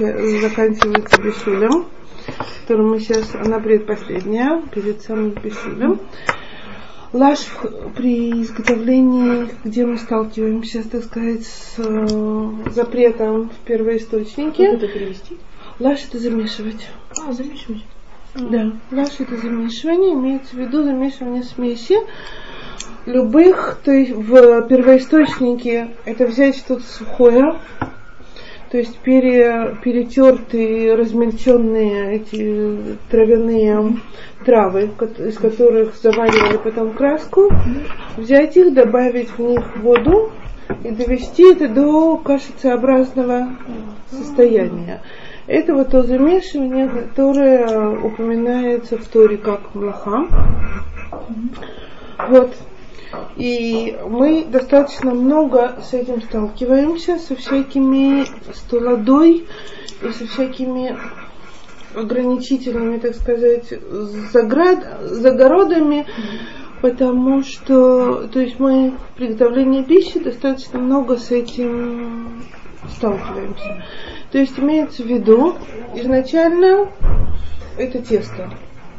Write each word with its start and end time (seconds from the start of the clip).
заканчивается 0.00 1.20
бешулем, 1.20 1.86
которым 2.62 2.90
мы 2.90 3.00
сейчас, 3.00 3.34
она 3.34 3.60
предпоследняя, 3.60 4.62
перед 4.72 5.02
самым 5.02 5.30
бешулем. 5.30 6.00
Лаш 7.12 7.40
при 7.96 8.42
изготовлении, 8.42 9.48
где 9.64 9.84
мы 9.84 9.98
сталкиваемся, 9.98 10.88
так 10.88 11.04
сказать, 11.04 11.44
с 11.44 11.74
э, 11.78 12.50
запретом 12.70 13.48
в 13.50 13.66
первоисточнике. 13.66 14.66
Как 14.66 14.82
это 14.82 14.88
перевести? 14.88 15.36
Лаш 15.80 16.04
это 16.08 16.18
замешивать. 16.18 16.88
А, 17.20 17.32
замешивать. 17.32 17.84
Да, 18.36 18.72
лаш 18.92 19.18
это 19.18 19.36
замешивание, 19.36 20.12
имеется 20.12 20.54
в 20.54 20.58
виду 20.60 20.84
замешивание 20.84 21.42
смеси 21.42 21.96
любых, 23.06 23.80
то 23.84 23.90
есть 23.90 24.12
в 24.12 24.62
первоисточнике 24.68 25.88
это 26.04 26.26
взять 26.26 26.56
что-то 26.56 26.82
сухое, 26.82 27.58
то 28.70 28.78
есть 28.78 28.98
пере, 28.98 29.76
перетертые, 29.82 30.94
размельченные 30.94 32.16
эти 32.16 32.96
травяные 33.10 33.96
травы, 34.44 34.90
из 35.18 35.38
которых 35.38 35.96
заваривали 35.96 36.56
потом 36.56 36.92
краску, 36.92 37.50
взять 38.16 38.56
их, 38.56 38.72
добавить 38.72 39.30
в 39.30 39.40
них 39.40 39.76
воду 39.78 40.30
и 40.84 40.90
довести 40.90 41.52
это 41.52 41.68
до 41.68 42.16
кашицеобразного 42.18 43.56
состояния. 44.08 45.02
Это 45.48 45.74
вот 45.74 45.88
то 45.88 46.04
замешивание, 46.04 46.88
которое 46.88 47.98
упоминается 47.98 48.96
в 48.98 49.04
Торе 49.08 49.36
как 49.36 49.74
млаха. 49.74 50.26
Вот. 52.28 52.54
И 53.36 53.98
мы 54.06 54.44
достаточно 54.44 55.12
много 55.12 55.76
с 55.82 55.94
этим 55.94 56.22
сталкиваемся, 56.22 57.18
со 57.18 57.34
всякими 57.34 58.24
столодой 58.54 59.46
и 60.02 60.08
со 60.10 60.26
всякими 60.26 60.96
ограничительными, 61.94 62.98
так 62.98 63.14
сказать, 63.14 63.72
заград, 64.32 65.00
загородами, 65.02 66.06
потому 66.82 67.42
что, 67.42 68.28
то 68.28 68.40
есть 68.40 68.58
мы 68.60 68.90
в 68.90 69.16
приготовлении 69.16 69.82
пищи 69.82 70.20
достаточно 70.20 70.78
много 70.78 71.16
с 71.16 71.30
этим 71.30 72.42
сталкиваемся. 72.96 73.84
То 74.30 74.38
есть 74.38 74.58
имеется 74.58 75.02
в 75.02 75.06
виду, 75.06 75.54
изначально 75.96 76.90
это 77.76 78.00
тесто, 78.00 78.50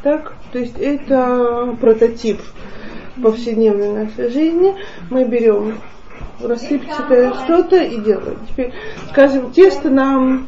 так? 0.03 0.33
То 0.51 0.59
есть 0.59 0.77
это 0.77 1.77
прототип 1.79 2.39
повседневной 3.21 4.05
нашей 4.05 4.29
жизни. 4.29 4.75
Мы 5.09 5.25
берем 5.25 5.75
рассыпчатое 6.41 7.33
что-то 7.43 7.77
и 7.77 7.97
делаем. 7.97 8.37
Теперь, 8.49 8.73
скажем, 9.09 9.51
тесто 9.51 9.89
нам 9.89 10.47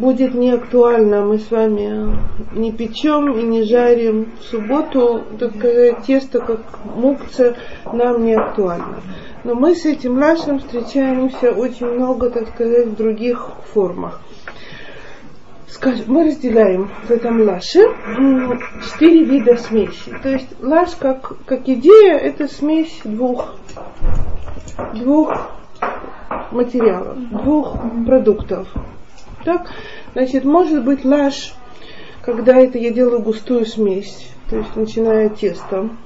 будет 0.00 0.34
не 0.34 0.50
актуально, 0.50 1.22
мы 1.22 1.38
с 1.38 1.50
вами 1.50 2.16
не 2.54 2.72
печем 2.72 3.38
и 3.38 3.42
не 3.42 3.64
жарим 3.64 4.32
в 4.40 4.44
субботу, 4.44 5.22
так 5.38 5.54
сказать, 5.56 6.02
тесто 6.06 6.40
как 6.40 6.60
мукца 6.96 7.56
нам 7.92 8.24
не 8.24 8.34
актуально. 8.34 9.00
Но 9.44 9.54
мы 9.54 9.74
с 9.74 9.84
этим 9.84 10.18
лашем 10.18 10.58
встречаемся 10.58 11.52
очень 11.52 11.86
много, 11.86 12.30
так 12.30 12.48
сказать, 12.48 12.88
в 12.88 12.96
других 12.96 13.50
формах. 13.72 14.20
Скажем, 15.70 16.06
мы 16.08 16.24
разделяем 16.24 16.90
в 17.06 17.10
этом 17.10 17.42
лаше 17.42 17.80
четыре 18.84 19.24
вида 19.24 19.56
смеси. 19.56 20.12
То 20.22 20.28
есть 20.30 20.48
лаш 20.60 20.90
как, 20.98 21.32
как 21.46 21.68
идея 21.68 22.16
это 22.16 22.48
смесь 22.48 23.00
двух, 23.04 23.54
двух 24.94 25.50
материалов, 26.50 27.16
двух 27.30 27.78
продуктов. 28.04 28.68
Так? 29.44 29.68
Значит, 30.12 30.44
может 30.44 30.84
быть 30.84 31.04
лаш, 31.04 31.54
когда 32.22 32.56
это 32.56 32.76
я 32.76 32.90
делаю 32.90 33.22
густую 33.22 33.64
смесь, 33.64 34.28
то 34.50 34.56
есть 34.56 34.74
начиная 34.74 35.28
тестом. 35.28 35.98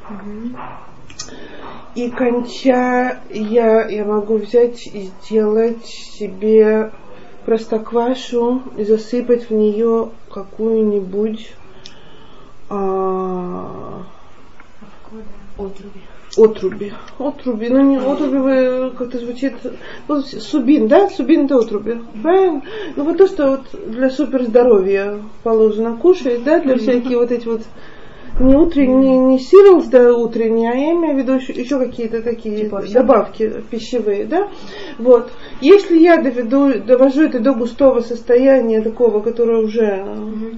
И 1.95 2.11
конча 2.11 3.21
я, 3.31 3.89
я 3.89 4.05
могу 4.05 4.37
взять 4.39 4.87
и 4.87 5.11
сделать 5.23 5.85
себе 5.87 6.91
простоквашу 7.45 8.63
и 8.77 8.85
засыпать 8.85 9.51
в 9.51 9.55
нее 9.55 10.11
какую-нибудь 10.31 11.53
а, 12.71 14.03
Отруби. 15.57 16.01
отруби. 16.37 16.93
Отруби. 17.19 17.69
Ну 17.69 17.81
не 17.83 17.97
отруби, 17.99 18.39
вы- 18.39 18.91
как-то 18.97 19.19
звучит. 19.19 19.55
Ну, 20.09 20.21
субин, 20.23 20.89
да? 20.89 21.09
Субин 21.09 21.45
это 21.45 21.59
отруби. 21.59 22.01
Правильно? 22.23 22.63
Ну 22.97 23.05
вот 23.05 23.19
то, 23.19 23.27
что 23.29 23.51
вот 23.51 23.91
для 23.91 24.11
суперздоровья 24.11 25.21
положено 25.45 25.97
кушать, 25.97 26.43
да, 26.43 26.59
для 26.61 26.77
всякие 26.77 27.19
вот 27.19 27.31
эти 27.31 27.47
вот 27.47 27.63
не 28.41 28.57
утренние, 28.57 29.19
не 29.19 29.39
сирлс, 29.39 29.87
да, 29.87 30.13
утренние, 30.13 30.71
а 30.71 30.75
я 30.75 30.93
имею 30.93 31.15
в 31.15 31.19
виду 31.19 31.35
еще, 31.35 31.53
еще 31.53 31.79
какие-то 31.79 32.23
такие 32.23 32.65
Типа 32.65 32.83
добавки 32.93 33.63
пищевые, 33.71 34.25
да. 34.25 34.49
Вот. 34.99 35.31
Если 35.61 35.99
я 35.99 36.21
доведу, 36.21 36.81
довожу 36.81 37.23
это 37.23 37.39
до 37.39 37.55
густого 37.55 38.01
состояния 38.01 38.83
такого, 38.83 39.21
которое 39.21 39.63
уже 39.63 40.05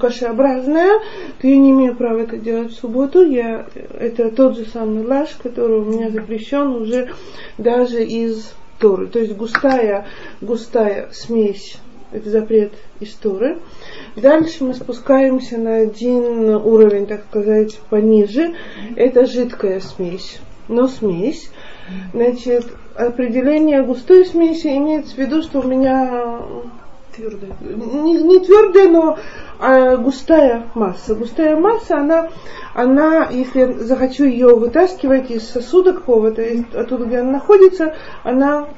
кашеобразное, 0.01 1.01
то 1.41 1.47
я 1.47 1.57
не 1.57 1.71
имею 1.71 1.95
права 1.95 2.21
это 2.21 2.39
делать 2.39 2.73
в 2.73 2.81
субботу. 2.81 3.23
Я, 3.23 3.67
это 3.99 4.31
тот 4.31 4.57
же 4.57 4.65
самый 4.65 5.05
лаш, 5.05 5.37
который 5.43 5.81
у 5.81 5.85
меня 5.85 6.11
запрещен 6.11 6.69
уже 6.69 7.11
даже 7.59 8.03
из 8.03 8.55
Торы. 8.79 9.07
То 9.07 9.19
есть 9.19 9.37
густая, 9.37 10.07
густая 10.41 11.09
смесь 11.13 11.79
это 12.13 12.31
запрет 12.31 12.73
из 13.01 13.15
Торы. 13.15 13.59
Дальше 14.17 14.65
мы 14.65 14.75
спускаемся 14.75 15.59
на 15.59 15.77
один 15.77 16.49
уровень, 16.49 17.07
так 17.07 17.25
сказать, 17.29 17.79
пониже. 17.91 18.55
Это 18.97 19.27
жидкая 19.27 19.81
смесь, 19.81 20.39
но 20.69 20.89
смесь. 20.89 21.51
Значит, 22.13 22.67
определение 22.95 23.83
густой 23.83 24.25
смеси 24.27 24.69
имеется 24.77 25.15
в 25.15 25.19
виду, 25.19 25.43
что 25.43 25.61
у 25.61 25.67
меня 25.67 26.41
Твердая. 27.17 27.53
не, 27.61 28.23
не 28.23 28.41
твердая, 28.41 28.89
но 28.89 29.19
а, 29.59 29.97
густая 29.97 30.67
масса. 30.75 31.15
Густая 31.15 31.57
масса, 31.57 31.99
она, 31.99 32.29
она, 32.75 33.29
если 33.31 33.61
я 33.61 33.73
захочу 33.73 34.25
ее 34.25 34.55
вытаскивать 34.55 35.31
из 35.31 35.49
сосуда 35.49 35.95
какого-то, 35.95 36.43
оттуда, 36.75 37.07
где 37.07 37.19
она 37.19 37.33
находится, 37.33 37.95
она 38.23 38.69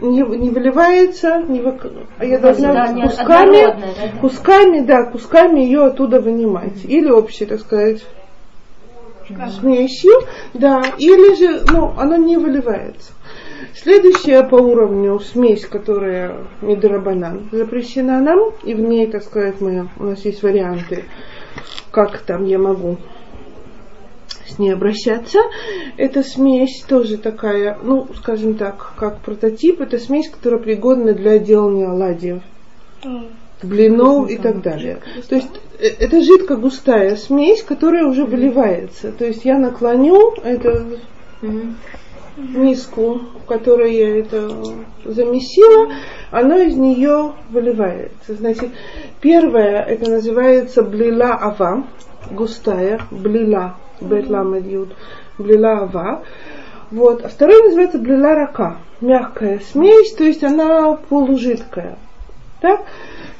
не, 0.00 0.22
не 0.22 0.50
выливается, 0.50 1.42
не 1.48 1.60
вы- 1.60 1.78
а 2.18 2.24
я 2.24 2.38
должна 2.38 2.72
Да, 2.72 3.02
кусками, 3.02 3.62
да. 3.64 3.76
кусками, 4.20 4.80
да, 4.80 5.04
кусками 5.04 5.60
ее 5.60 5.84
оттуда 5.84 6.20
вынимать. 6.20 6.84
Или 6.84 7.10
общей, 7.10 7.46
так 7.46 7.60
сказать, 7.60 8.04
смесью, 9.60 10.12
да, 10.54 10.82
или 10.98 11.34
же, 11.34 11.64
ну, 11.70 11.92
она 11.98 12.16
не 12.16 12.36
выливается. 12.36 13.12
Следующая 13.74 14.42
по 14.42 14.56
уровню 14.56 15.18
смесь, 15.20 15.66
которая 15.66 16.34
медорабанан, 16.62 17.48
запрещена 17.52 18.20
нам, 18.20 18.52
и 18.64 18.74
в 18.74 18.80
ней, 18.80 19.06
так 19.06 19.22
сказать, 19.22 19.60
мы, 19.60 19.88
у 19.98 20.04
нас 20.04 20.24
есть 20.24 20.42
варианты, 20.42 21.04
как 21.90 22.18
там 22.18 22.44
я 22.44 22.58
могу 22.58 22.96
с 24.48 24.58
ней 24.58 24.72
обращаться. 24.72 25.38
Это 25.96 26.22
смесь 26.22 26.84
тоже 26.88 27.18
такая, 27.18 27.78
ну, 27.82 28.08
скажем 28.16 28.54
так, 28.54 28.94
как 28.96 29.20
прототип, 29.20 29.80
это 29.80 29.98
смесь, 29.98 30.28
которая 30.28 30.60
пригодна 30.60 31.12
для 31.12 31.38
делания 31.38 31.88
оладьев 31.88 32.42
блинов 33.62 34.30
и 34.30 34.36
так 34.36 34.62
далее. 34.62 35.00
То 35.28 35.36
есть 35.36 35.48
э, 35.78 35.88
это 35.98 36.22
жидко 36.22 36.56
густая 36.56 37.16
смесь, 37.16 37.62
которая 37.62 38.06
уже 38.06 38.24
выливается. 38.24 39.12
То 39.12 39.26
есть 39.26 39.44
я 39.44 39.58
наклоню 39.58 40.34
эту 40.42 40.98
миску, 42.36 43.20
в 43.42 43.46
которой 43.46 43.94
я 43.94 44.18
это 44.20 44.50
замесила, 45.04 45.92
оно 46.30 46.58
из 46.58 46.76
нее 46.76 47.32
выливается. 47.50 48.34
Значит, 48.34 48.70
первое, 49.20 49.82
это 49.82 50.10
называется 50.10 50.82
блила 50.82 51.36
ава, 51.40 51.84
густая, 52.30 53.00
блила, 53.10 53.76
бетламед 54.00 54.66
юд, 54.66 54.88
блила 55.38 55.80
ава. 55.82 56.22
Вот. 56.90 57.24
А 57.24 57.28
второе 57.28 57.62
называется 57.64 57.98
блила 57.98 58.34
рака, 58.34 58.78
мягкая 59.00 59.60
смесь, 59.60 60.12
то 60.14 60.24
есть 60.24 60.42
она 60.42 60.94
полужидкая. 60.94 61.98
Так? 62.60 62.80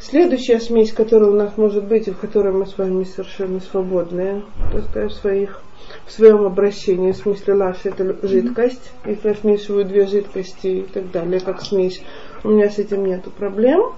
Следующая 0.01 0.61
смесь, 0.61 0.93
которая 0.93 1.31
у 1.31 1.35
нас 1.35 1.57
может 1.57 1.85
быть, 1.85 2.07
и 2.07 2.13
в 2.13 2.19
которой 2.19 2.53
мы 2.53 2.67
с 2.67 2.79
вами 2.79 3.03
совершенно 3.03 3.59
свободны, 3.59 4.45
так 4.73 4.85
сказать, 4.85 5.13
в, 5.13 5.17
своих, 5.17 5.63
в 6.07 6.13
своем 6.13 6.47
обращении, 6.47 7.11
в 7.11 7.17
смысле 7.17 7.55
лаш 7.55 7.79
это 7.83 8.17
жидкость, 8.27 8.93
если 9.05 9.29
я 9.29 9.35
смешиваю 9.35 9.85
две 9.85 10.07
жидкости 10.07 10.67
и 10.67 10.83
так 10.83 11.11
далее, 11.11 11.41
как 11.41 11.63
смесь, 11.63 12.01
у 12.45 12.51
меня 12.51 12.71
с 12.71 12.79
этим 12.79 13.05
нет 13.05 13.25
проблем. 13.37 13.93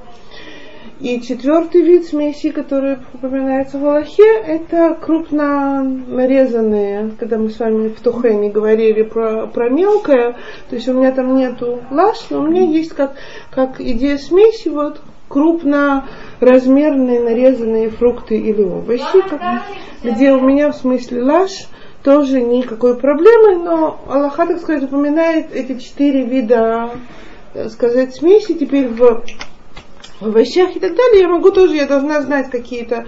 И 1.00 1.18
четвертый 1.22 1.80
вид 1.80 2.04
смеси, 2.08 2.50
который 2.50 2.98
упоминается 3.14 3.78
в 3.78 3.86
Аллахе, 3.86 4.22
это 4.46 4.98
крупно 5.00 5.82
нарезанные, 5.82 7.12
когда 7.18 7.38
мы 7.38 7.48
с 7.48 7.58
вами 7.58 7.88
в 7.88 8.00
Тухене 8.00 8.50
говорили 8.50 9.00
про, 9.02 9.46
про 9.46 9.70
мелкое, 9.70 10.36
то 10.68 10.76
есть 10.76 10.86
у 10.88 10.92
меня 10.92 11.12
там 11.12 11.36
нету 11.36 11.80
лаш, 11.90 12.18
но 12.28 12.40
у 12.40 12.46
меня 12.46 12.60
есть 12.60 12.90
как, 12.90 13.14
как 13.50 13.80
идея 13.80 14.18
смеси, 14.18 14.68
вот 14.68 15.00
крупно 15.28 16.06
размерные 16.38 17.20
нарезанные 17.20 17.88
фрукты 17.88 18.36
или 18.36 18.62
овощи, 18.62 19.22
как- 19.26 19.62
где 20.02 20.32
у 20.32 20.40
меня 20.40 20.70
в 20.70 20.76
смысле 20.76 21.22
лаш 21.22 21.66
тоже 22.02 22.42
никакой 22.42 22.98
проблемы, 22.98 23.56
но 23.56 24.00
Аллаха, 24.06 24.46
так 24.46 24.58
сказать, 24.60 24.82
упоминает 24.82 25.54
эти 25.54 25.78
четыре 25.78 26.24
вида, 26.26 26.90
так 27.54 27.70
сказать, 27.70 28.14
смеси 28.14 28.52
теперь 28.52 28.88
в 28.88 29.24
овощах 30.20 30.76
и 30.76 30.80
так 30.80 30.94
далее. 30.94 31.22
Я 31.22 31.28
могу 31.28 31.50
тоже, 31.50 31.74
я 31.74 31.86
должна 31.86 32.20
знать 32.22 32.50
какие-то 32.50 33.06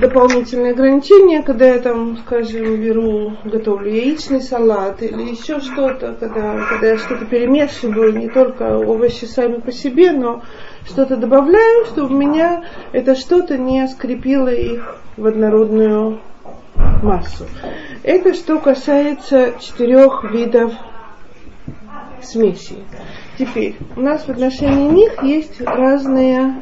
дополнительные 0.00 0.72
ограничения, 0.72 1.42
когда 1.42 1.66
я 1.66 1.78
там, 1.78 2.18
скажем, 2.18 2.76
беру, 2.76 3.32
готовлю 3.44 3.90
яичный 3.90 4.40
салат 4.40 5.02
или 5.02 5.22
еще 5.22 5.60
что-то, 5.60 6.14
когда, 6.18 6.64
когда 6.68 6.88
я 6.88 6.98
что-то 6.98 7.24
перемешиваю, 7.24 8.16
не 8.16 8.28
только 8.28 8.78
овощи 8.78 9.24
сами 9.24 9.60
по 9.60 9.72
себе, 9.72 10.12
но 10.12 10.42
что-то 10.86 11.16
добавляю, 11.16 11.86
чтобы 11.86 12.14
меня 12.14 12.64
это 12.92 13.14
что-то 13.14 13.58
не 13.58 13.86
скрепило 13.88 14.48
их 14.48 14.96
в 15.16 15.26
однородную 15.26 16.20
массу. 17.02 17.46
Это 18.02 18.34
что 18.34 18.58
касается 18.58 19.54
четырех 19.60 20.24
видов 20.32 20.72
смесей. 22.22 22.84
Теперь 23.38 23.76
у 23.94 24.00
нас 24.00 24.24
в 24.24 24.28
отношении 24.30 24.90
них 24.90 25.22
есть 25.22 25.60
разные 25.60 26.60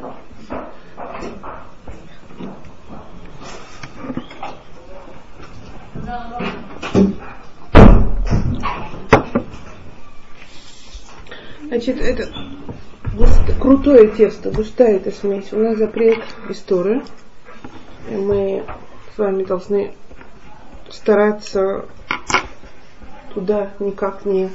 Значит, 11.63 11.99
это 11.99 12.29
крутое 13.59 14.09
тесто, 14.09 14.51
густая 14.51 14.97
эта 14.97 15.11
смесь. 15.11 15.51
У 15.51 15.57
нас 15.57 15.77
запрет 15.77 16.23
истории. 16.49 17.01
Мы 18.09 18.63
с 19.15 19.17
вами 19.17 19.43
должны 19.43 19.93
стараться 20.89 21.85
туда 23.33 23.71
никак 23.79 24.25
не 24.25 24.51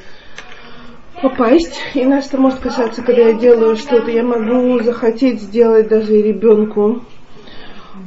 попасть. 1.22 1.78
Иначе 1.94 2.26
это 2.28 2.38
может 2.38 2.58
касаться, 2.58 3.02
когда 3.02 3.28
я 3.28 3.32
делаю 3.34 3.76
что-то, 3.76 4.10
я 4.10 4.22
могу 4.22 4.82
захотеть 4.82 5.40
сделать 5.40 5.88
даже 5.88 6.18
и 6.18 6.22
ребенку 6.22 7.02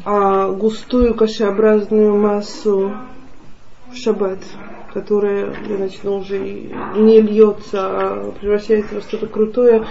а, 0.03 0.51
густую 0.51 1.15
кашеобразную 1.15 2.15
массу 2.15 2.91
в 3.91 3.95
шаббат, 3.95 4.39
которая, 4.95 5.53
я 5.69 5.77
начну 5.77 6.19
уже 6.19 6.39
не 6.39 7.19
льется, 7.19 7.79
а 7.81 8.31
превращается 8.39 8.95
во 8.95 9.01
что-то 9.01 9.27
крутое. 9.27 9.85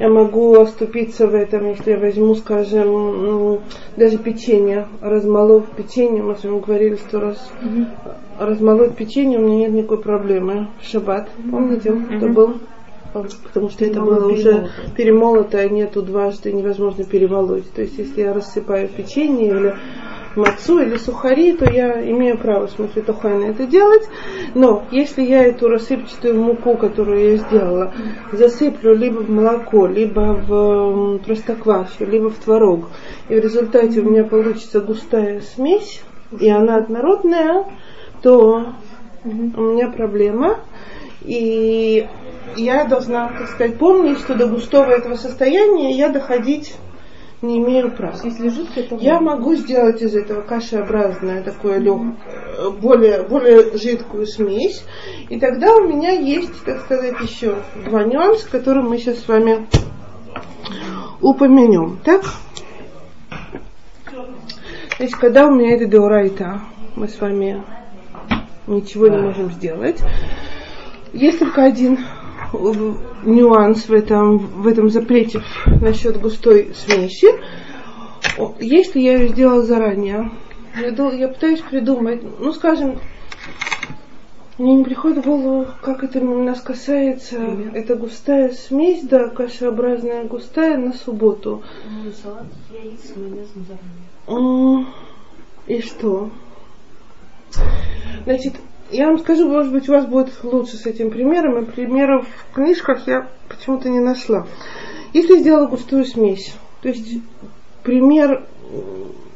Я 0.00 0.08
могу 0.08 0.58
оступиться 0.58 1.26
в 1.26 1.34
этом, 1.34 1.68
если 1.68 1.90
я 1.90 1.98
возьму, 1.98 2.34
скажем, 2.34 2.90
ну, 2.90 3.60
даже 3.98 4.16
печенье, 4.16 4.88
размолов 5.02 5.66
печенье, 5.76 6.22
мы 6.22 6.36
с 6.36 6.42
вами 6.42 6.58
говорили 6.58 6.94
сто 6.94 7.20
раз, 7.20 7.52
размолоть 8.38 8.96
печенье, 8.96 9.38
у 9.38 9.42
меня 9.42 9.58
нет 9.58 9.72
никакой 9.72 9.98
проблемы. 9.98 10.68
Шаббат, 10.80 11.28
помните, 11.50 11.94
это 12.10 12.28
был? 12.28 12.54
Потому 13.12 13.68
что 13.68 13.84
это 13.84 14.00
было 14.00 14.26
уже 14.26 14.70
перемолото, 14.96 15.58
а 15.58 15.68
нету 15.68 16.00
дважды, 16.00 16.50
невозможно 16.50 17.04
перемолоть. 17.04 17.70
То 17.72 17.82
есть, 17.82 17.98
если 17.98 18.22
я 18.22 18.32
рассыпаю 18.32 18.88
печенье 18.88 19.48
или 19.48 19.74
мацу 20.36 20.80
или 20.80 20.96
сухари, 20.96 21.52
то 21.52 21.70
я 21.70 22.08
имею 22.10 22.38
право, 22.38 22.66
в 22.66 22.70
смысле 22.70 23.02
тухайна, 23.02 23.44
это 23.44 23.66
делать. 23.66 24.08
Но 24.54 24.84
если 24.90 25.22
я 25.22 25.44
эту 25.44 25.68
рассыпчатую 25.68 26.40
муку, 26.40 26.76
которую 26.76 27.32
я 27.32 27.36
сделала, 27.36 27.92
засыплю 28.32 28.94
либо 28.94 29.20
в 29.20 29.30
молоко, 29.30 29.86
либо 29.86 30.34
в 30.46 31.18
простоквашу, 31.18 32.06
либо 32.06 32.30
в 32.30 32.36
творог, 32.36 32.88
и 33.28 33.34
в 33.34 33.38
результате 33.38 34.00
у 34.00 34.10
меня 34.10 34.24
получится 34.24 34.80
густая 34.80 35.40
смесь, 35.40 36.02
и 36.38 36.48
она 36.48 36.76
однородная, 36.76 37.64
то 38.22 38.74
у 39.24 39.28
меня 39.28 39.88
проблема. 39.88 40.60
И 41.22 42.08
я 42.56 42.84
должна, 42.84 43.28
так 43.28 43.48
сказать, 43.48 43.78
помнить, 43.78 44.18
что 44.18 44.34
до 44.34 44.46
густого 44.46 44.90
этого 44.90 45.16
состояния 45.16 45.92
я 45.92 46.08
доходить 46.08 46.74
не 47.42 47.58
имею 47.58 47.90
права. 47.90 48.18
Если 48.22 48.48
жидкое, 48.48 48.84
то 48.84 48.96
Я 48.96 49.20
могу 49.20 49.54
сделать 49.54 50.02
из 50.02 50.14
этого 50.14 50.42
кашеобразное 50.42 51.42
такое 51.42 51.78
лег, 51.78 51.98
более, 52.80 53.22
более 53.22 53.76
жидкую 53.78 54.26
смесь. 54.26 54.84
И 55.28 55.38
тогда 55.40 55.74
у 55.76 55.88
меня 55.88 56.10
есть, 56.10 56.64
так 56.64 56.80
сказать, 56.80 57.14
еще 57.20 57.56
два 57.86 58.04
нюанса, 58.04 58.50
которые 58.50 58.84
мы 58.84 58.98
сейчас 58.98 59.20
с 59.20 59.28
вами 59.28 59.66
упомянем. 61.20 61.98
Так? 62.04 62.22
Значит, 64.98 65.16
когда 65.16 65.46
у 65.46 65.54
меня 65.54 65.76
это 65.76 65.86
деорайта, 65.86 66.60
мы 66.94 67.08
с 67.08 67.18
вами 67.20 67.64
ничего 68.66 69.08
не 69.08 69.16
можем 69.16 69.50
сделать. 69.50 69.98
Есть 71.12 71.38
только 71.38 71.64
один 71.64 71.94
э, 71.94 72.19
нюанс 72.52 73.88
в 73.88 73.92
этом, 73.92 74.38
в 74.38 74.66
этом 74.66 74.90
запрете 74.90 75.42
насчет 75.80 76.20
густой 76.20 76.72
смеси. 76.74 77.28
Если 78.60 79.00
я 79.00 79.18
ее 79.18 79.28
сделала 79.28 79.62
заранее, 79.62 80.30
я, 80.78 81.12
я 81.12 81.28
пытаюсь 81.28 81.60
придумать, 81.60 82.22
ну, 82.38 82.52
скажем, 82.52 82.98
мне 84.60 84.74
не 84.74 84.84
приходит 84.84 85.24
в 85.24 85.26
голову, 85.26 85.66
как 85.80 86.04
это 86.04 86.20
нас 86.20 86.60
касается. 86.60 87.36
Это 87.72 87.96
густая 87.96 88.50
смесь, 88.50 89.02
да, 89.04 89.28
кашеобразная 89.28 90.24
густая 90.24 90.76
на 90.76 90.92
субботу. 90.92 91.62
Ну, 92.04 92.10
салат 92.12 92.44
яиц 92.70 93.00
с 93.06 93.16
майонезом 93.16 93.64
заранее. 94.26 94.86
И 95.66 95.80
что? 95.80 96.30
Значит, 98.24 98.54
я 98.90 99.06
вам 99.06 99.18
скажу, 99.18 99.48
может 99.48 99.72
быть, 99.72 99.88
у 99.88 99.92
вас 99.92 100.06
будет 100.06 100.32
лучше 100.42 100.76
с 100.76 100.86
этим 100.86 101.10
примером, 101.10 101.62
и 101.62 101.70
примеров 101.70 102.26
в 102.50 102.54
книжках 102.54 103.06
я 103.06 103.28
почему-то 103.48 103.88
не 103.88 104.00
нашла. 104.00 104.46
Если 105.12 105.38
сделала 105.38 105.66
густую 105.66 106.04
смесь, 106.04 106.54
то 106.82 106.88
есть 106.88 107.18
пример 107.82 108.44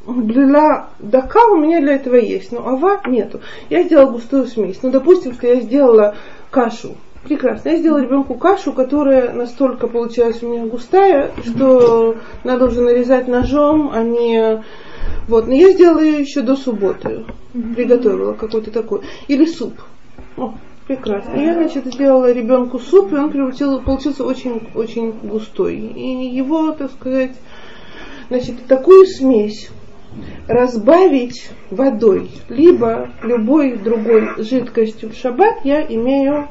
блила 0.05 0.89
дака 0.99 1.45
у 1.47 1.57
меня 1.57 1.81
для 1.81 1.95
этого 1.95 2.15
есть, 2.15 2.51
но 2.51 2.67
ава 2.67 3.01
нету. 3.07 3.41
Я 3.69 3.83
сделала 3.83 4.11
густую 4.11 4.45
смесь. 4.47 4.79
Ну, 4.83 4.91
допустим, 4.91 5.33
что 5.33 5.47
я 5.47 5.61
сделала 5.61 6.15
кашу. 6.51 6.95
Прекрасно. 7.25 7.69
Я 7.69 7.77
сделала 7.77 8.01
ребенку 8.01 8.35
кашу, 8.35 8.71
которая 8.71 9.33
настолько 9.33 9.87
получилась 9.87 10.43
у 10.43 10.47
меня 10.47 10.65
густая, 10.67 11.31
что 11.43 12.17
надо 12.43 12.65
уже 12.65 12.81
нарезать 12.81 13.27
ножом, 13.27 13.89
а 13.91 14.03
не... 14.03 14.63
Вот. 15.27 15.47
Но 15.47 15.53
я 15.53 15.71
сделала 15.71 16.01
ее 16.01 16.19
еще 16.19 16.41
до 16.41 16.55
субботы. 16.55 17.25
Приготовила 17.75 18.33
какой-то 18.33 18.69
такой. 18.69 19.01
Или 19.27 19.45
суп. 19.45 19.73
О, 20.37 20.53
прекрасно. 20.87 21.35
Я, 21.35 21.55
значит, 21.55 21.85
сделала 21.87 22.31
ребенку 22.31 22.77
суп, 22.77 23.11
и 23.11 23.15
он 23.15 23.31
получил- 23.31 23.81
получился 23.81 24.23
очень, 24.23 24.69
очень 24.75 25.11
густой. 25.23 25.77
И 25.77 26.27
его, 26.27 26.73
так 26.73 26.91
сказать, 26.91 27.31
значит, 28.29 28.67
такую 28.67 29.07
смесь 29.07 29.71
разбавить 30.47 31.49
водой, 31.71 32.29
либо 32.49 33.09
любой 33.23 33.77
другой 33.77 34.29
жидкостью 34.43 35.09
в 35.09 35.15
шаббат 35.15 35.55
я 35.63 35.81
имею 35.81 36.47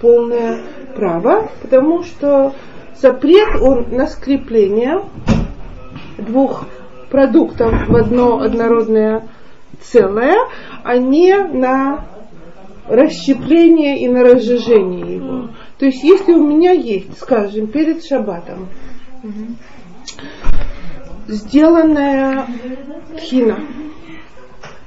полное 0.00 0.60
право, 0.94 1.50
потому 1.62 2.02
что 2.02 2.54
запрет 3.00 3.60
он 3.60 3.86
на 3.90 4.06
скрепление 4.06 5.02
двух 6.18 6.64
продуктов 7.10 7.88
в 7.88 7.96
одно 7.96 8.40
однородное 8.40 9.28
целое, 9.80 10.36
а 10.84 10.96
не 10.96 11.36
на 11.36 12.06
расщепление 12.88 14.00
и 14.00 14.08
на 14.08 14.22
разжижение 14.22 15.16
его. 15.16 15.48
То 15.78 15.86
есть, 15.86 16.02
если 16.02 16.32
у 16.32 16.46
меня 16.46 16.72
есть, 16.72 17.18
скажем, 17.18 17.66
перед 17.66 18.04
шаббатом 18.04 18.68
сделанная 21.28 22.46
тхина, 23.16 23.58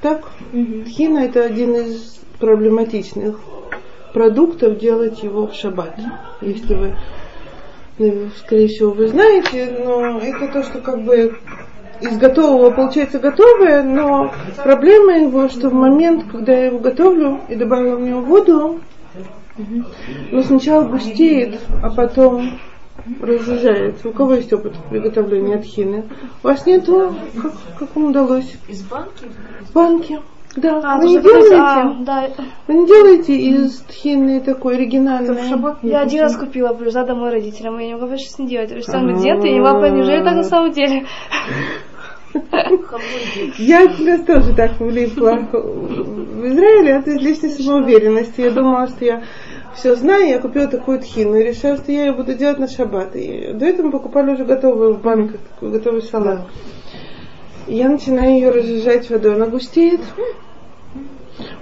так? 0.00 0.30
Тхина 0.52 1.20
это 1.20 1.44
один 1.44 1.74
из 1.74 2.20
проблематичных 2.38 3.38
продуктов, 4.12 4.78
делать 4.78 5.22
его 5.22 5.46
в 5.46 5.54
шаббат. 5.54 5.94
Если 6.40 6.74
вы, 6.74 6.94
ну, 7.98 8.28
скорее 8.36 8.68
всего, 8.68 8.92
вы 8.92 9.08
знаете, 9.08 9.78
но 9.84 10.18
это 10.18 10.48
то, 10.52 10.62
что 10.62 10.80
как 10.80 11.02
бы 11.02 11.36
из 12.00 12.16
готового 12.16 12.70
получается 12.70 13.18
готовое, 13.18 13.82
но 13.82 14.32
проблема 14.62 15.18
его, 15.18 15.48
что 15.48 15.68
в 15.68 15.74
момент, 15.74 16.24
когда 16.30 16.52
я 16.52 16.66
его 16.66 16.78
готовлю 16.78 17.40
и 17.48 17.54
добавила 17.54 17.96
в 17.96 18.00
него 18.00 18.20
воду, 18.22 18.80
но 20.30 20.42
сначала 20.42 20.84
густеет, 20.84 21.60
а 21.82 21.90
потом 21.90 22.58
разжижается. 23.20 24.08
У 24.08 24.12
кого 24.12 24.34
есть 24.34 24.52
опыт 24.52 24.74
приготовления 24.88 25.58
тхины? 25.58 26.04
У 26.42 26.46
вас 26.46 26.64
нету? 26.66 27.14
Как, 27.40 27.52
как 27.78 27.96
вам 27.96 28.06
удалось? 28.06 28.56
Из 28.68 28.82
банки? 28.82 29.26
В 29.62 29.72
банке. 29.72 30.20
Да, 30.56 30.80
А, 30.82 30.98
вы 30.98 31.06
не 31.06 31.20
делаете? 31.20 31.54
а, 31.54 31.94
да. 32.00 32.28
Вы 32.66 32.74
не 32.74 32.86
делаете 32.86 33.36
из 33.36 33.78
тхины 33.82 34.40
такой 34.40 34.74
оригинальный? 34.74 35.36
Я 35.82 36.00
один 36.00 36.22
раз 36.22 36.36
купила, 36.36 36.74
привезла 36.74 37.04
домой 37.04 37.30
родителям, 37.30 37.78
и 37.78 37.82
я 37.82 37.88
не 37.88 37.94
могла 37.94 38.08
больше 38.08 38.26
ним 38.38 38.48
делать. 38.48 38.82
Что 38.82 38.98
он 38.98 39.14
где-то, 39.16 39.46
и 39.46 39.54
не 39.54 39.62
понять, 39.62 39.92
неужели 39.92 40.24
так 40.24 40.34
на 40.34 40.42
самом 40.42 40.72
деле? 40.72 41.06
Я 43.58 43.88
сейчас 43.88 44.24
тоже 44.24 44.54
так 44.54 44.78
влипла 44.80 45.38
в 45.52 46.46
Израиле 46.46 46.96
от 46.96 47.08
излишней 47.08 47.50
самоуверенности. 47.50 48.40
Я 48.40 48.50
думала, 48.50 48.86
что 48.88 49.04
я 49.04 49.22
все 49.74 49.94
знаю, 49.94 50.28
я 50.28 50.38
купила 50.40 50.66
такую 50.66 51.00
тхину 51.00 51.36
и 51.36 51.44
решила, 51.44 51.76
что 51.76 51.92
я 51.92 52.06
ее 52.06 52.12
буду 52.12 52.34
делать 52.34 52.58
на 52.58 52.68
шаббат. 52.68 53.14
И 53.16 53.52
до 53.52 53.66
этого 53.66 53.86
мы 53.86 53.92
покупали 53.92 54.32
уже 54.32 54.44
готовую 54.44 54.94
в 54.94 55.02
банках, 55.02 55.40
готовый 55.60 56.02
салат. 56.02 56.40
Я 57.66 57.88
начинаю 57.88 58.32
ее 58.32 58.50
разжижать 58.50 59.08
водой, 59.10 59.34
она 59.34 59.46
густеет. 59.46 60.00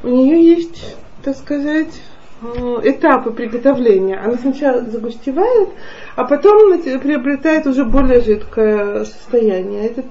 У 0.02 0.08
нее 0.08 0.42
есть, 0.42 0.96
так 1.22 1.36
сказать, 1.36 2.00
э, 2.42 2.80
этапы 2.84 3.30
приготовления. 3.30 4.18
Она 4.18 4.36
сначала 4.36 4.82
загустевает, 4.82 5.68
а 6.16 6.24
потом 6.24 6.78
приобретает 6.80 7.66
уже 7.66 7.84
более 7.84 8.20
жидкое 8.20 9.04
состояние. 9.04 9.86
Это 9.86 10.04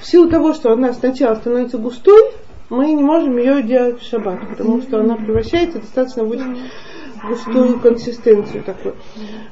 в 0.00 0.06
силу 0.06 0.28
того, 0.28 0.54
что 0.54 0.72
она 0.72 0.92
сначала 0.92 1.34
становится 1.36 1.78
густой, 1.78 2.32
мы 2.70 2.92
не 2.92 3.02
можем 3.02 3.36
ее 3.36 3.62
делать 3.62 4.00
в 4.00 4.08
шаббат, 4.08 4.40
потому 4.48 4.80
что 4.82 5.00
она 5.00 5.16
превращается 5.16 5.78
достаточно 5.78 6.24
в 6.24 6.30
очень 6.30 6.58
густую 7.28 7.78
консистенцию 7.80 8.62
такую. 8.64 8.94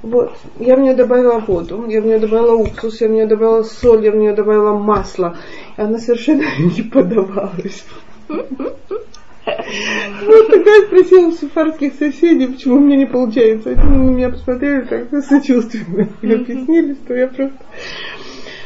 Вот. 0.02 0.32
Я 0.58 0.76
в 0.76 0.80
нее 0.80 0.94
добавила 0.94 1.38
воду, 1.38 1.84
я 1.88 2.00
в 2.00 2.06
нее 2.06 2.18
добавила 2.18 2.54
уксус, 2.54 3.00
я 3.00 3.08
в 3.08 3.10
нее 3.10 3.26
добавила 3.26 3.62
соль, 3.62 4.04
я 4.04 4.12
в 4.12 4.16
нее 4.16 4.32
добавила 4.32 4.74
масло. 4.74 5.36
И 5.76 5.80
она 5.80 5.98
совершенно 5.98 6.44
не 6.58 6.82
подавалась. 6.82 7.84
Вот 8.26 10.50
тогда 10.50 10.70
я 10.70 10.86
спросила 10.86 11.28
у 11.28 11.32
сефардских 11.32 11.94
соседей, 11.94 12.46
почему 12.46 12.76
у 12.76 12.80
меня 12.80 12.96
не 12.96 13.06
получается. 13.06 13.70
Они 13.70 13.98
меня 13.98 14.30
посмотрели 14.30 14.82
так 14.82 15.24
сочувственно 15.24 16.08
и 16.22 16.32
объяснили, 16.32 16.94
что 16.94 17.14
я 17.14 17.26
просто 17.26 17.58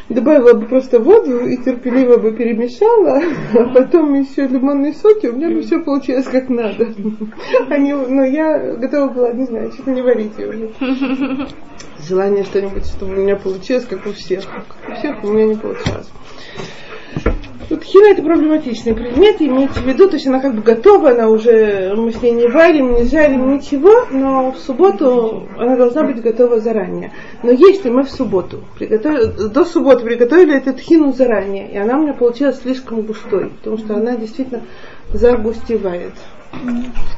добавила 0.09 0.55
бы 0.55 0.67
просто 0.67 1.01
воду 1.01 1.47
и 1.47 1.57
терпеливо 1.57 2.19
бы 2.19 2.33
перемешала, 2.33 3.21
а 3.55 3.75
потом 3.75 4.15
еще 4.15 4.47
лимонные 4.47 4.93
соки, 4.93 5.27
у 5.27 5.37
меня 5.37 5.51
бы 5.51 5.63
все 5.63 5.81
получилось 5.81 6.27
как 6.27 6.49
надо. 6.49 6.89
Они, 7.69 7.93
но 7.93 8.25
я 8.25 8.75
готова 8.75 9.09
была, 9.09 9.33
не 9.33 9.47
знаю, 9.47 9.73
чуть 9.73 9.87
не 9.87 10.03
варить 10.03 10.39
ее 10.39 10.49
уже. 10.49 11.49
Желание 12.07 12.45
что-нибудь, 12.45 12.87
чтобы 12.87 13.15
у 13.15 13.17
меня 13.17 13.37
получилось, 13.37 13.87
как 13.89 14.07
у 14.07 14.13
всех. 14.13 14.45
Как 14.45 14.65
у 14.89 14.95
всех 14.95 15.25
у 15.25 15.29
меня 15.29 15.47
не 15.47 15.57
получалось. 15.57 16.09
Тут 17.69 17.83
хина 17.83 18.13
это 18.13 18.23
проблематичный 18.23 18.95
предмет, 18.95 19.43
имейте 19.43 19.81
в 19.81 19.85
виду, 19.85 20.09
то 20.09 20.15
есть 20.15 20.27
она 20.29 20.39
как 20.39 20.55
бы 20.55 20.63
готова, 20.63 21.11
она 21.11 21.29
уже, 21.29 21.95
мы 21.97 22.13
с 22.13 22.23
ней 22.23 22.31
не 22.31 22.47
варим, 22.47 22.95
не 22.95 23.05
жарим, 23.05 23.55
ничего, 23.55 24.07
но 24.13 24.53
в 24.53 24.59
субботу 24.59 25.49
она 25.59 25.77
должна 25.77 26.05
быть 26.05 26.23
готова 26.23 26.61
заранее. 26.61 27.13
Но 27.43 27.51
если 27.51 27.91
мы 27.91 28.05
в 28.05 28.11
субботу, 28.11 28.63
приготовили, 28.79 29.49
до 29.49 29.65
субботы 29.65 30.05
приготовили 30.05 30.57
эту 30.57 30.75
тхину 30.75 31.13
заранее, 31.13 31.69
и 31.73 31.77
она 31.77 31.99
у 31.99 32.03
меня 32.03 32.13
получилась 32.13 32.61
слишком 32.61 33.03
густой, 33.03 33.49
потому 33.49 33.79
что 33.79 33.97
она 33.97 34.17
действительно 34.17 34.63
загустевает, 35.13 36.15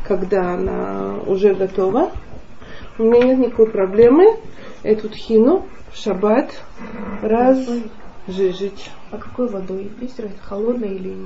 когда 0.07 0.55
она 0.55 1.17
уже 1.26 1.55
готова. 1.55 2.11
У 2.97 3.02
меня 3.02 3.26
нет 3.26 3.38
никакой 3.38 3.67
проблемы 3.67 4.38
эту 4.83 5.11
тхину 5.11 5.67
в 5.93 5.99
шаббат 5.99 6.50
разжижить. 8.28 8.90
А 9.11 9.18
какой 9.18 9.49
водой? 9.49 9.90
Разница, 10.00 10.30
холодной 10.42 10.94
или... 10.97 11.16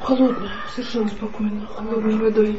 Холодная, 0.00 0.50
совершенно 0.74 1.08
спокойно, 1.08 1.66
холодной 1.66 2.16
водой. 2.16 2.58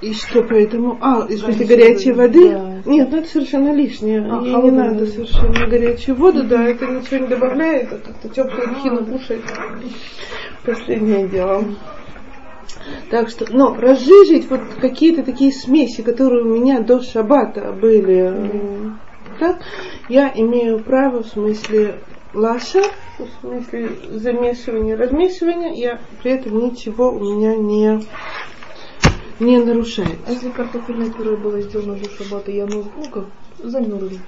И 0.00 0.12
что 0.12 0.42
поэтому? 0.42 0.96
А, 1.00 1.26
из 1.28 1.40
смысле 1.40 1.66
горячей 1.66 2.12
воды? 2.12 2.50
Да. 2.50 2.82
Нет, 2.86 3.08
ну 3.10 3.18
это 3.18 3.28
совершенно 3.28 3.72
лишнее. 3.72 4.20
А, 4.30 4.40
Ей 4.42 4.54
не 4.62 4.70
надо 4.70 5.00
воду. 5.00 5.06
совершенно 5.06 5.66
горячую 5.66 6.16
воду, 6.16 6.44
да, 6.44 6.64
это 6.64 6.86
ничего 6.86 7.18
не 7.18 7.26
добавляет, 7.26 7.92
а 7.92 7.98
как-то 7.98 8.28
теплую 8.28 8.74
хину 8.80 9.04
кушать. 9.06 9.40
Последнее 10.64 11.28
дело. 11.28 11.64
Так 13.10 13.28
что, 13.28 13.44
но 13.52 13.74
разжижить 13.74 14.48
вот 14.50 14.60
какие-то 14.80 15.22
такие 15.24 15.52
смеси, 15.52 16.02
которые 16.02 16.44
у 16.44 16.48
меня 16.60 16.80
до 16.80 17.00
шабата 17.02 17.72
были, 17.72 18.18
м, 18.20 19.00
так, 19.38 19.58
я 20.08 20.32
имею 20.34 20.80
право 20.80 21.22
в 21.22 21.26
смысле 21.26 22.00
лаша, 22.34 22.82
в 23.18 23.40
смысле 23.40 23.90
замешивания, 24.10 24.96
размешивания, 24.96 25.72
я 25.72 26.00
при 26.22 26.32
этом 26.32 26.58
ничего 26.58 27.10
у 27.10 27.20
меня 27.20 27.56
не, 27.56 28.04
не 29.40 29.58
нарушается. 29.58 30.18
А 30.26 30.32
если 30.32 30.50
картофельное 30.50 31.10
пюре 31.10 31.36
было 31.36 31.60
сделано 31.60 31.94
до 31.94 32.10
шаббата, 32.10 32.50
и 32.50 32.60
оно, 32.60 32.84
ну 32.96 33.10
как, 33.10 33.26
замерзли, 33.62 34.20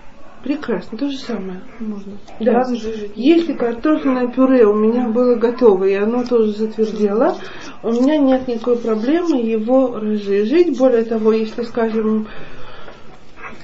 Прекрасно, 0.42 0.96
то 0.96 1.10
же 1.10 1.18
самое. 1.18 1.60
можно. 1.80 2.16
Да. 2.40 2.60
Разжижить. 2.60 3.12
Если 3.14 3.52
картофельное 3.52 4.28
пюре 4.28 4.64
у 4.64 4.74
меня 4.74 5.08
было 5.08 5.34
готово, 5.34 5.84
и 5.84 5.92
оно 5.92 6.24
тоже 6.24 6.52
затвердело, 6.52 7.36
у 7.82 7.92
меня 7.92 8.16
нет 8.16 8.48
никакой 8.48 8.76
проблемы 8.76 9.36
его 9.36 9.98
разжижить. 9.98 10.78
Более 10.78 11.04
того, 11.04 11.32
если, 11.32 11.62
скажем, 11.62 12.26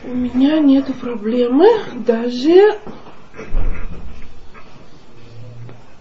у 0.07 0.15
меня 0.15 0.61
нет 0.61 0.87
проблемы 1.01 1.67
даже... 2.07 2.79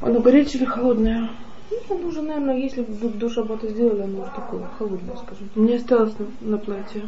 Оно 0.02 0.20
горячее 0.20 0.62
или 0.62 0.66
холодное? 0.66 1.32
Ну, 1.72 1.96
оно 1.96 2.08
уже, 2.08 2.22
наверное, 2.22 2.58
если 2.58 2.82
бы 2.84 3.10
до 3.10 3.30
шаббата 3.30 3.68
сделали, 3.68 4.02
оно 4.04 4.22
уже 4.22 4.32
такое 4.36 4.64
холодное, 4.78 5.16
скажем. 5.18 5.50
Не 5.56 5.76
осталось 5.76 6.14
на, 6.20 6.52
на 6.52 6.58
платье. 6.58 7.02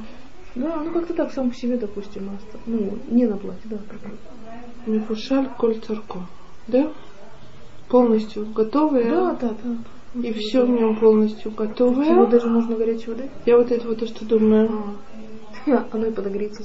Да, 0.55 0.77
ну 0.83 0.91
как-то 0.91 1.13
так 1.13 1.31
сам 1.31 1.51
по 1.51 1.55
себе, 1.55 1.77
допустим, 1.77 2.29
оста- 2.35 2.57
ну, 2.65 2.97
не 3.09 3.27
на 3.27 3.37
платье, 3.37 3.61
да, 3.65 3.77
бы. 3.77 4.91
Мифушаль 4.91 5.47
коль 5.57 5.79
царко. 5.79 6.21
Да? 6.67 6.91
Полностью 7.89 8.47
готовое. 8.47 9.09
Да, 9.09 9.37
да, 9.39 9.53
да. 9.63 10.19
И 10.27 10.33
все 10.33 10.65
в 10.65 10.69
нем 10.69 10.95
полностью 10.95 11.51
Его 11.51 11.65
готовое. 11.65 12.25
даже 12.25 12.47
можно 12.47 12.75
горячей 12.75 13.11
воды. 13.11 13.29
Я 13.45 13.57
вот 13.57 13.71
это 13.71 13.87
вот 13.87 13.99
то, 13.99 14.07
что 14.07 14.25
думаю. 14.25 14.69
А, 14.71 15.16
оно 15.73 16.07
и 16.07 16.11
подогреется. 16.11 16.63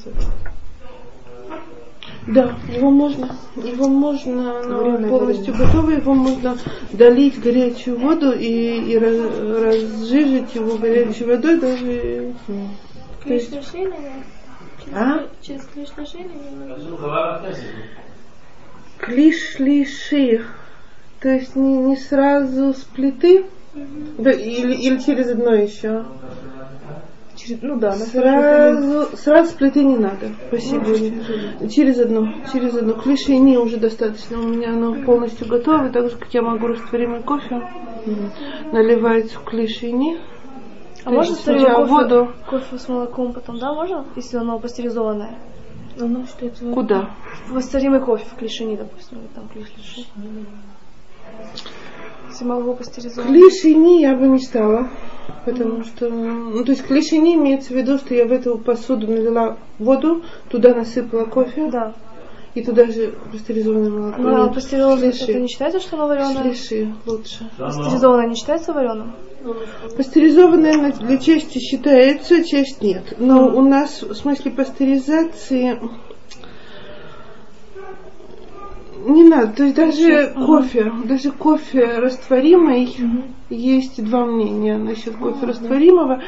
Да, 2.26 2.56
его 2.72 2.90
можно, 2.90 3.36
его 3.56 3.88
можно, 3.88 4.60
оно 4.60 4.78
Вареное, 4.78 5.10
полностью 5.10 5.54
готово, 5.56 5.90
его 5.90 6.14
можно 6.14 6.56
долить 6.92 7.36
в 7.36 7.42
горячую 7.42 7.98
воду 7.98 8.32
и, 8.32 8.92
и 8.92 8.96
раз- 8.96 9.40
разжижить 9.40 10.54
его 10.54 10.76
горячей 10.78 11.24
водой 11.24 11.58
даже. 11.58 12.34
То 13.24 13.32
есть- 13.34 13.52
А? 14.94 15.26
Через 15.40 15.68
шейное 16.06 16.76
Клиш-лиши. 18.98 20.44
То 21.20 21.28
есть 21.28 21.56
не, 21.56 21.76
не 21.76 21.96
сразу 21.96 22.72
с 22.74 22.82
плиты, 22.84 23.46
да, 24.18 24.32
или, 24.32 24.74
или 24.74 24.98
через 24.98 25.30
одно 25.30 25.54
еще. 25.54 26.04
Через, 27.44 27.62
ну 27.62 27.76
да, 27.78 27.90
на 27.90 27.96
Сразу, 27.96 29.16
сразу 29.16 29.50
с 29.50 29.54
плиты 29.54 29.84
не 29.84 29.96
надо. 29.96 30.30
Спасибо. 30.48 30.84
Через 31.68 31.98
одно, 31.98 32.28
через 32.52 32.74
одно. 32.74 32.94
Клишини 32.94 33.56
уже 33.56 33.78
достаточно. 33.78 34.38
У 34.38 34.42
меня 34.42 34.70
оно 34.70 35.04
полностью 35.04 35.48
готово. 35.48 35.90
Так 35.90 36.10
же, 36.10 36.16
как 36.16 36.32
я 36.32 36.42
могу 36.42 36.68
растворимый 36.68 37.22
кофе 37.22 37.62
наливать 38.72 39.32
в 39.32 39.44
клишини. 39.44 40.20
А 41.04 41.08
То 41.08 41.16
можно 41.16 41.34
сначала 41.34 41.86
кофе, 41.86 41.92
воду. 41.92 42.32
кофе 42.48 42.78
с 42.78 42.88
молоком 42.88 43.32
потом, 43.32 43.58
да, 43.58 43.72
можно? 43.74 44.04
Если 44.14 44.36
оно 44.36 44.60
пастеризованное. 44.60 45.36
Оно 46.00 46.24
считается 46.26 46.64
вода. 46.64 46.74
Куда? 46.74 47.10
Растворимый 47.52 48.00
кофе 48.00 48.24
в 48.24 48.36
клишине, 48.38 48.76
допустим, 48.76 49.18
или 49.18 49.26
там 49.34 49.48
клиш 49.48 49.68
молоко 52.40 52.74
пастеризованное. 52.74 53.32
Клишини 53.32 54.00
я 54.00 54.14
бы 54.16 54.26
не 54.28 54.40
стала. 54.40 54.88
Потому 55.44 55.84
что, 55.84 56.08
ну, 56.08 56.64
то 56.64 56.70
есть 56.72 56.84
клишини 56.86 57.34
имеется 57.34 57.72
в 57.72 57.76
виду, 57.76 57.98
что 57.98 58.14
я 58.14 58.26
в 58.26 58.32
эту 58.32 58.58
посуду 58.58 59.06
налила 59.08 59.56
воду, 59.78 60.22
туда 60.48 60.72
насыпала 60.74 61.24
кофе, 61.24 61.68
Да. 61.70 61.94
и 62.54 62.62
туда 62.62 62.86
же 62.86 63.14
пастеризованное 63.32 63.90
молоко. 63.90 64.22
Ну, 64.22 64.42
а 64.44 64.48
пастеризованное 64.48 65.10
это 65.10 65.34
не 65.40 65.48
считается, 65.48 65.80
что 65.80 65.96
оно 65.96 66.06
вареное? 66.08 66.42
Шлиши 66.42 66.94
лучше. 67.06 67.48
Пастеризованное 67.58 68.28
не 68.28 68.36
считается 68.36 68.72
вареным? 68.72 69.12
Пастеризованная 69.96 70.76
на- 70.76 70.92
для 70.92 71.18
части 71.18 71.58
считается, 71.58 72.44
часть 72.44 72.80
нет. 72.82 73.14
Но 73.18 73.48
у 73.48 73.62
нас 73.62 74.02
в 74.02 74.14
смысле 74.14 74.52
пастеризации 74.52 75.80
не 79.06 79.24
надо. 79.24 79.52
То 79.52 79.64
есть 79.64 79.76
даже 79.76 80.34
кофе, 80.34 80.92
даже 81.04 81.30
кофе 81.32 81.98
растворимый, 81.98 82.96
есть 83.50 84.02
два 84.04 84.24
мнения 84.24 84.78
насчет 84.78 85.16
кофе 85.16 85.46
растворимого, 85.46 86.22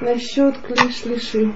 насчет 0.00 0.58
клиш-лиши. 0.58 1.52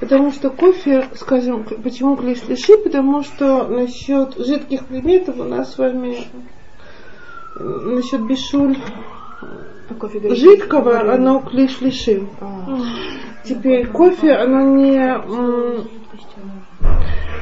Потому 0.00 0.30
что 0.30 0.50
кофе, 0.50 1.08
скажем, 1.14 1.64
почему 1.82 2.16
клиш-лиши? 2.16 2.78
Потому 2.78 3.22
что 3.22 3.66
насчет 3.66 4.36
жидких 4.36 4.86
предметов 4.86 5.38
у 5.40 5.44
нас 5.44 5.74
с 5.74 5.78
вами 5.78 6.18
насчет 7.58 8.24
бишуль 8.26 8.76
А 9.90 9.94
говорит, 9.94 10.36
жидкого, 10.38 10.82
варенье. 10.84 11.14
оно 11.14 11.40
клиш 11.40 11.80
лишим. 11.80 12.30
А, 12.40 12.78
Теперь 13.44 13.88
кофе, 13.88 14.34
оно 14.34 14.76
не... 14.76 15.18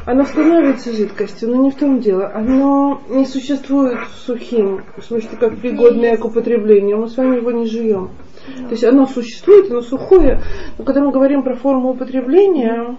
Оно 0.07 0.25
становится 0.25 0.93
жидкостью, 0.93 1.51
но 1.51 1.57
не 1.57 1.71
в 1.71 1.77
том 1.77 2.01
дело. 2.01 2.33
Оно 2.35 3.01
не 3.09 3.27
существует 3.27 3.99
сухим, 4.25 4.85
в 4.97 5.05
смысле, 5.05 5.37
как 5.39 5.59
пригодное 5.59 6.17
к 6.17 6.25
употреблению. 6.25 6.99
Мы 6.99 7.09
с 7.09 7.17
вами 7.17 7.37
его 7.37 7.51
не 7.51 7.67
жуем. 7.67 8.11
То 8.57 8.71
есть 8.71 8.85
оно 8.85 9.07
существует, 9.07 9.71
оно 9.71 9.83
сухое. 9.83 10.41
Но 10.79 10.85
когда 10.85 11.03
мы 11.03 11.13
говорим 11.13 11.43
про 11.43 11.55
форму 11.55 11.91
употребления, 11.91 12.97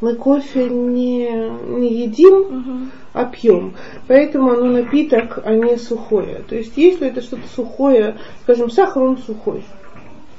мы 0.00 0.14
кофе 0.16 0.68
не, 0.68 1.50
не 1.78 2.02
едим, 2.02 2.90
а 3.12 3.24
пьем. 3.24 3.74
Поэтому 4.08 4.52
оно 4.52 4.66
напиток, 4.66 5.40
а 5.44 5.54
не 5.54 5.76
сухое. 5.76 6.42
То 6.48 6.56
есть 6.56 6.76
если 6.76 7.08
это 7.08 7.22
что-то 7.22 7.46
сухое, 7.54 8.16
скажем, 8.42 8.70
сахар, 8.70 9.02
он 9.02 9.18
сухой. 9.18 9.62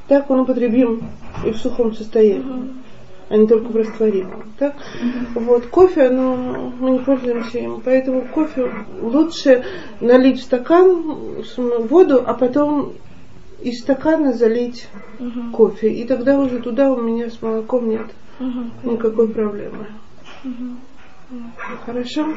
Так 0.08 0.30
он 0.30 0.42
употребим 0.42 1.04
и 1.46 1.52
в 1.52 1.58
сухом 1.58 1.94
состоянии, 1.94 2.74
а 3.30 3.38
не 3.38 3.48
только 3.48 3.66
в 3.72 3.76
растворимом. 3.76 4.54
Так? 4.58 4.76
Вот, 5.36 5.68
кофе, 5.68 6.08
оно, 6.08 6.72
мы 6.80 6.92
не 6.92 7.00
пользуемся 7.00 7.60
им, 7.60 7.82
поэтому 7.84 8.28
кофе 8.34 8.72
лучше 9.02 9.64
налить 10.00 10.40
в 10.40 10.44
стакан 10.44 11.44
воду, 11.90 12.24
а 12.26 12.34
потом 12.34 12.94
из 13.62 13.82
стакана 13.82 14.34
залить 14.34 14.88
кофе. 15.54 15.92
И 15.92 16.06
тогда 16.06 16.40
уже 16.40 16.60
туда 16.60 16.92
у 16.92 17.02
меня 17.02 17.30
с 17.30 17.42
молоком 17.42 17.90
нет 17.90 18.08
никакой 18.84 19.30
проблемы. 19.30 19.88
Хорошо? 21.86 22.36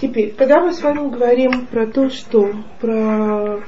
Теперь, 0.00 0.34
когда 0.36 0.60
мы 0.60 0.72
с 0.72 0.82
вами 0.82 1.10
говорим 1.10 1.66
про 1.66 1.86
то, 1.86 2.10
что 2.10 2.50
про 2.80 3.60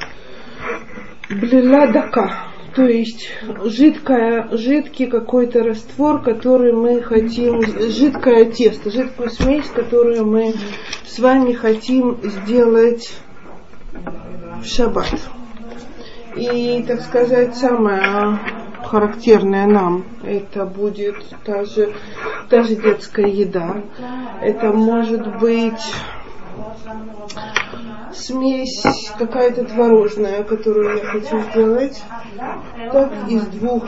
блила 1.28 1.92
дака, 1.92 2.48
то 2.76 2.84
есть 2.84 3.30
жидкое, 3.64 4.48
жидкий 4.52 5.06
какой-то 5.06 5.62
раствор, 5.62 6.20
который 6.20 6.74
мы 6.74 7.00
хотим, 7.00 7.62
жидкое 7.62 8.44
тесто, 8.52 8.90
жидкую 8.90 9.30
смесь, 9.30 9.66
которую 9.68 10.26
мы 10.26 10.52
с 11.06 11.18
вами 11.18 11.54
хотим 11.54 12.18
сделать 12.22 13.14
в 14.60 14.66
шаббат. 14.66 15.18
И, 16.36 16.84
так 16.86 17.00
сказать, 17.00 17.56
самое 17.56 18.38
характерное 18.84 19.66
нам, 19.66 20.04
это 20.22 20.66
будет 20.66 21.16
та 21.44 21.64
же, 21.64 21.94
та 22.50 22.62
же 22.62 22.76
детская 22.76 23.26
еда. 23.26 23.84
Это 24.42 24.70
может 24.70 25.38
быть 25.40 25.94
смесь 28.14 28.82
какая-то 29.18 29.64
творожная, 29.64 30.42
которую 30.44 30.96
я 30.98 31.04
хочу 31.04 31.40
сделать, 31.50 32.02
так 32.92 33.12
из 33.28 33.42
двух 33.48 33.84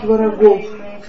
творогов, 0.00 0.60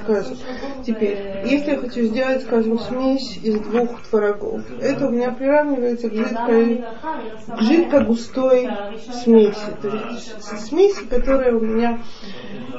скажем. 0.04 0.38
Теперь, 0.86 1.18
если 1.46 1.72
я 1.72 1.78
хочу 1.78 2.02
сделать, 2.04 2.44
скажем, 2.44 2.78
смесь 2.78 3.38
из 3.42 3.60
двух 3.60 4.02
творогов, 4.02 4.62
это 4.82 5.08
у 5.08 5.12
меня 5.12 5.32
приравнивается 5.32 6.10
к 6.10 6.14
жидкой, 6.14 6.84
к 7.48 7.62
жидко-густой 7.62 8.70
смеси. 9.24 9.78
То 9.82 9.88
есть 9.88 10.44
с- 10.44 10.68
смеси, 10.68 11.06
которая 11.06 11.56
у 11.56 11.60
меня 11.62 12.00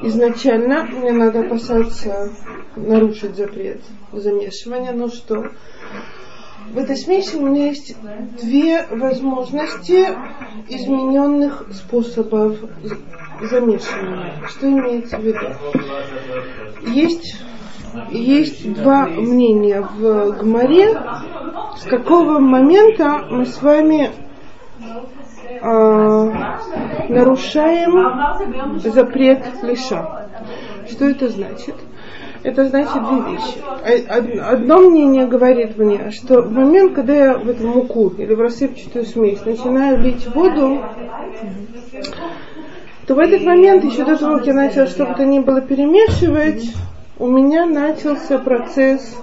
изначально, 0.02 0.84
мне 0.84 1.12
надо 1.12 1.40
опасаться 1.40 2.30
нарушить 2.76 3.36
запрет 3.36 3.80
замешивания, 4.12 4.92
но 4.92 5.08
что? 5.08 5.44
В 6.72 6.78
этой 6.78 6.96
смеси 6.96 7.36
у 7.36 7.46
меня 7.46 7.66
есть 7.66 7.96
две 8.42 8.86
возможности 8.90 10.08
измененных 10.68 11.66
способов 11.72 12.56
замешивания. 13.42 14.34
Что 14.48 14.68
имеется 14.68 15.18
в 15.18 15.22
виду? 15.22 15.46
Есть, 16.86 17.36
есть 18.10 18.72
два 18.74 19.06
мнения 19.06 19.82
в 19.82 20.38
Гмаре, 20.38 21.00
с 21.76 21.84
какого 21.84 22.38
момента 22.38 23.26
мы 23.30 23.46
с 23.46 23.60
вами 23.60 24.10
а, 25.60 26.58
нарушаем 27.08 28.80
запрет 28.80 29.44
лиша. 29.62 30.28
Что 30.88 31.06
это 31.06 31.28
значит? 31.28 31.74
Это 32.44 32.68
значит 32.68 32.92
две 32.92 33.32
вещи. 33.32 33.58
Од- 34.06 34.38
Одно 34.52 34.78
мнение 34.80 35.26
говорит 35.26 35.78
мне, 35.78 36.10
что 36.10 36.42
в 36.42 36.52
момент, 36.52 36.92
когда 36.92 37.14
я 37.14 37.38
в 37.38 37.48
эту 37.48 37.66
муку 37.66 38.12
или 38.18 38.34
в 38.34 38.40
рассыпчатую 38.40 39.06
смесь 39.06 39.42
начинаю 39.46 39.98
лить 40.00 40.26
воду, 40.34 40.78
то 43.06 43.14
в 43.14 43.18
этот 43.18 43.42
момент, 43.44 43.82
еще 43.84 44.04
до 44.04 44.16
того, 44.18 44.36
как 44.36 44.46
я 44.46 44.52
начала 44.52 44.86
что 44.86 45.06
бы 45.06 45.14
то 45.14 45.24
ни 45.24 45.38
было 45.38 45.62
перемешивать, 45.62 46.70
у 47.18 47.28
меня 47.28 47.64
начался 47.64 48.38
процесс 48.38 49.16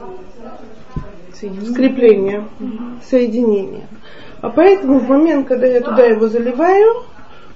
скрепления, 1.70 2.46
соединения. 3.08 3.88
А 4.42 4.50
поэтому 4.50 4.98
в 4.98 5.08
момент, 5.08 5.48
когда 5.48 5.68
я 5.68 5.82
туда 5.82 6.04
его 6.06 6.28
заливаю, 6.28 7.04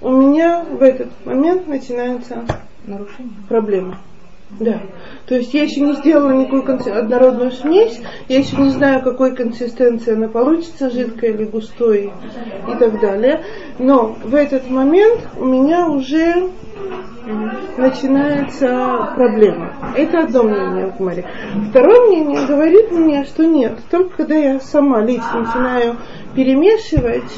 у 0.01 0.11
меня 0.11 0.63
в 0.63 0.83
этот 0.83 1.09
момент 1.25 1.67
начинается 1.67 2.45
нарушение. 2.85 3.33
проблема. 3.49 3.97
Да. 4.59 4.81
То 5.27 5.35
есть 5.35 5.53
я 5.53 5.63
еще 5.63 5.81
не 5.81 5.93
сделала 5.93 6.31
никакую 6.31 6.63
конси- 6.63 6.91
однородную 6.91 7.51
смесь, 7.51 7.99
я 8.29 8.39
еще 8.39 8.55
не 8.57 8.69
знаю, 8.69 9.03
какой 9.03 9.35
консистенции 9.35 10.13
она 10.13 10.27
получится, 10.27 10.89
жидкой 10.89 11.31
или 11.31 11.45
густой 11.45 12.13
и 12.71 12.75
так 12.77 12.99
далее. 13.01 13.43
Но 13.79 14.15
в 14.23 14.33
этот 14.33 14.69
момент 14.69 15.27
у 15.37 15.45
меня 15.45 15.89
уже 15.89 16.49
начинается 17.77 19.09
проблема. 19.15 19.73
Это 19.95 20.23
одно 20.23 20.43
мнение 20.43 20.91
в 20.91 20.99
море. 20.99 21.25
Второе 21.69 22.07
мнение 22.07 22.45
говорит 22.45 22.91
мне, 22.91 23.23
что 23.25 23.45
нет, 23.45 23.79
только 23.89 24.17
когда 24.17 24.35
я 24.35 24.59
сама 24.59 25.01
лично 25.01 25.41
начинаю 25.41 25.95
перемешивать, 26.35 27.31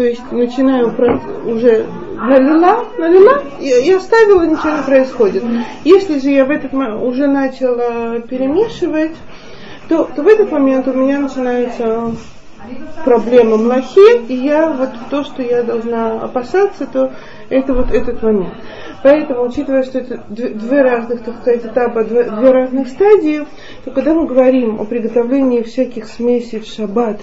то 0.00 0.04
есть 0.04 0.32
начинаю 0.32 0.94
уже 1.44 1.84
налила, 2.14 2.86
налила 2.96 3.42
и, 3.60 3.68
и 3.68 3.92
оставила, 3.92 4.44
ничего 4.44 4.78
не 4.78 4.82
происходит. 4.82 5.44
Если 5.84 6.18
же 6.20 6.30
я 6.30 6.46
в 6.46 6.50
этот 6.50 6.72
момент 6.72 7.02
уже 7.02 7.26
начала 7.26 8.18
перемешивать, 8.20 9.14
то, 9.90 10.04
то 10.04 10.22
в 10.22 10.26
этот 10.26 10.50
момент 10.52 10.88
у 10.88 10.94
меня 10.94 11.18
начинается 11.18 12.12
проблема 13.04 13.58
млахи, 13.58 14.24
и 14.26 14.36
я 14.36 14.70
вот 14.70 14.88
то, 15.10 15.22
что 15.22 15.42
я 15.42 15.64
должна 15.64 16.22
опасаться, 16.22 16.86
то 16.86 17.12
это 17.50 17.74
вот 17.74 17.92
этот 17.92 18.22
момент. 18.22 18.54
Поэтому, 19.02 19.42
учитывая, 19.42 19.82
что 19.82 19.98
это 19.98 20.24
две, 20.30 20.80
разных, 20.80 21.24
так 21.24 21.42
сказать, 21.42 21.66
этапа, 21.66 22.04
две, 22.04 22.22
разных 22.22 22.88
стадии, 22.88 23.46
то 23.84 23.90
когда 23.90 24.14
мы 24.14 24.26
говорим 24.26 24.80
о 24.80 24.86
приготовлении 24.86 25.60
всяких 25.60 26.06
смесей 26.06 26.60
в 26.60 26.64
шаббат, 26.64 27.20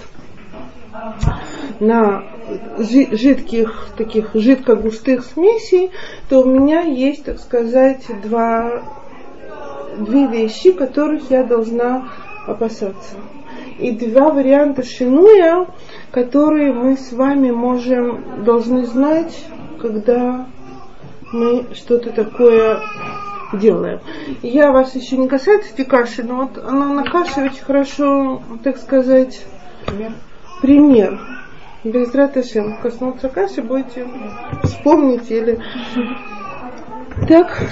на 1.80 2.22
жидких, 2.78 3.88
таких 3.96 4.30
жидко-густых 4.34 5.24
смесей, 5.24 5.90
то 6.28 6.42
у 6.42 6.44
меня 6.44 6.82
есть, 6.82 7.24
так 7.24 7.38
сказать, 7.38 8.04
два, 8.22 8.82
две 9.98 10.26
вещи, 10.26 10.72
которых 10.72 11.30
я 11.30 11.44
должна 11.44 12.08
опасаться. 12.46 13.16
И 13.78 13.92
два 13.92 14.30
варианта 14.30 14.82
шинуя, 14.82 15.66
которые 16.10 16.72
мы 16.72 16.96
с 16.96 17.12
вами 17.12 17.50
можем, 17.50 18.44
должны 18.44 18.86
знать, 18.86 19.44
когда 19.80 20.46
мы 21.32 21.66
что-то 21.74 22.10
такое 22.10 22.80
делаем. 23.52 24.00
Я 24.42 24.72
вас 24.72 24.94
еще 24.94 25.16
не 25.16 25.28
касается 25.28 25.72
этой 25.72 25.84
каши, 25.84 26.22
но 26.22 26.36
вот 26.36 26.58
она 26.58 26.88
на 26.88 27.04
каше 27.04 27.42
очень 27.42 27.62
хорошо, 27.62 28.42
так 28.62 28.78
сказать, 28.78 29.44
Пример. 29.86 30.12
пример. 30.60 31.37
Без 31.84 32.12
раташем 32.12 32.76
коснуться 32.82 33.28
каши, 33.28 33.62
будете 33.62 34.06
вспомнить 34.64 35.30
или... 35.30 35.60
Так, 37.28 37.62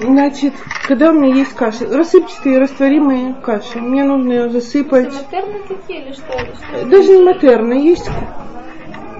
значит, 0.00 0.54
когда 0.86 1.10
у 1.10 1.12
меня 1.12 1.34
есть 1.34 1.52
каши, 1.52 1.86
рассыпчатые 1.86 2.58
растворимые 2.58 3.34
каши, 3.42 3.80
мне 3.80 4.02
нужно 4.04 4.32
ее 4.32 4.48
засыпать. 4.48 5.12
Матерны 5.12 5.60
такие 5.68 6.06
или 6.06 6.12
что? 6.12 6.32
Что? 6.32 6.86
Даже 6.86 7.16
не 7.16 7.22
матерна, 7.22 7.74
есть, 7.74 8.08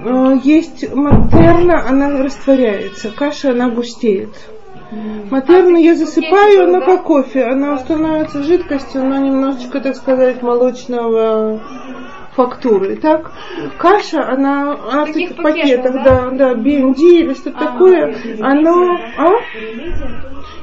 э, 0.04 0.36
есть 0.42 0.94
матерна, 0.94 1.86
она 1.86 2.22
растворяется, 2.22 3.10
каша, 3.10 3.50
она 3.50 3.68
густеет. 3.68 4.34
Матерну 5.30 5.76
я 5.76 5.94
засыпаю, 5.94 6.64
она 6.64 6.80
как 6.80 7.04
кофе, 7.04 7.44
она 7.44 7.76
становится 7.78 8.42
жидкостью, 8.42 9.04
но 9.04 9.18
немножечко, 9.18 9.80
так 9.80 9.96
сказать, 9.96 10.42
молочного 10.42 11.60
фактуры. 12.36 12.96
Так, 12.96 13.32
каша, 13.78 14.28
она, 14.28 14.76
она 14.90 15.04
в 15.06 15.12
таких 15.12 15.36
пакетах, 15.36 15.92
пакетах, 15.92 16.04
да, 16.04 16.30
да, 16.30 16.54
BND 16.54 16.98
или 16.98 17.34
что-то 17.34 17.58
такое, 17.58 18.16
оно, 18.40 18.98
а? 19.16 19.32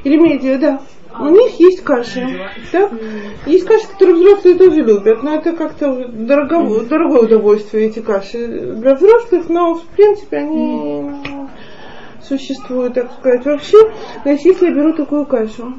Ремедия, 0.04 0.58
да. 0.58 0.80
У 1.18 1.28
них 1.28 1.60
есть 1.60 1.84
каши. 1.84 2.26
Так? 2.70 2.90
Есть 3.46 3.66
каши, 3.66 3.86
которые 3.88 4.16
взрослые 4.16 4.56
тоже 4.56 4.82
любят, 4.82 5.22
но 5.22 5.34
это 5.34 5.52
как-то 5.52 6.08
дорого, 6.08 6.84
дорогое 6.84 7.22
удовольствие, 7.22 7.88
эти 7.88 8.00
каши 8.00 8.74
для 8.76 8.94
взрослых, 8.94 9.48
но 9.48 9.74
в 9.74 9.84
принципе 9.88 10.38
они 10.38 11.10
существуют, 12.22 12.94
так 12.94 13.12
сказать, 13.12 13.44
вообще. 13.44 13.76
Значит, 14.22 14.46
если 14.46 14.66
я 14.66 14.74
беру 14.74 14.94
такую 14.94 15.26
кашу, 15.26 15.74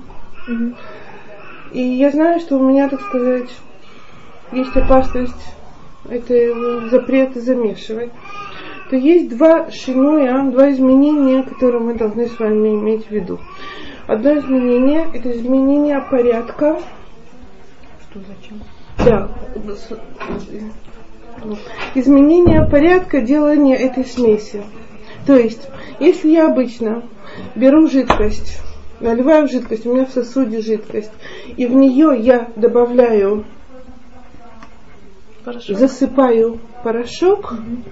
и 1.72 1.82
я 1.82 2.12
знаю, 2.12 2.40
что 2.40 2.58
у 2.58 2.64
меня, 2.64 2.88
так 2.88 3.02
сказать, 3.02 3.50
есть 4.52 4.76
опасность 4.76 5.56
это 6.10 6.90
запрет 6.90 7.36
замешивать, 7.36 8.12
то 8.90 8.96
есть 8.96 9.30
два 9.30 9.72
шинуя, 9.72 10.44
два 10.52 10.72
изменения, 10.72 11.44
которые 11.44 11.82
мы 11.82 11.96
должны 11.96 12.28
с 12.28 12.38
вами 12.38 12.76
иметь 12.76 13.08
в 13.08 13.12
виду. 13.12 13.40
Одно 14.06 14.38
изменение– 14.38 15.08
это 15.14 15.32
изменение 15.32 16.02
порядка. 16.02 16.80
Что, 18.02 18.20
зачем? 18.20 18.60
Да. 18.98 19.30
Изменение 21.96 22.68
порядка 22.70 23.22
делания 23.22 23.76
этой 23.76 24.06
смеси. 24.06 24.64
То 25.26 25.36
есть, 25.36 25.70
если 26.00 26.30
я 26.30 26.48
обычно 26.48 27.04
беру 27.56 27.88
жидкость, 27.88 28.62
наливаю 29.00 29.48
жидкость, 29.48 29.86
у 29.86 29.94
меня 29.94 30.06
в 30.06 30.12
сосуде 30.12 30.62
жидкость, 30.62 31.12
и 31.56 31.66
в 31.66 31.74
нее 31.74 32.16
я 32.20 32.50
добавляю, 32.56 33.46
порошок. 35.44 35.78
засыпаю 35.78 36.60
порошок, 36.84 37.54
угу. 37.54 37.84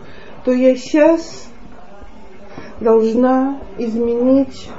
то 0.46 0.52
я 0.52 0.76
сейчас 0.76 1.50
должна 2.80 3.60
изменить 3.78 4.70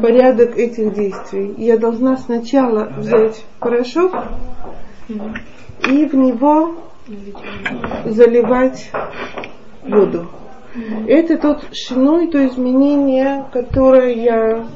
порядок 0.00 0.56
этих 0.56 0.94
действий. 0.94 1.54
Я 1.58 1.78
должна 1.78 2.16
сначала 2.16 2.92
взять 2.96 3.44
порошок 3.58 4.12
и 5.08 6.06
в 6.06 6.14
него 6.14 6.76
заливать 8.06 8.90
воду. 9.82 10.28
Это 11.08 11.36
тот 11.36 11.64
шиной, 11.72 12.28
то 12.28 12.46
изменение, 12.46 13.44
которое 13.52 14.14
я 14.14 14.66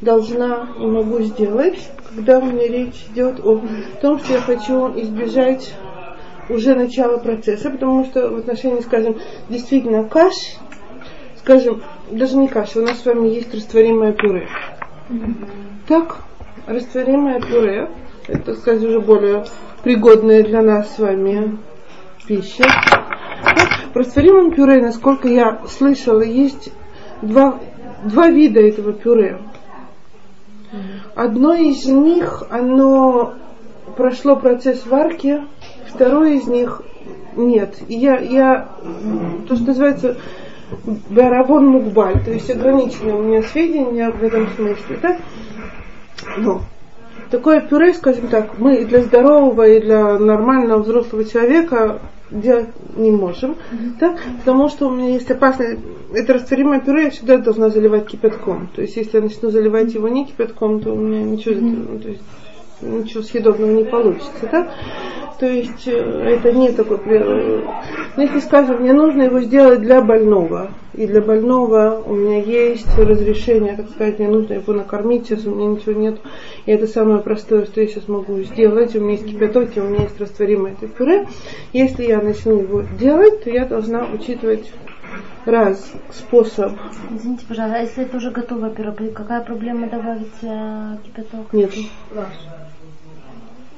должна 0.00 0.68
и 0.78 0.86
могу 0.86 1.20
сделать, 1.20 1.90
когда 2.14 2.38
у 2.38 2.44
меня 2.44 2.68
речь 2.68 3.06
идет 3.10 3.40
о 3.40 3.60
том, 4.00 4.18
что 4.20 4.34
я 4.34 4.40
хочу 4.40 4.88
избежать 5.00 5.74
уже 6.48 6.74
начала 6.74 7.18
процесса, 7.18 7.70
потому 7.70 8.04
что 8.04 8.28
в 8.30 8.36
отношении, 8.36 8.80
скажем, 8.80 9.16
действительно 9.48 10.04
каш, 10.04 10.34
скажем, 11.38 11.82
даже 12.10 12.36
не 12.36 12.48
каша, 12.48 12.80
у 12.80 12.82
нас 12.82 13.00
с 13.00 13.06
вами 13.06 13.28
есть 13.28 13.54
растворимое 13.54 14.12
пюре. 14.12 14.48
Так, 15.88 16.18
растворимое 16.66 17.40
пюре, 17.40 17.90
это, 18.28 18.54
сказать, 18.54 18.82
уже 18.84 19.00
более 19.00 19.44
пригодная 19.82 20.42
для 20.42 20.62
нас 20.62 20.94
с 20.94 20.98
вами 20.98 21.58
пища. 22.26 22.64
В 23.92 23.96
растворимом 23.96 24.52
пюре, 24.52 24.82
насколько 24.82 25.28
я 25.28 25.62
слышала, 25.68 26.22
есть 26.22 26.72
два, 27.22 27.60
два 28.04 28.28
вида 28.28 28.60
этого 28.60 28.92
пюре. 28.92 29.40
Одно 31.14 31.54
из 31.54 31.86
них, 31.86 32.42
оно 32.50 33.34
прошло 33.96 34.36
процесс 34.36 34.84
варки, 34.86 35.42
второе 35.88 36.34
из 36.34 36.46
них 36.46 36.82
нет. 37.36 37.76
Я, 37.88 38.18
я 38.18 38.68
то, 39.48 39.56
что 39.56 39.66
называется, 39.66 40.16
Баравон 41.10 41.66
Мукбаль, 41.68 42.24
то 42.24 42.30
есть 42.30 42.50
ограниченные 42.50 43.14
у 43.14 43.22
меня 43.22 43.42
сведения 43.42 44.10
в 44.10 44.22
этом 44.22 44.48
смысле. 44.56 44.98
Да? 45.00 45.16
Но 46.38 46.62
такое 47.30 47.60
пюре, 47.60 47.94
скажем 47.94 48.28
так, 48.28 48.58
мы 48.58 48.84
для 48.84 49.02
здорового 49.02 49.66
и 49.66 49.80
для 49.80 50.18
нормального 50.18 50.82
взрослого 50.82 51.24
человека 51.24 52.00
делать 52.30 52.68
не 52.96 53.12
можем, 53.12 53.52
mm-hmm. 53.52 53.98
да? 54.00 54.16
потому 54.38 54.68
что 54.68 54.88
у 54.88 54.90
меня 54.90 55.10
есть 55.10 55.30
опасность, 55.30 55.78
это 56.12 56.34
растворимое 56.34 56.80
пюре 56.80 57.04
я 57.04 57.10
всегда 57.10 57.36
должна 57.38 57.68
заливать 57.68 58.06
кипятком. 58.06 58.68
То 58.74 58.82
есть 58.82 58.96
если 58.96 59.18
я 59.18 59.22
начну 59.22 59.50
заливать 59.50 59.94
его 59.94 60.08
не 60.08 60.26
кипятком, 60.26 60.80
то 60.80 60.92
у 60.92 60.96
меня 60.96 61.22
ничего, 61.22 61.54
mm-hmm. 61.54 62.02
то 62.02 62.08
есть, 62.08 62.22
ничего 62.82 63.22
съедобного 63.22 63.70
не 63.70 63.84
получится. 63.84 64.48
Да? 64.50 64.70
То 65.38 65.46
есть 65.46 65.86
э, 65.86 65.92
это 65.92 66.52
не 66.52 66.72
такой... 66.72 66.98
Но 68.16 68.22
если, 68.22 68.40
скажем, 68.40 68.80
мне 68.80 68.94
нужно 68.94 69.22
его 69.22 69.40
сделать 69.40 69.82
для 69.82 70.00
больного, 70.00 70.70
и 70.94 71.06
для 71.06 71.20
больного 71.20 72.02
у 72.06 72.14
меня 72.14 72.40
есть 72.40 72.96
разрешение, 72.96 73.76
так 73.76 73.90
сказать, 73.90 74.18
мне 74.18 74.28
нужно 74.28 74.54
его 74.54 74.72
накормить, 74.72 75.26
сейчас 75.26 75.44
у 75.44 75.54
меня 75.54 75.68
ничего 75.68 75.92
нет, 75.92 76.18
и 76.64 76.72
это 76.72 76.86
самое 76.86 77.20
простое, 77.20 77.66
что 77.66 77.82
я 77.82 77.86
сейчас 77.86 78.08
могу 78.08 78.40
сделать, 78.44 78.96
у 78.96 79.00
меня 79.00 79.12
есть 79.12 79.26
кипяток, 79.26 79.76
и 79.76 79.80
у 79.80 79.84
меня 79.84 80.04
есть 80.04 80.18
растворимое 80.18 80.72
это 80.72 80.88
пюре. 80.88 81.26
Если 81.74 82.04
я 82.04 82.22
начну 82.22 82.58
его 82.58 82.82
делать, 82.98 83.44
то 83.44 83.50
я 83.50 83.66
должна 83.66 84.06
учитывать 84.06 84.72
раз 85.44 85.92
способ. 86.10 86.72
Извините, 87.10 87.44
пожалуйста, 87.46 87.78
а 87.78 87.82
если 87.82 88.04
это 88.04 88.16
уже 88.16 88.30
готовое 88.30 88.70
пюре, 88.70 89.10
какая 89.10 89.42
проблема 89.42 89.88
добавить 89.90 90.32
э, 90.42 90.96
кипяток? 91.04 91.52
Нет. 91.52 91.72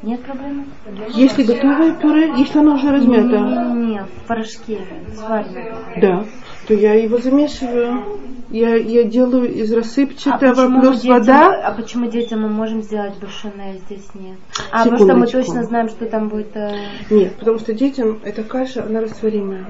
Нет 0.03 0.23
проблемы? 0.23 0.67
Если 1.09 1.43
готовое 1.43 1.93
пюре, 1.95 2.33
если 2.37 2.61
оно 2.61 2.75
уже 2.75 2.91
размято. 2.91 3.75
Нет, 3.75 4.07
в 4.23 4.29
порошке 4.29 4.79
сварено. 5.15 5.77
Да, 6.01 6.25
то 6.69 6.75
я 6.75 6.95
его 6.95 7.19
замешиваю. 7.19 8.05
Я, 8.51 8.77
я 8.77 9.05
делаю 9.05 9.53
из 9.53 9.71
рассыпчатого 9.73 10.65
а 10.65 10.81
плюс 10.81 11.01
детям, 11.01 11.19
вода. 11.19 11.61
А 11.65 11.73
почему 11.73 12.09
детям 12.09 12.43
мы 12.43 12.49
можем 12.49 12.83
сделать 12.83 13.15
бушеное, 13.19 13.75
а 13.75 13.77
здесь 13.77 14.09
нет? 14.15 14.39
А 14.71 14.85
потому 14.85 14.99
что 14.99 15.17
мы 15.17 15.27
точно 15.27 15.65
знаем, 15.65 15.89
что 15.91 16.07
там 16.07 16.29
будет... 16.29 16.57
Э... 16.57 16.75
Нет, 17.11 17.37
потому 17.37 17.59
что 17.59 17.75
детям 17.75 18.21
эта 18.25 18.45
каша, 18.45 18.85
она 18.85 19.03
растворимая. 19.03 19.67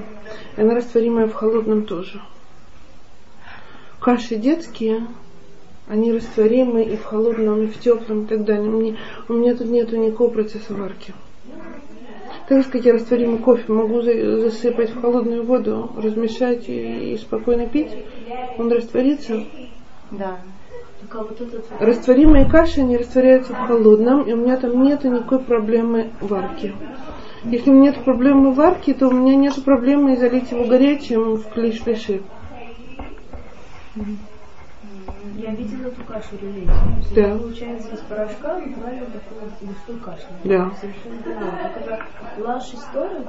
Она 0.55 0.75
растворимая 0.75 1.27
в 1.27 1.33
холодном 1.33 1.85
тоже. 1.85 2.21
Каши 3.99 4.35
детские, 4.35 5.07
они 5.89 6.13
растворимы 6.13 6.83
и 6.83 6.95
в 6.95 7.03
холодном, 7.03 7.63
и 7.63 7.67
в 7.67 7.79
теплом, 7.79 8.23
и 8.23 8.27
так 8.27 8.45
далее. 8.45 8.69
Мне, 8.69 8.97
у 9.27 9.33
меня 9.33 9.55
тут 9.55 9.67
нету 9.67 9.97
никакого 9.97 10.29
процесса 10.29 10.73
варки. 10.73 11.13
Так 12.47 12.63
же, 12.63 12.69
как 12.69 12.85
я 12.85 12.93
растворимый 12.93 13.39
кофе 13.39 13.71
могу 13.73 14.01
засыпать 14.01 14.91
в 14.91 15.01
холодную 15.01 15.43
воду, 15.43 15.91
размешать 15.97 16.69
и, 16.69 17.13
и 17.13 17.17
спокойно 17.17 17.67
пить, 17.67 17.91
он 18.57 18.71
растворится. 18.71 19.43
Да. 20.11 20.37
Растворимые 21.79 22.45
каши 22.45 22.83
не 22.83 22.97
растворяются 22.97 23.53
в 23.53 23.67
холодном, 23.67 24.23
и 24.23 24.33
у 24.33 24.37
меня 24.37 24.57
там 24.57 24.83
нету 24.83 25.09
никакой 25.09 25.39
проблемы 25.39 26.11
варки. 26.21 26.73
Если 27.45 27.69
у 27.69 27.73
меня 27.73 27.91
нет 27.91 28.03
проблемы 28.03 28.51
варки, 28.51 28.93
то 28.93 29.07
у 29.07 29.11
меня 29.11 29.35
нет 29.35 29.63
проблемы 29.63 30.17
залить 30.17 30.51
его 30.51 30.65
горячим 30.65 31.35
в 31.35 31.47
клиш-лиши. 31.49 32.21
Mm-hmm. 33.95 34.17
Я 35.35 35.51
видела 35.51 35.87
эту 35.87 36.03
кашу 36.03 36.37
релейс. 36.41 36.69
Да. 37.15 37.37
Получается, 37.37 37.95
из 37.95 37.99
порошка 38.01 38.59
натурально 38.59 39.05
такой 39.07 39.49
густой 39.61 39.99
каши. 39.99 40.27
Да. 40.43 40.71
Совершенно. 40.79 41.51
Так 41.61 41.77
это 41.77 42.05
лаш 42.37 42.73
история? 42.73 43.25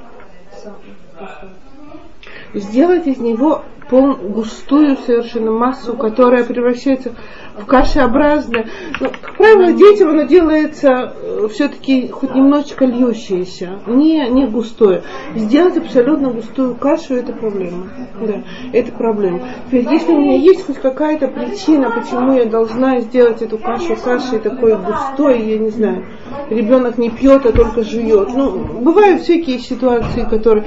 Сделать 2.53 3.07
из 3.07 3.17
него 3.17 3.63
пол, 3.91 4.15
густую 4.15 4.95
совершенно 4.97 5.51
массу, 5.51 5.95
которая 5.97 6.45
превращается 6.45 7.13
в 7.57 7.65
кашеобразное. 7.65 8.67
Ну, 9.01 9.09
как 9.09 9.35
правило, 9.35 9.73
детям 9.73 10.09
оно 10.09 10.23
делается 10.23 11.13
э, 11.13 11.47
все-таки 11.51 12.07
хоть 12.07 12.33
немножечко 12.33 12.85
льющееся, 12.85 13.79
не, 13.87 14.27
не 14.29 14.47
густое. 14.47 15.03
Сделать 15.35 15.77
абсолютно 15.77 16.31
густую 16.31 16.75
кашу 16.75 17.15
это 17.15 17.33
проблема. 17.33 17.89
Да, 18.21 18.43
это 18.71 18.93
проблема. 18.93 19.41
Теперь, 19.67 19.85
если 19.91 20.13
у 20.13 20.21
меня 20.21 20.37
есть 20.37 20.65
хоть 20.65 20.77
какая-то 20.77 21.27
причина, 21.27 21.91
почему 21.91 22.33
я 22.33 22.45
должна 22.45 23.01
сделать 23.01 23.41
эту 23.41 23.57
кашу 23.57 23.97
кашей 24.01 24.39
такой 24.39 24.77
густой, 24.77 25.41
я 25.41 25.57
не 25.57 25.69
знаю, 25.69 26.05
ребенок 26.49 26.97
не 26.97 27.09
пьет, 27.09 27.45
а 27.45 27.51
только 27.51 27.83
жует. 27.83 28.29
Ну, 28.33 28.51
бывают 28.79 29.21
всякие 29.21 29.59
ситуации, 29.59 30.21
которые 30.21 30.65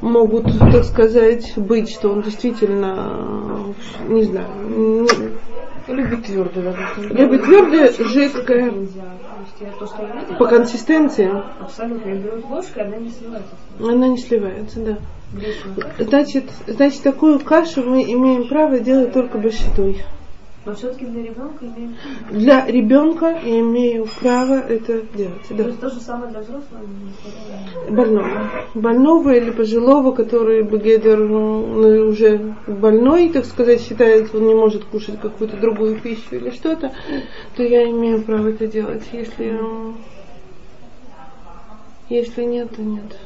могут, 0.00 0.44
так 0.58 0.84
сказать, 0.84 1.52
быть, 1.56 1.90
что 1.90 2.10
он 2.10 2.22
действительно, 2.22 3.74
не 4.08 4.24
знаю, 4.24 5.06
Любит 5.88 6.24
твердое, 6.24 6.74
Любит 6.96 7.44
твердое, 7.44 7.92
жидкое. 7.92 8.72
По 10.38 10.46
консистенции. 10.46 11.30
Абсолютно. 11.60 12.10
Берут 12.10 12.44
ложкой, 12.50 12.84
она 12.86 12.96
не 12.96 13.10
сливается. 13.10 13.54
Она 13.78 14.08
не 14.08 14.18
сливается, 14.18 14.80
да. 14.80 14.98
Значит, 15.98 16.50
значит, 16.66 17.02
такую 17.02 17.38
кашу 17.38 17.82
мы 17.84 18.02
имеем 18.02 18.48
право 18.48 18.80
делать 18.80 19.12
только 19.12 19.38
башитой. 19.38 20.04
Но 20.66 20.74
все-таки 20.74 21.06
для 21.06 21.22
ребенка 21.22 21.64
имеем... 21.64 21.94
Для 22.28 22.66
ребенка 22.66 23.38
я 23.44 23.60
имею 23.60 24.08
право 24.20 24.54
это 24.54 25.00
делать. 25.16 25.42
То 25.48 25.54
Да. 25.54 25.62
есть 25.62 25.80
то 25.80 25.88
же 25.88 26.00
самое 26.00 26.32
для 26.32 26.40
взрослого? 26.40 26.82
Больного. 27.88 28.50
Больного 28.74 29.30
или 29.36 29.50
пожилого, 29.52 30.10
который 30.10 30.64
Бегедер 30.64 31.18
ну, 31.18 32.08
уже 32.08 32.56
больной, 32.66 33.28
так 33.28 33.44
сказать, 33.44 33.80
считается, 33.80 34.36
он 34.36 34.48
не 34.48 34.54
может 34.54 34.84
кушать 34.84 35.20
какую-то 35.20 35.56
другую 35.56 36.00
пищу 36.00 36.34
или 36.34 36.50
что-то, 36.50 36.92
то 37.54 37.62
я 37.62 37.88
имею 37.88 38.24
право 38.24 38.48
это 38.48 38.66
делать. 38.66 39.04
Если, 39.12 39.56
если 42.08 42.42
нет, 42.42 42.74
то 42.74 42.82
нет. 42.82 43.16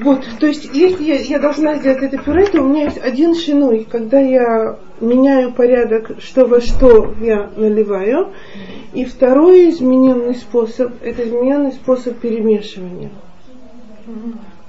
Вот, 0.00 0.24
то 0.40 0.46
есть, 0.46 0.68
если 0.74 1.04
я, 1.04 1.16
я 1.16 1.38
должна 1.38 1.74
сделать 1.76 2.02
это 2.02 2.18
пюре, 2.18 2.46
то 2.46 2.60
у 2.60 2.68
меня 2.68 2.84
есть 2.84 2.98
один 3.02 3.34
шинуй, 3.34 3.86
когда 3.90 4.20
я 4.20 4.78
меняю 5.00 5.52
порядок, 5.52 6.12
что 6.20 6.46
во 6.46 6.60
что 6.60 7.14
я 7.20 7.50
наливаю. 7.56 8.32
И 8.92 9.04
второй 9.04 9.70
измененный 9.70 10.34
способ, 10.34 10.92
это 11.02 11.26
измененный 11.26 11.72
способ 11.72 12.18
перемешивания. 12.18 13.10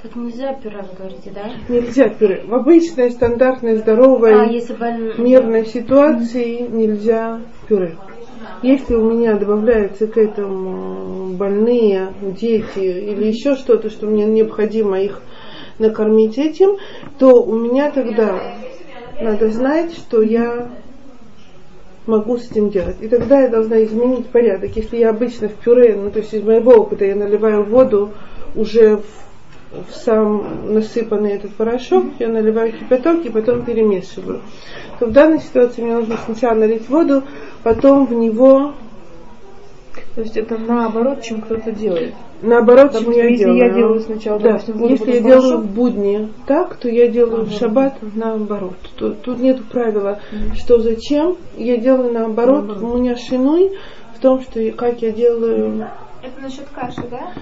Так 0.02 0.16
нельзя 0.16 0.54
пюре, 0.54 0.78
вы 0.78 0.98
говорите, 0.98 1.32
да? 1.34 1.52
Нельзя 1.70 2.10
пюре. 2.10 2.44
В 2.46 2.54
обычной, 2.54 3.12
стандартной, 3.12 3.74
А, 3.74 3.78
здоровой, 3.78 4.54
если 4.54 4.74
больной... 4.74 5.18
мирной 5.18 5.66
ситуации 5.66 6.68
нельзя 6.68 7.42
пюре. 7.68 7.96
Если 8.64 8.96
у 8.96 9.10
меня 9.10 9.36
добавляются 9.36 10.08
к 10.08 10.18
этому 10.18 11.34
больные, 11.34 12.14
дети 12.22 12.80
или 12.80 13.28
еще 13.28 13.56
что-то, 13.56 13.90
что 13.90 14.08
мне 14.08 14.26
необходимо 14.26 15.00
их 15.00 15.22
накормить 15.78 16.38
этим, 16.38 16.78
то 17.20 17.42
у 17.44 17.56
меня 17.56 17.92
тогда 17.92 18.42
надо 19.22 19.52
знать, 19.52 19.94
что 19.94 20.22
я 20.22 20.70
могу 22.08 22.38
с 22.38 22.50
этим 22.50 22.70
делать. 22.70 22.96
И 23.02 23.08
тогда 23.08 23.42
я 23.42 23.50
должна 23.50 23.84
изменить 23.84 24.28
порядок. 24.28 24.76
Если 24.76 24.98
я 24.98 25.10
обычно 25.10 25.50
в 25.50 25.54
пюре, 25.54 25.96
ну 25.96 26.10
то 26.10 26.20
есть 26.20 26.34
из 26.34 26.44
моего 26.44 26.74
опыта 26.74 27.06
я 27.06 27.16
наливаю 27.16 27.64
воду 27.64 28.12
уже 28.56 28.98
в, 28.98 29.04
в 29.72 29.96
сам 29.96 30.74
насыпанный 30.74 31.32
этот 31.32 31.54
порошок, 31.54 32.06
я 32.20 32.30
наливаю 32.30 32.72
кипяток 32.72 33.26
и 33.26 33.30
потом 33.30 33.64
перемешиваю. 33.64 34.42
То 35.00 35.08
в 35.08 35.12
данной 35.12 35.40
ситуации 35.40 35.82
мне 35.82 35.96
нужно 35.96 36.18
сначала 36.26 36.56
налить 36.56 36.90
воду, 36.90 37.24
потом 37.64 38.06
в 38.06 38.14
него 38.14 38.74
То 40.16 40.22
есть 40.22 40.38
это 40.38 40.58
наоборот, 40.58 41.22
чем 41.22 41.42
кто-то 41.42 41.72
делает. 41.72 42.14
наоборот, 42.42 42.94
чем 42.98 43.12
я 43.12 43.26
если 43.26 43.44
делаю. 43.44 43.58
я 43.58 43.70
делаю 43.70 44.00
сначала, 44.00 44.40
да, 44.40 44.52
допустим, 44.52 44.78
воду, 44.78 44.94
если 44.94 45.12
я 45.12 45.22
делаю 45.22 45.42
порошок. 45.42 45.62
в 45.62 45.76
будни 45.76 46.30
так, 46.48 46.76
то 46.78 46.90
я 46.90 47.08
делаю 47.08 47.46
в 47.46 47.52
шаббат 47.52 47.98
наоборот. 48.16 48.78
Тут, 48.96 49.22
тут 49.22 49.40
нет 49.40 49.64
правила, 49.66 50.20
что 50.56 50.80
зачем. 50.80 51.36
Я 51.58 51.78
делаю 51.78 52.14
наоборот. 52.14 52.82
У 52.82 52.98
меня 52.98 53.16
шинуй 53.16 53.78
в 54.16 54.20
том, 54.20 54.42
что 54.42 54.72
как 54.72 55.02
я 55.02 55.12
делаю 55.12 55.88
Это 56.24 56.42
насчет 56.42 56.66
каши, 56.74 57.04
да? 57.12 57.34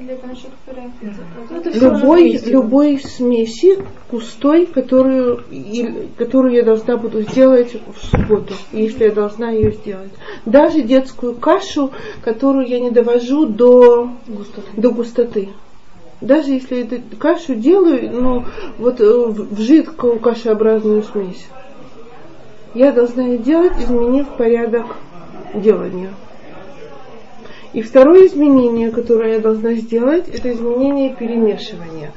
Или 0.00 0.14
это 0.14 0.26
насчет 0.28 0.50
пюре? 0.64 0.90
Ну, 1.50 1.56
это 1.56 1.70
любой, 1.78 2.30
любой 2.46 2.98
смеси 3.00 3.78
густой, 4.10 4.64
которую, 4.64 5.42
и- 5.50 6.08
которую 6.16 6.54
я 6.54 6.62
должна 6.62 6.96
буду 6.96 7.20
сделать 7.20 7.74
в 7.74 8.06
субботу, 8.06 8.54
если 8.72 9.04
я 9.04 9.10
должна 9.10 9.50
ее 9.50 9.72
сделать. 9.72 10.10
Даже 10.46 10.80
детскую 10.80 11.34
кашу, 11.34 11.90
которую 12.22 12.66
я 12.66 12.80
не 12.80 12.90
довожу 12.90 13.44
до 13.44 14.10
Густоты. 14.26 14.68
до 14.76 14.90
густоты. 14.90 15.48
Даже 16.22 16.52
если 16.52 16.76
я 16.76 16.82
эту 16.82 17.16
кашу 17.18 17.54
делаю, 17.54 18.10
ну, 18.10 18.44
вот 18.78 19.00
э, 19.00 19.04
в 19.04 19.54
в 19.54 19.60
жидкую 19.60 20.18
кашеобразную 20.18 21.02
смесь, 21.02 21.46
я 22.74 22.92
должна 22.92 23.24
ее 23.26 23.38
делать, 23.38 23.72
изменив 23.78 24.28
порядок 24.28 24.86
делания. 25.54 26.10
И 27.72 27.82
второе 27.82 28.26
изменение, 28.26 28.90
которое 28.90 29.34
я 29.34 29.40
должна 29.40 29.74
сделать, 29.74 30.28
это 30.28 30.52
изменение 30.52 31.14
перемешивания. 31.14 32.12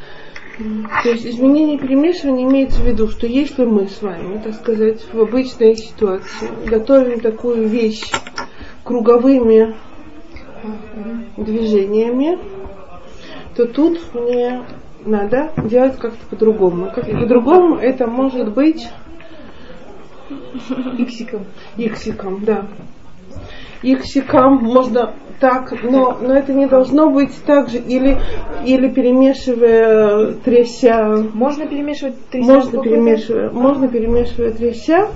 То 1.04 1.10
есть 1.10 1.26
изменение 1.26 1.78
перемешивания 1.78 2.46
имеется 2.46 2.82
в 2.82 2.86
виду, 2.86 3.08
что 3.08 3.28
если 3.28 3.66
мы 3.66 3.88
с 3.88 4.02
вами, 4.02 4.40
так 4.44 4.54
сказать, 4.56 5.02
в 5.12 5.20
обычной 5.20 5.76
ситуации 5.76 6.48
готовим 6.66 7.20
такую 7.20 7.68
вещь 7.68 8.12
круговыми 8.84 9.76
движениями, 11.38 12.40
то 13.56 13.66
тут 13.66 14.00
мне 14.14 14.64
надо 15.06 15.52
делать 15.66 15.98
как-то 15.98 16.26
по-другому. 16.30 16.92
Как 16.94 17.06
по-другому 17.06 17.76
это 17.76 18.08
может 18.08 18.54
быть 18.54 18.88
Иксиком. 20.98 21.46
иксиком, 21.78 22.46
да. 22.46 22.68
Иксиком 23.84 24.64
можно 24.64 25.14
так, 25.40 25.74
но, 25.84 26.18
но 26.22 26.34
это 26.36 26.54
не 26.54 26.68
должно 26.68 27.10
быть 27.10 27.36
так 27.46 27.70
же, 27.70 27.78
или, 27.78 28.18
или 28.66 28.88
перемешивая, 28.90 30.36
тряся, 30.36 31.28
Можно 31.34 31.68
перемешивать 31.68 32.16
три 32.30 32.42
можно 32.42 32.82
перемешивая, 32.82 33.50
можно 33.50 33.88
перемешивая 33.90 34.52
тряся. 34.52 35.10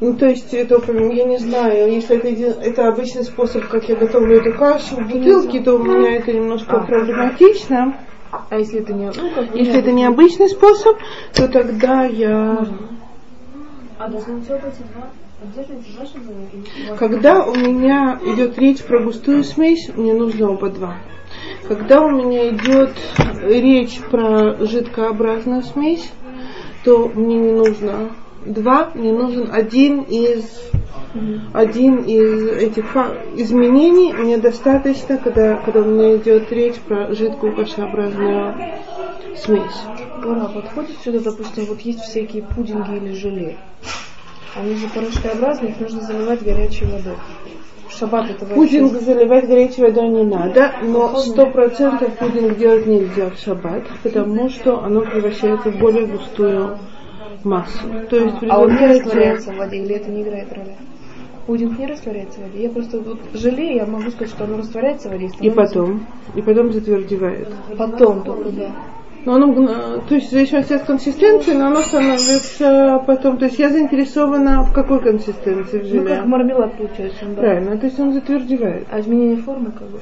Ну, 0.00 0.14
то 0.14 0.26
есть, 0.26 0.52
это, 0.54 0.80
я 0.92 1.24
не 1.24 1.36
знаю, 1.36 1.92
если 1.92 2.16
это, 2.16 2.28
еди- 2.28 2.58
это 2.62 2.88
обычный 2.88 3.22
способ, 3.22 3.68
как 3.68 3.88
я 3.88 3.96
готовлю 3.96 4.38
эту 4.40 4.58
кашу 4.58 4.96
в 4.96 5.06
бутылке, 5.08 5.60
то 5.60 5.74
у 5.74 5.78
меня 5.78 6.16
это 6.16 6.32
немножко 6.32 6.78
А. 6.78 6.80
проблематично. 6.80 7.94
А 8.48 8.56
если 8.58 8.80
это 8.80 8.92
не... 8.92 9.06
Ну, 9.06 9.30
как 9.34 9.54
Если 9.54 9.78
это 9.78 9.92
необычный 9.92 10.48
способ, 10.48 10.96
то 11.34 11.48
тогда 11.48 12.04
я... 12.04 12.66
А 13.98 14.08
должны 14.08 14.40
все 14.40 14.54
эти 14.56 14.82
два 14.94 15.10
Когда 16.98 17.44
у 17.44 17.54
меня 17.54 18.18
идет 18.24 18.58
речь 18.58 18.82
про 18.82 19.00
густую 19.02 19.44
смесь, 19.44 19.90
мне 19.94 20.12
нужно 20.12 20.50
оба 20.50 20.68
два. 20.68 20.96
Когда 21.66 22.02
у 22.02 22.10
меня 22.10 22.50
идет 22.50 22.92
речь 23.42 24.00
про 24.10 24.56
жидкообразную 24.58 25.62
смесь, 25.62 26.10
то 26.84 27.10
мне 27.14 27.36
не 27.36 27.52
нужно 27.52 28.10
два, 28.44 28.90
мне 28.94 29.12
нужен 29.12 29.48
один 29.52 30.02
из 30.02 30.44
один 31.52 32.04
из 32.04 32.48
этих 32.48 32.96
изменений. 33.36 34.12
Мне 34.12 34.38
достаточно, 34.38 35.18
когда, 35.18 35.56
когда 35.56 35.80
у 35.80 35.84
меня 35.84 36.16
идет 36.16 36.52
речь 36.52 36.76
про 36.76 37.12
жидкую 37.12 37.56
кашеобразную 37.56 38.54
смесь. 39.36 39.82
Ура, 40.24 40.48
подходит 40.48 40.96
сюда, 41.02 41.18
допустим, 41.20 41.64
вот 41.64 41.80
есть 41.80 42.00
всякие 42.00 42.42
пудинги 42.42 42.96
или 42.96 43.12
желе. 43.14 43.56
Они 44.56 44.74
же 44.74 44.88
порошкообразные, 44.88 45.70
их 45.72 45.80
нужно 45.80 46.00
заливать 46.00 46.42
горячей 46.42 46.84
водой. 46.86 47.14
Шаббат 47.88 48.30
это 48.30 48.44
вообще- 48.46 48.54
Пудинг 48.54 48.92
заливать 49.02 49.46
горячей 49.48 49.82
водой 49.82 50.08
не 50.08 50.22
надо, 50.24 50.72
но 50.82 51.16
сто 51.16 51.46
процентов 51.46 52.16
пудинг 52.18 52.56
делать 52.58 52.86
нельзя 52.86 53.30
в 53.30 53.38
шаббат, 53.38 53.82
потому 54.02 54.48
что 54.48 54.82
оно 54.82 55.02
превращается 55.02 55.70
в 55.70 55.78
более 55.78 56.06
густую 56.06 56.78
массу. 57.44 57.80
То 58.08 58.16
есть 58.16 58.36
А 58.48 58.60
он 58.60 58.74
не 58.76 58.86
растворяется 58.86 59.52
в 59.52 59.56
воде, 59.56 59.78
или 59.78 59.94
это 59.96 60.10
не 60.10 60.22
играет 60.22 60.52
роли? 60.52 60.76
Пудинг 61.46 61.78
не 61.78 61.86
растворяется 61.86 62.40
в 62.40 62.42
воде. 62.44 62.62
Я 62.62 62.70
просто 62.70 63.00
вот 63.00 63.18
желе, 63.34 63.74
я 63.76 63.86
могу 63.86 64.10
сказать, 64.10 64.30
что 64.30 64.44
оно 64.44 64.58
растворяется 64.58 65.08
в 65.08 65.12
воде. 65.12 65.26
и 65.26 65.28
становится- 65.30 65.56
потом, 65.74 66.06
и 66.36 66.42
потом 66.42 66.72
затвердевает. 66.72 67.48
Потом 67.76 68.22
только, 68.22 68.50
да. 68.50 68.70
Но 69.26 69.34
оно, 69.34 69.48
мгно- 69.48 70.00
то 70.08 70.14
есть 70.14 70.28
в 70.28 70.30
зависимости 70.30 70.72
от 70.72 70.82
консистенции, 70.84 71.52
но 71.52 71.66
оно 71.66 71.80
становится 71.82 73.02
потом, 73.06 73.36
то 73.36 73.44
есть 73.46 73.58
я 73.58 73.68
заинтересована 73.68 74.62
в 74.62 74.72
какой 74.72 75.00
консистенции 75.00 75.78
в 75.78 75.82
Ну, 75.82 75.88
желе. 75.88 76.16
как 76.16 76.26
мармелад 76.26 76.76
получается. 76.76 77.26
да. 77.26 77.34
Правильно, 77.42 77.76
то 77.78 77.86
есть 77.86 78.00
он 78.00 78.12
затвердевает. 78.12 78.86
А 78.90 79.00
изменение 79.00 79.36
формы 79.36 79.72
как 79.72 79.88
бы? 79.88 79.98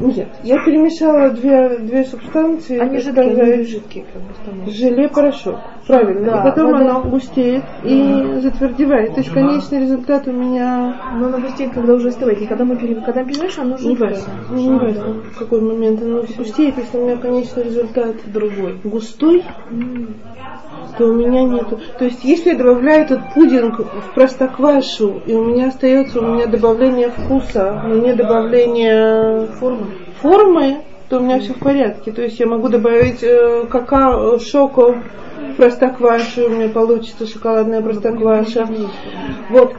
Нет, 0.00 0.28
я 0.42 0.62
перемешала 0.64 1.30
две, 1.30 1.78
две 1.78 2.04
субстанции. 2.04 2.78
Они 2.78 2.98
так 2.98 3.02
жидкие, 3.02 3.32
сказать, 3.32 3.54
они 3.54 3.64
жидкие 3.64 4.04
как 4.12 4.22
бы 4.22 4.34
становятся. 4.34 4.76
Желе 4.76 5.08
порошок. 5.08 5.56
Правильно. 5.86 6.26
Да, 6.26 6.40
и 6.40 6.50
потом 6.50 6.72
вода. 6.72 6.90
оно 6.90 7.10
густеет 7.10 7.64
и 7.84 8.40
затвердевает. 8.40 9.14
То 9.14 9.20
есть 9.20 9.32
конечный 9.32 9.80
результат 9.80 10.26
у 10.26 10.32
меня 10.32 11.00
Но 11.14 11.26
оно 11.26 11.38
густеет, 11.38 11.72
когда 11.72 11.94
уже 11.94 12.08
остывает. 12.08 12.42
И 12.42 12.46
когда 12.46 12.64
мы 12.64 12.76
пере... 12.76 12.96
когда 12.96 13.24
перемешиваем, 13.24 13.74
оно 13.74 13.82
не 13.82 13.90
жидкое. 13.90 14.10
важно. 14.10 14.54
Не 14.54 14.70
важно, 14.70 15.14
в 15.34 15.38
какой 15.38 15.60
момент 15.60 16.02
оно 16.02 16.22
густеет. 16.36 16.76
Если 16.76 16.98
у 16.98 17.04
меня 17.04 17.16
конечный 17.16 17.62
результат 17.64 18.16
другой, 18.26 18.78
густой, 18.84 19.44
то 20.98 21.06
у 21.06 21.12
меня 21.12 21.42
нету. 21.44 21.80
То 21.98 22.04
есть 22.06 22.24
если 22.24 22.50
я 22.50 22.56
добавляю 22.56 23.02
этот 23.04 23.34
пудинг 23.34 23.78
в 23.78 24.14
простоквашу, 24.14 25.22
и 25.26 25.34
у 25.34 25.44
меня 25.44 25.68
остается 25.68 26.20
у 26.20 26.34
меня 26.34 26.46
добавление 26.46 27.10
вкуса, 27.10 27.82
но 27.86 27.94
не 27.96 28.14
добавление 28.14 29.46
Форма. 29.58 29.86
формы, 30.20 30.78
то 31.08 31.18
у 31.18 31.20
меня 31.20 31.40
все 31.40 31.52
в 31.52 31.58
порядке. 31.58 32.12
То 32.12 32.22
есть 32.22 32.38
я 32.40 32.46
могу 32.46 32.68
добавить 32.68 33.22
э, 33.22 33.66
какао, 33.70 34.38
шоко, 34.38 35.02
простокваша, 35.56 36.46
у 36.46 36.50
меня 36.50 36.68
получится 36.68 37.26
шоколадная 37.26 37.80
простокваша. 37.80 38.68
Вот, 39.50 39.74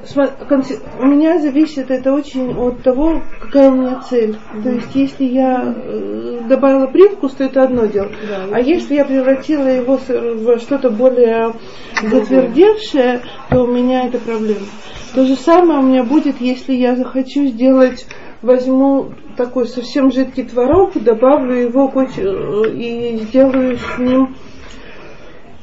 у 0.99 1.05
меня 1.05 1.39
зависит 1.39 1.91
это 1.91 2.13
очень 2.13 2.53
от 2.53 2.81
того, 2.83 3.21
какая 3.41 3.69
у 3.69 3.75
меня 3.75 4.01
цель. 4.09 4.37
То 4.63 4.69
есть, 4.69 4.95
если 4.95 5.25
я 5.25 5.75
э, 5.75 6.41
добавила 6.47 6.87
привкус, 6.87 7.33
то 7.33 7.43
это 7.43 7.63
одно 7.63 7.85
дело. 7.85 8.09
А 8.51 8.59
если 8.59 8.95
я 8.95 9.05
превратила 9.05 9.67
его 9.67 9.99
в 10.07 10.59
что-то 10.59 10.89
более 10.89 11.53
затвердевшее, 12.01 13.21
то 13.49 13.63
у 13.63 13.67
меня 13.67 14.07
это 14.07 14.19
проблема. 14.19 14.65
То 15.13 15.25
же 15.25 15.35
самое 15.35 15.79
у 15.79 15.83
меня 15.83 16.03
будет, 16.03 16.39
если 16.41 16.73
я 16.73 16.95
захочу 16.95 17.45
сделать 17.47 18.05
возьму 18.41 19.09
такой 19.35 19.67
совсем 19.67 20.11
жидкий 20.11 20.43
творог, 20.43 20.93
добавлю 20.95 21.53
его 21.55 21.91
э, 21.95 22.69
и 22.71 23.17
сделаю 23.23 23.77
с 23.77 23.97
ним 23.97 24.35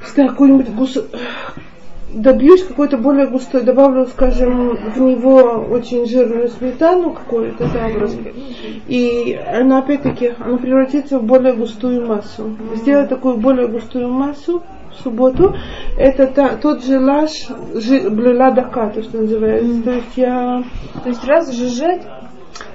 с 0.04 0.12
какой-нибудь 0.12 0.68
гус- 0.68 1.06
добьюсь 2.14 2.64
какой-то 2.64 2.96
более 2.96 3.26
густой, 3.26 3.62
добавлю, 3.62 4.06
скажем, 4.06 4.76
в 4.94 5.00
него 5.00 5.66
очень 5.70 6.06
жирную 6.06 6.48
сметану 6.48 7.12
какую-то, 7.12 7.64
да, 7.72 7.88
и 8.86 9.34
она 9.34 9.78
опять-таки, 9.78 10.32
она 10.38 10.56
превратится 10.58 11.18
в 11.18 11.24
более 11.24 11.54
густую 11.54 12.06
массу. 12.06 12.56
Сделать 12.76 13.08
такую 13.08 13.38
более 13.38 13.66
густую 13.66 14.08
массу 14.08 14.62
в 14.92 15.02
субботу, 15.02 15.54
это 15.98 16.28
та- 16.28 16.56
тот 16.56 16.84
же 16.84 17.00
лаш, 17.00 17.48
жи, 17.74 18.08
блюла 18.08 18.52
дака, 18.52 18.90
то, 18.90 19.02
что 19.02 19.18
называется. 19.18 19.82
То 19.82 19.90
есть 19.90 20.16
я 20.16 20.64
То 21.02 21.08
есть 21.08 21.24
разжижать 21.24 22.02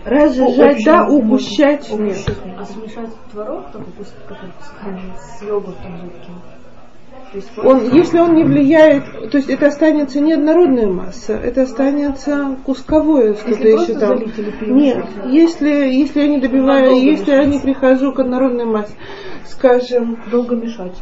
разжижать, 0.06 0.84
да, 0.86 1.08
угущать 1.08 1.90
нет. 1.92 2.18
А 2.58 2.66
смешать 2.66 3.10
творог, 3.32 3.66
который 3.68 4.54
с 5.18 5.42
йогуртом 5.42 5.98
жидким? 5.98 6.36
Он, 7.64 7.92
если 7.94 8.20
он 8.20 8.34
не 8.34 8.44
влияет, 8.44 9.30
то 9.30 9.38
есть 9.38 9.50
это 9.50 9.68
останется 9.68 10.20
не 10.20 10.34
однородная 10.34 10.88
масса, 10.88 11.34
это 11.34 11.62
останется 11.62 12.58
кусковое 12.66 13.36
что-то 13.36 13.68
еще 13.68 13.94
там. 14.00 14.24
Нет, 14.62 15.06
если, 15.28 15.70
если 15.70 16.22
я 16.22 16.28
не 16.28 16.40
добиваю, 16.40 17.00
если 17.00 17.32
я 17.32 17.46
не 17.46 17.60
прихожу 17.60 18.14
к 18.14 18.20
однородной 18.20 18.66
массе, 18.66 18.96
скажем, 19.46 20.18
долго 20.32 20.56
мешать. 20.56 20.98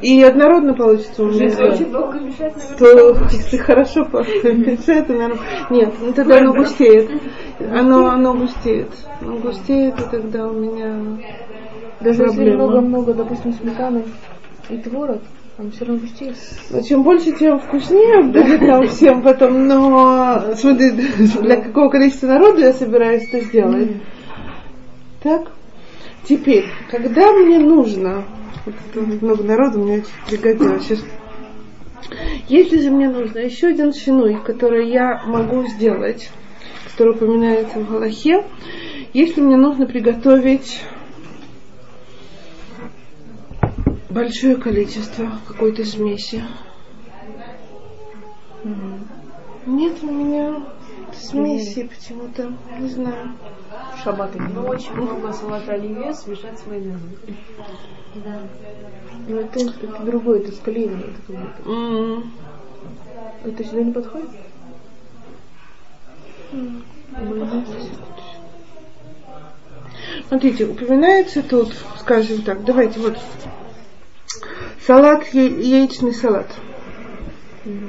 И 0.00 0.22
однородно 0.22 0.74
получится 0.74 1.24
у 1.24 1.26
меня, 1.26 1.46
очень 1.46 1.90
долго 1.90 2.20
мешать, 2.20 2.54
то 2.78 3.16
если 3.32 3.56
хорошо 3.56 4.04
помешает, 4.04 5.08
наверное, 5.08 5.38
нет, 5.70 5.94
ну 6.00 6.12
тогда 6.12 6.38
оно 6.38 6.52
густеет, 6.54 7.10
оно, 7.58 8.06
оно 8.08 8.34
густеет, 8.34 8.90
оно 9.20 9.38
густеет, 9.38 9.98
и 9.98 10.10
тогда 10.10 10.46
у 10.46 10.52
меня 10.52 11.18
Даже 12.00 12.22
если 12.22 12.36
Проблема. 12.36 12.64
много-много, 12.64 13.14
допустим, 13.14 13.52
сметаны 13.52 14.04
и 14.68 14.76
творог, 14.76 15.20
он 15.58 15.72
все 15.72 15.84
равно 15.84 16.02
густеет. 16.02 16.36
Но 16.70 16.80
чем 16.82 17.02
больше, 17.02 17.32
тем 17.32 17.58
вкуснее 17.58 18.22
будет 18.22 18.60
нам 18.60 18.86
всем 18.86 19.22
потом. 19.22 19.66
Но 19.66 20.54
смотри, 20.54 20.92
для 20.92 21.56
какого 21.56 21.88
количества 21.88 22.28
народу 22.28 22.60
я 22.60 22.72
собираюсь 22.72 23.28
это 23.32 23.44
сделать. 23.44 23.90
Так. 25.20 25.50
Теперь, 26.28 26.66
когда 26.90 27.32
мне 27.32 27.58
нужно, 27.58 28.24
тут 28.64 29.22
много 29.22 29.42
народу, 29.42 29.80
мне 29.80 30.04
пригодилось. 30.28 31.02
Если 32.48 32.80
же 32.80 32.90
мне 32.90 33.08
нужно 33.08 33.38
еще 33.38 33.68
один 33.68 33.92
шинуй, 33.92 34.40
который 34.42 34.90
я 34.90 35.22
могу 35.26 35.66
сделать, 35.66 36.30
который 36.90 37.14
упоминается 37.14 37.78
в 37.78 37.90
Галахе, 37.90 38.44
если 39.12 39.40
мне 39.40 39.56
нужно 39.56 39.86
приготовить 39.86 40.80
большое 44.08 44.56
количество 44.56 45.30
какой-то 45.46 45.84
смеси. 45.84 46.42
Нет 49.66 49.96
у 50.02 50.10
меня 50.10 50.62
смеси 51.18 51.84
почему-то, 51.88 52.52
не 52.78 52.88
знаю. 52.88 53.34
Шаббат 54.02 54.34
Ну, 54.34 54.66
очень 54.66 54.92
много 54.92 55.32
салата 55.32 55.72
оливье 55.74 56.14
смешать 56.14 56.58
с 56.58 56.66
майонезом. 56.66 57.10
Ну, 59.28 59.36
это, 59.36 59.60
это 59.60 60.02
другое, 60.04 60.40
это 60.40 60.52
скалирование. 60.52 61.06
Это, 61.08 61.20
как 61.26 61.36
будто. 61.36 61.70
М, 61.70 62.32
это 63.44 63.64
сюда 63.64 63.82
не 63.82 63.92
подходит? 63.92 64.30
Смотрите, 70.28 70.66
упоминается 70.66 71.42
тут, 71.42 71.74
скажем 71.98 72.42
так, 72.42 72.64
давайте 72.64 73.00
вот 73.00 73.18
салат, 74.86 75.26
яичный 75.34 76.14
салат. 76.14 76.50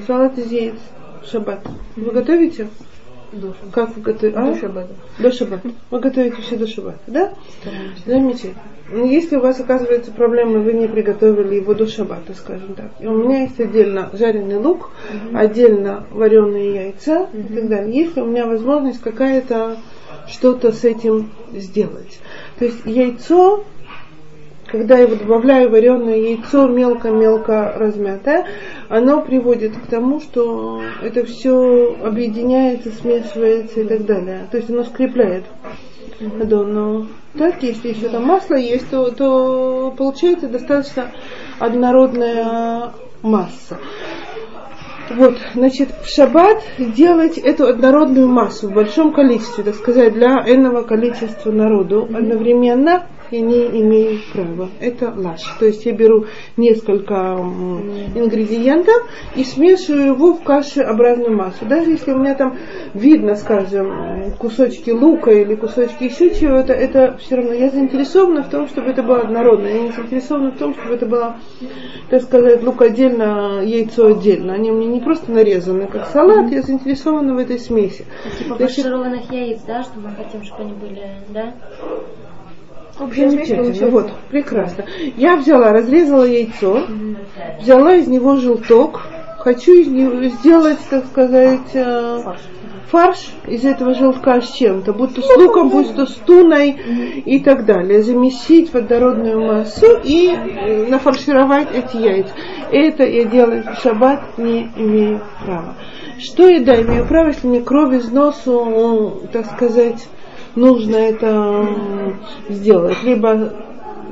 Салат 0.05 0.37
из 0.37 0.51
яиц. 0.51 0.79
Шаббат. 1.29 1.65
Вы 1.95 2.11
готовите? 2.11 2.69
Как 3.71 3.95
вы 3.95 4.01
готовите? 4.01 4.37
А? 4.37 4.51
До 4.51 4.59
шаббата. 4.59 4.93
До 5.19 5.31
шаббата. 5.31 5.69
Вы 5.91 5.99
готовите 5.99 6.41
все 6.41 6.57
до 6.57 6.67
шаббата, 6.67 6.99
да? 7.07 7.33
Замечательно. 8.05 8.61
Но 8.91 9.05
если 9.05 9.35
у 9.35 9.41
вас 9.41 9.59
оказывается 9.59 10.11
проблема, 10.11 10.59
вы 10.59 10.73
не 10.73 10.87
приготовили 10.87 11.55
его 11.55 11.75
до 11.75 11.85
шаббата, 11.87 12.33
скажем 12.33 12.73
так. 12.73 12.91
И 12.99 13.05
у 13.05 13.13
меня 13.13 13.43
есть 13.43 13.59
отдельно 13.59 14.09
жареный 14.13 14.57
лук, 14.57 14.89
отдельно 15.33 16.05
вареные 16.11 16.73
яйца 16.73 17.29
и 17.33 17.43
так 17.43 17.69
далее. 17.69 17.93
Если 17.93 18.21
у 18.21 18.25
меня 18.25 18.47
возможность 18.47 18.99
какая-то 18.99 19.77
что-то 20.27 20.71
с 20.71 20.83
этим 20.83 21.31
сделать. 21.53 22.19
То 22.57 22.65
есть 22.65 22.85
яйцо, 22.85 23.63
когда 24.71 24.97
я 24.97 25.07
добавляю 25.07 25.69
вареное 25.69 26.17
яйцо 26.17 26.67
мелко-мелко 26.67 27.73
размятое, 27.75 28.45
оно 28.87 29.21
приводит 29.21 29.75
к 29.75 29.87
тому, 29.87 30.19
что 30.19 30.81
это 31.01 31.25
все 31.25 31.95
объединяется, 32.03 32.91
смешивается 32.91 33.81
и 33.81 33.85
так 33.85 34.05
далее. 34.05 34.47
То 34.51 34.57
есть 34.57 34.69
оно 34.69 34.83
скрепляет. 34.83 35.45
Да, 36.19 36.63
но 36.63 37.07
так, 37.37 37.63
если 37.63 37.89
еще 37.89 38.09
там 38.09 38.25
масло 38.25 38.55
есть, 38.55 38.89
то, 38.89 39.09
то 39.11 39.93
получается 39.97 40.47
достаточно 40.47 41.11
однородная 41.59 42.91
масса. 43.21 43.77
Вот, 45.09 45.37
значит, 45.55 45.89
в 46.03 46.07
шаббат 46.07 46.61
делать 46.77 47.37
эту 47.39 47.65
однородную 47.65 48.27
массу 48.27 48.67
в 48.67 48.73
большом 48.73 49.11
количестве, 49.11 49.63
так 49.63 49.73
сказать, 49.75 50.13
для 50.13 50.43
энного 50.45 50.83
количества 50.83 51.51
народу 51.51 52.03
одновременно 52.03 53.07
я 53.31 53.41
не 53.41 53.65
имею 53.81 54.19
права. 54.33 54.69
Это 54.79 55.13
лаш. 55.15 55.41
То 55.59 55.65
есть 55.65 55.85
я 55.85 55.93
беру 55.93 56.25
несколько 56.57 57.13
ингредиентов 58.15 59.07
и 59.35 59.43
смешиваю 59.43 60.13
его 60.13 60.33
в 60.33 60.43
кашеобразную 60.43 61.35
массу. 61.35 61.65
Даже 61.65 61.91
если 61.91 62.11
у 62.11 62.17
меня 62.17 62.35
там 62.35 62.57
видно, 62.93 63.35
скажем, 63.35 64.33
кусочки 64.37 64.89
лука 64.89 65.31
или 65.31 65.55
кусочки 65.55 66.05
еще 66.05 66.33
чего-то, 66.33 66.73
это 66.73 67.17
все 67.17 67.35
равно 67.35 67.53
я 67.53 67.69
заинтересована 67.69 68.43
в 68.43 68.49
том, 68.49 68.67
чтобы 68.67 68.89
это 68.89 69.03
было 69.03 69.21
однородно. 69.21 69.67
Я 69.67 69.81
не 69.81 69.91
заинтересована 69.91 70.51
в 70.51 70.57
том, 70.57 70.73
чтобы 70.73 70.95
это 70.95 71.05
было, 71.05 71.37
так 72.09 72.23
сказать, 72.23 72.63
лук 72.63 72.81
отдельно, 72.81 73.61
яйцо 73.63 74.07
отдельно. 74.07 74.53
Они 74.53 74.69
меня 74.69 74.89
не 74.89 74.99
просто 74.99 75.31
нарезаны 75.31 75.87
как 75.87 76.07
салат, 76.07 76.51
я 76.51 76.61
заинтересована 76.61 77.33
в 77.33 77.37
этой 77.37 77.59
смеси. 77.59 78.05
Типа 78.37 78.55
То 78.55 78.63
есть 78.63 78.75
фаршированных 78.75 79.31
яиц, 79.31 79.61
да, 79.67 79.83
что 79.83 79.99
мы 79.99 80.11
хотим, 80.11 80.43
чтобы 80.43 80.63
они 80.63 80.73
были, 80.73 81.03
да? 81.29 81.53
Замечательно, 82.99 83.87
вот, 83.89 84.11
прекрасно. 84.29 84.85
Я 85.15 85.37
взяла, 85.37 85.71
разрезала 85.71 86.25
яйцо, 86.25 86.85
взяла 87.61 87.95
из 87.95 88.07
него 88.07 88.35
желток, 88.35 89.01
хочу 89.39 89.73
из 89.73 89.87
него 89.87 90.21
сделать, 90.23 90.79
так 90.89 91.05
сказать, 91.05 91.73
э, 91.73 92.23
фарш 92.91 93.31
из 93.47 93.65
этого 93.65 93.93
желтка 93.93 94.41
с 94.41 94.51
чем-то, 94.51 94.93
будь 94.93 95.15
то 95.15 95.21
с 95.21 95.37
луком, 95.37 95.69
будь 95.69 95.95
то 95.95 96.05
с 96.05 96.15
туной 96.15 96.71
и 97.25 97.39
так 97.39 97.65
далее. 97.65 98.03
Замесить 98.03 98.73
водородную 98.73 99.39
массу 99.39 99.99
и 100.03 100.29
э, 100.29 100.87
нафаршировать 100.87 101.69
эти 101.73 101.97
яйца. 101.97 102.33
Это 102.71 103.03
я 103.03 103.25
делать 103.25 103.65
в 103.65 103.81
шаббат 103.81 104.37
не 104.37 104.69
имею 104.75 105.21
права. 105.45 105.75
Что 106.19 106.49
я, 106.49 106.59
да, 106.59 106.81
имею 106.81 107.07
право, 107.07 107.27
если 107.27 107.47
мне 107.47 107.61
кровь 107.61 107.95
из 107.95 108.11
носу, 108.11 109.21
так 109.31 109.45
сказать, 109.45 110.05
нужно 110.55 110.95
это 110.95 111.67
сделать. 112.49 113.03
Либо 113.03 113.53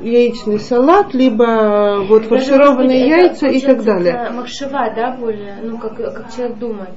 яичный 0.02 0.58
салат, 0.58 1.14
либо 1.14 2.04
вот 2.08 2.24
фаршированные 2.26 3.08
яйца 3.08 3.48
и 3.48 3.60
так 3.60 3.82
далее. 3.82 4.14
это 4.14 4.32
Махшева, 4.32 4.92
да, 4.94 5.16
более, 5.18 5.56
ну, 5.62 5.78
как, 5.78 5.96
как 5.96 6.34
человек 6.34 6.58
думает. 6.58 6.90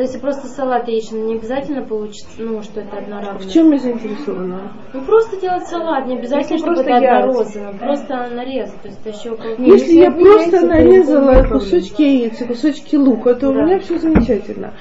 Что 0.00 0.06
если 0.06 0.18
просто 0.18 0.46
салат 0.46 0.88
яичный, 0.88 1.20
не 1.20 1.34
обязательно 1.34 1.82
получится, 1.82 2.30
ну, 2.38 2.62
что 2.62 2.80
это 2.80 2.96
одноразово. 2.96 3.38
В 3.38 3.52
чем 3.52 3.70
я 3.70 3.78
заинтересована? 3.78 4.72
Ну, 4.94 5.02
просто 5.02 5.38
делать 5.38 5.66
салат, 5.66 6.06
не 6.06 6.16
обязательно, 6.16 6.40
Если 6.40 6.56
чтобы 6.56 6.74
просто 6.76 6.90
это 6.90 7.18
одноразово. 7.18 7.74
Просто 7.78 8.28
нарезать, 8.34 8.80
то 8.80 8.88
есть 8.88 9.04
еще 9.04 9.32
около... 9.32 9.50
Если 9.58 9.68
если 9.68 9.92
я 9.96 10.10
просто 10.10 10.56
яйца, 10.56 10.66
нарезала 10.66 11.42
кусочки 11.42 12.00
яиц 12.00 12.40
и 12.40 12.44
кусочки 12.46 12.96
лука, 12.96 13.34
то 13.34 13.50
у 13.50 13.52
Да. 13.52 13.62
меня 13.62 13.78
все 13.80 13.98
замечательно. 13.98 14.72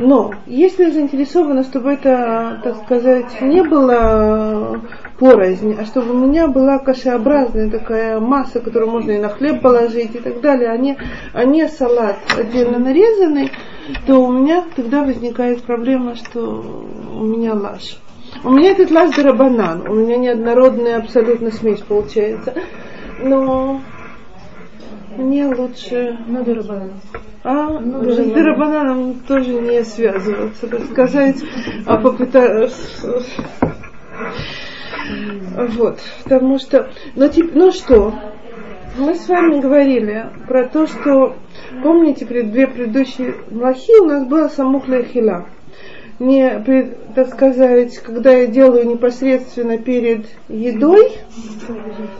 Но 0.00 0.32
если 0.46 0.84
я 0.84 0.90
заинтересована, 0.90 1.62
чтобы 1.62 1.94
это, 1.94 2.60
так 2.62 2.76
сказать, 2.84 3.40
не 3.40 3.62
было 3.62 4.82
порознь, 5.18 5.76
а 5.78 5.84
чтобы 5.84 6.12
у 6.12 6.26
меня 6.26 6.46
была 6.46 6.78
кашеобразная 6.78 7.70
такая 7.70 8.20
масса, 8.20 8.60
которую 8.60 8.90
можно 8.90 9.12
и 9.12 9.18
на 9.18 9.28
хлеб 9.28 9.60
положить 9.60 10.14
и 10.14 10.18
так 10.18 10.40
далее, 10.40 10.70
а 10.70 10.76
не, 10.76 10.96
а 11.32 11.44
не 11.44 11.68
салат 11.68 12.18
отдельно 12.36 12.78
нарезанный, 12.78 13.50
то 14.06 14.20
у 14.20 14.32
меня 14.32 14.64
тогда 14.76 15.02
возникает 15.02 15.62
проблема, 15.62 16.14
что 16.14 16.40
у 17.14 17.24
меня 17.24 17.54
лаш. 17.54 17.98
У 18.44 18.50
меня 18.50 18.72
этот 18.72 18.90
лаш 18.90 19.14
дарабанан, 19.16 19.88
у 19.88 19.94
меня 19.94 20.16
неоднородная 20.16 20.98
абсолютно 20.98 21.50
смесь 21.50 21.80
получается. 21.80 22.54
Но 23.20 23.80
мне 25.16 25.46
лучше 25.46 26.16
Надо 26.28 26.54
рыбалить. 26.54 26.92
а, 27.42 27.80
Ну, 27.80 28.08
с 28.08 28.16
да. 28.16 28.34
дарабананом 28.34 29.14
тоже 29.26 29.54
не 29.54 29.82
связываться, 29.82 30.68
так 30.68 30.84
сказать, 30.84 31.42
а 31.86 31.96
попытаться... 31.96 33.22
Вот, 35.76 35.98
потому 36.24 36.58
что, 36.58 36.90
ну, 37.14 37.28
тип- 37.28 37.52
ну 37.54 37.72
что, 37.72 38.14
мы 38.96 39.14
с 39.14 39.28
вами 39.28 39.60
говорили 39.60 40.26
про 40.46 40.66
то, 40.68 40.86
что, 40.86 41.36
помните, 41.82 42.26
пред, 42.26 42.52
две 42.52 42.66
предыдущие 42.66 43.34
млахи 43.50 44.00
у 44.00 44.06
нас 44.06 44.26
было 44.26 44.48
самухля 44.48 45.02
хила. 45.02 45.46
Не, 46.18 46.64
так 47.14 47.28
сказать, 47.28 47.96
когда 47.98 48.32
я 48.32 48.46
делаю 48.46 48.88
непосредственно 48.88 49.78
перед 49.78 50.26
едой, 50.48 51.12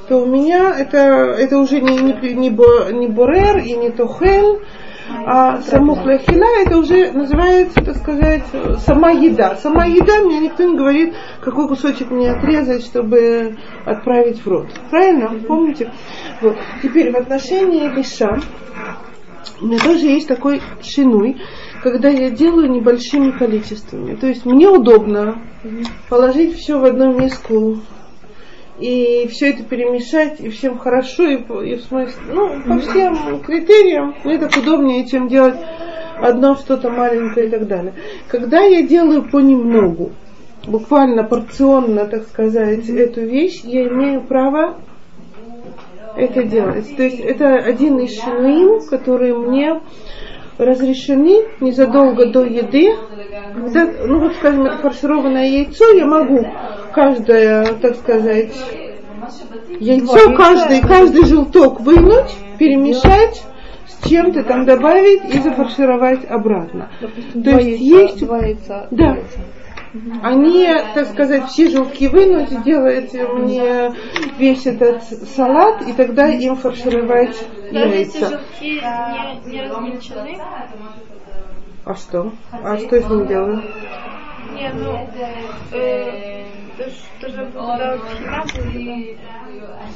то 0.09 0.19
у 0.19 0.27
меня 0.27 0.73
это, 0.79 1.35
это 1.37 1.59
уже 1.59 1.81
не, 1.81 1.99
не, 1.99 2.13
не, 2.35 2.49
не 2.49 3.09
борер 3.09 3.59
и 3.59 3.75
не 3.75 3.91
тохель, 3.91 4.61
а 5.09 5.61
самухля 5.63 6.19
хила 6.19 6.47
это 6.65 6.79
уже 6.79 7.13
называется, 7.13 7.81
так 7.83 7.97
сказать, 7.97 8.45
сама 8.79 9.11
еда. 9.11 9.57
Сама 9.57 9.85
еда, 9.87 10.19
мне 10.25 10.41
никто 10.41 10.65
не 10.65 10.77
говорит, 10.77 11.15
какой 11.41 11.69
кусочек 11.69 12.11
мне 12.11 12.31
отрезать, 12.31 12.85
чтобы 12.85 13.57
отправить 13.85 14.45
в 14.45 14.49
рот. 14.49 14.69
Правильно? 14.91 15.31
Помните? 15.47 15.93
Вот. 16.41 16.57
Теперь 16.83 17.13
в 17.13 17.17
отношении 17.17 17.89
лиша 17.89 18.39
у 19.61 19.67
меня 19.67 19.79
тоже 19.79 20.07
есть 20.07 20.29
такой 20.29 20.61
шинуй, 20.83 21.37
когда 21.83 22.09
я 22.09 22.31
делаю 22.31 22.71
небольшими 22.71 23.31
количествами. 23.31 24.15
То 24.15 24.27
есть 24.27 24.45
мне 24.45 24.69
удобно 24.69 25.43
положить 26.09 26.57
все 26.57 26.79
в 26.79 26.85
одну 26.85 27.19
миску 27.19 27.79
и 28.81 29.27
все 29.29 29.51
это 29.51 29.65
перемешать, 29.65 30.41
и 30.41 30.49
всем 30.49 30.79
хорошо, 30.79 31.25
и, 31.25 31.37
по- 31.39 31.63
и 31.63 31.77
в 31.77 31.83
смысле, 31.83 32.21
ну, 32.33 32.61
по 32.67 32.79
всем 32.79 33.41
критериям 33.41 34.15
мне 34.25 34.39
так 34.39 34.57
удобнее, 34.57 35.07
чем 35.07 35.29
делать 35.29 35.57
одно 36.21 36.57
что-то 36.57 36.91
маленькое 36.91 37.47
и 37.47 37.51
так 37.51 37.67
далее. 37.67 37.95
Когда 38.29 38.61
я 38.63 38.83
делаю 38.83 39.23
понемногу, 39.31 40.11
буквально 40.67 41.25
порционно, 41.25 42.07
так 42.07 42.25
сказать, 42.25 42.89
эту 42.89 43.23
вещь, 43.23 43.63
я 43.65 43.87
имею 43.89 44.23
право 44.23 44.77
это 46.17 46.43
делать. 46.43 46.97
То 46.97 47.03
есть 47.05 47.21
это 47.21 47.57
один 47.57 47.99
из 47.99 48.21
шинуим, 48.21 48.87
которые 48.89 49.35
мне 49.35 49.81
разрешены 50.59 51.47
незадолго 51.61 52.27
до 52.27 52.45
еды. 52.45 52.95
Когда, 53.55 53.87
ну 54.07 54.21
вот 54.21 54.35
скажем, 54.35 54.67
это 54.67 54.79
фаршированное 54.79 55.49
яйцо, 55.49 55.91
я 55.93 56.07
могу 56.07 56.47
каждое, 56.93 57.75
так 57.81 57.97
сказать, 57.97 58.53
яйцо, 59.81 60.35
каждый, 60.37 60.81
каждый 60.81 61.25
желток 61.25 61.81
вынуть, 61.81 62.35
перемешать, 62.59 63.43
с 63.87 64.09
чем-то 64.09 64.43
там 64.45 64.65
добавить 64.65 65.35
и 65.35 65.39
зафаршировать 65.41 66.25
обратно. 66.29 66.91
Допустим, 67.01 67.43
То 67.43 67.51
два 67.51 67.61
есть 67.61 67.81
яйца, 67.81 68.03
есть- 68.03 68.27
два 68.27 68.39
яйца. 68.39 68.89
Да. 68.91 69.05
яйца. 69.15 69.39
Они, 70.23 70.67
так 70.95 71.07
сказать, 71.09 71.47
все 71.47 71.71
желтки 71.71 72.09
вынуть, 72.09 72.63
делать 72.63 73.13
мне 73.15 73.93
весь 74.39 74.67
этот 74.67 75.03
салат, 75.03 75.83
и 75.83 75.93
тогда 75.93 76.29
им 76.29 76.57
фаршировать 76.57 77.37
Даже 77.73 77.95
если 77.97 78.19
яйца. 78.21 78.29
желтки 78.29 78.65
не, 78.65 79.51
не 79.53 79.63
размельчены, 79.63 80.39
А 81.85 81.95
что? 81.95 82.33
А 82.53 82.77
что 82.77 83.01
с 83.01 83.09
ним 83.09 83.27
делаю? 83.27 83.63
не, 84.55 84.71
ну, 84.75 85.09
э, 85.73 86.45
то, 86.77 86.85
что 86.91 87.29
же 87.31 87.51
когда 87.53 87.97
вот 87.97 88.09
хина 88.11 88.45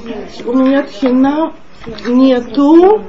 будет, 0.03 0.47
У 0.47 0.53
меня 0.53 0.83
тхина 0.83 1.53
нету 2.07 3.03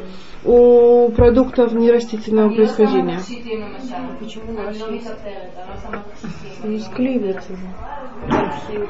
у 0.45 1.11
продуктов 1.11 1.73
нерастительного 1.73 2.55
происхождения. 2.55 3.19
Не 6.65 6.79
склеивается 6.79 7.57
же. 7.57 7.67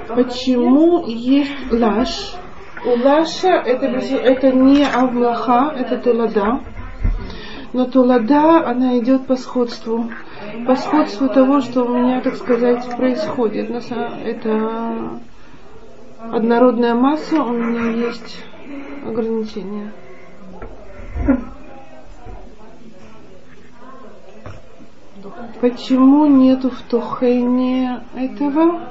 Почему 0.08 1.06
есть 1.06 1.72
лаш? 1.72 2.34
У 2.84 3.02
лаша 3.02 3.48
это, 3.48 3.86
это 3.86 4.52
не 4.52 4.84
авлаха, 4.84 5.72
это 5.76 5.96
тулада. 5.98 6.60
Но 7.72 7.86
тулада, 7.86 8.66
она 8.66 8.98
идет 8.98 9.26
по 9.26 9.36
сходству. 9.36 10.10
По 10.66 10.76
сходству 10.76 11.28
того, 11.28 11.60
что 11.60 11.84
у 11.84 11.88
меня, 11.88 12.20
так 12.20 12.36
сказать, 12.36 12.84
происходит. 12.96 13.70
Это 13.70 15.20
однородная 16.30 16.94
масса, 16.94 17.42
у 17.42 17.52
меня 17.52 18.06
есть 18.06 18.44
ограничения. 19.06 19.92
Почему 25.64 26.26
нету 26.26 26.68
в 26.68 26.82
Тухейне 26.90 28.02
этого? 28.14 28.82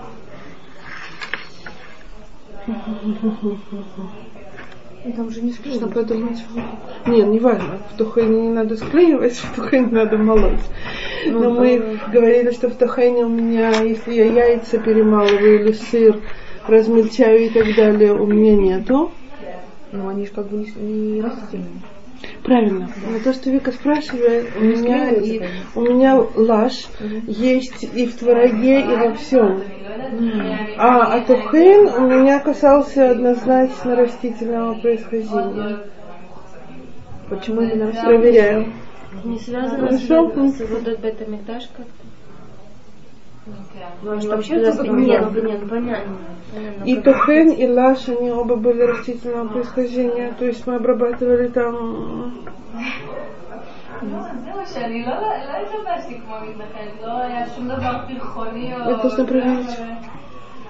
И 5.06 5.12
там 5.12 5.30
же 5.30 5.44
не 5.44 5.52
склеивается. 5.52 5.88
подумать. 5.88 6.44
Нет, 7.06 7.28
не 7.28 7.38
важно. 7.38 7.78
В 7.94 7.98
тухайне 7.98 8.42
не 8.42 8.50
надо 8.50 8.76
склеивать, 8.76 9.36
в 9.36 9.56
тухайне 9.56 9.90
надо 9.92 10.18
молоть. 10.18 10.68
Но 11.28 11.52
мы 11.52 12.00
говорили, 12.12 12.50
что 12.50 12.72
в 12.72 12.76
тухайне 12.76 13.24
у 13.24 13.30
меня, 13.30 13.70
если 13.84 14.12
я 14.12 14.26
яйца 14.26 14.80
перемалываю 14.80 15.60
или 15.62 15.74
сыр, 15.74 16.22
размельчаю 16.68 17.46
и 17.46 17.50
так 17.50 17.76
далее, 17.76 18.14
у 18.14 18.26
меня 18.26 18.56
нету. 18.56 19.12
Но 19.92 20.08
они 20.08 20.26
же 20.26 20.32
как 20.32 20.48
бы 20.48 20.58
не, 20.58 20.72
не 20.82 21.22
растительные. 21.22 21.84
Правильно. 22.44 22.90
Но 23.10 23.20
то, 23.20 23.34
что 23.34 23.50
Вика 23.50 23.72
спрашивает, 23.72 24.50
у 24.58 24.64
меня, 24.64 25.12
и, 25.12 25.42
у 25.76 25.82
меня 25.82 26.18
лаш 26.36 26.88
есть 27.28 27.84
и 27.84 28.06
в 28.06 28.16
твороге, 28.18 28.82
и 28.82 28.96
во 28.96 29.14
всем. 29.14 29.62
А 30.78 31.16
атухейн 31.16 31.88
у 31.88 32.08
меня 32.08 32.40
касался 32.40 33.12
однозначно 33.12 33.96
растительного 33.96 34.80
происхождения. 34.80 35.84
Почему 37.30 37.62
именно 37.62 37.88
растительные? 37.88 38.20
Проверяю. 38.20 38.74
Не 39.24 39.40
связано 39.40 39.92
с, 39.92 40.08
Хорошо. 40.08 40.48
с 40.48 40.60
вот 40.70 40.88
этой 40.88 40.98
бета-мигдаш 40.98 41.68
как-то? 41.78 42.03
Ну, 44.04 44.12
они 44.12 44.28
вообще 44.28 44.56
нет, 44.56 45.44
нет, 45.44 45.70
понятно. 45.70 46.18
И 46.86 46.96
Тухен, 47.02 47.50
и 47.50 47.68
Лаш, 47.68 48.08
они 48.08 48.32
оба 48.32 48.56
были 48.56 48.84
растительного 48.84 49.48
происхождения, 49.50 50.34
то 50.38 50.46
есть 50.46 50.66
мы 50.66 50.76
обрабатывали 50.76 51.48
там... 51.48 52.34
Это 58.86 59.04
нужно 59.04 59.26
проверить. 59.26 59.78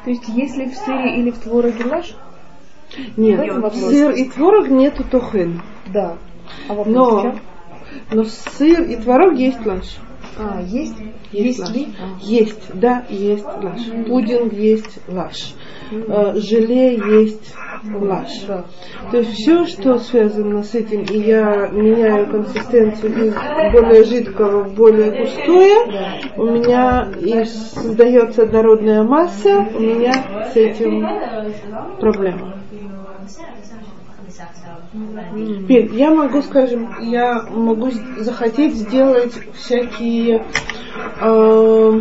То 0.03 0.09
есть 0.09 0.27
если 0.27 0.65
в 0.65 0.75
сыре 0.75 1.15
или 1.17 1.31
в 1.31 1.39
твороге 1.39 1.85
лаш? 1.85 2.15
Нет, 3.17 3.53
в 3.53 3.75
сыр 3.75 4.11
и 4.11 4.29
творог 4.29 4.69
нету 4.69 5.03
тухын. 5.03 5.61
Да. 5.87 6.17
А 6.67 6.73
но, 6.85 7.35
но 8.11 8.23
сыр 8.25 8.83
и 8.83 8.97
творог 8.97 9.33
есть 9.33 9.65
лаш. 9.65 9.97
Да. 9.97 10.12
А, 10.37 10.61
есть? 10.61 10.95
Есть, 11.31 11.45
Есть 11.45 11.59
лаш. 11.59 11.71
ли? 11.73 11.87
А. 11.99 12.19
Есть, 12.21 12.79
да, 12.79 13.05
есть 13.09 13.45
лаш. 13.45 13.81
Пудинг 14.07 14.53
есть 14.53 14.99
лаш. 15.07 15.53
Э, 15.91 16.33
Желе 16.35 16.95
есть 16.95 17.53
лаш. 17.83 18.29
Да. 18.47 18.65
То 19.11 19.17
есть 19.17 19.31
все, 19.33 19.65
что 19.65 19.97
связано 19.97 20.63
с 20.63 20.73
этим, 20.75 21.03
и 21.03 21.19
я 21.19 21.67
меняю 21.67 22.29
консистенцию 22.29 23.27
из 23.27 23.33
более 23.71 24.03
жидкого 24.03 24.63
в 24.63 24.75
более 24.75 25.11
густое, 25.11 26.31
у 26.37 26.45
меня 26.45 27.09
и 27.19 27.43
создается 27.45 28.43
однородная 28.43 29.03
масса, 29.03 29.67
у 29.75 29.79
меня 29.79 30.49
с 30.51 30.55
этим 30.55 31.05
проблема. 31.99 32.57
Теперь 34.93 35.91
я 35.95 36.11
могу, 36.11 36.41
скажем, 36.43 36.95
я 37.01 37.41
могу 37.49 37.89
захотеть 38.17 38.75
сделать 38.75 39.33
всякие 39.55 40.45
э, 41.19 41.99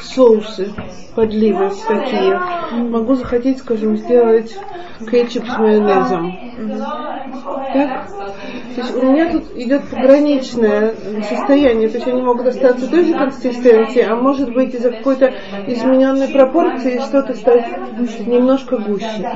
соусы, 0.00 0.74
подливы 1.14 1.72
такие. 1.88 2.38
Могу 2.72 3.14
захотеть, 3.14 3.58
скажем, 3.58 3.96
сделать 3.96 4.54
кетчуп 5.10 5.46
с 5.46 5.58
майонезом. 5.58 6.36
Так? 7.72 8.10
То 8.76 8.82
есть 8.82 8.94
у 8.94 9.06
меня 9.06 9.32
тут 9.32 9.44
идет 9.56 9.84
пограничное 9.88 10.94
состояние, 11.26 11.88
то 11.88 11.96
есть 11.96 12.06
они 12.06 12.20
могут 12.20 12.46
остаться 12.46 12.90
той 12.90 13.04
же 13.04 13.14
консистенции, 13.14 14.02
а 14.02 14.16
может 14.16 14.52
быть 14.52 14.74
из-за 14.74 14.90
какой-то 14.90 15.32
измененной 15.66 16.28
пропорции 16.28 16.98
что-то 16.98 17.32
стать 17.34 17.64
немножко 18.26 18.76
гуще. 18.76 19.30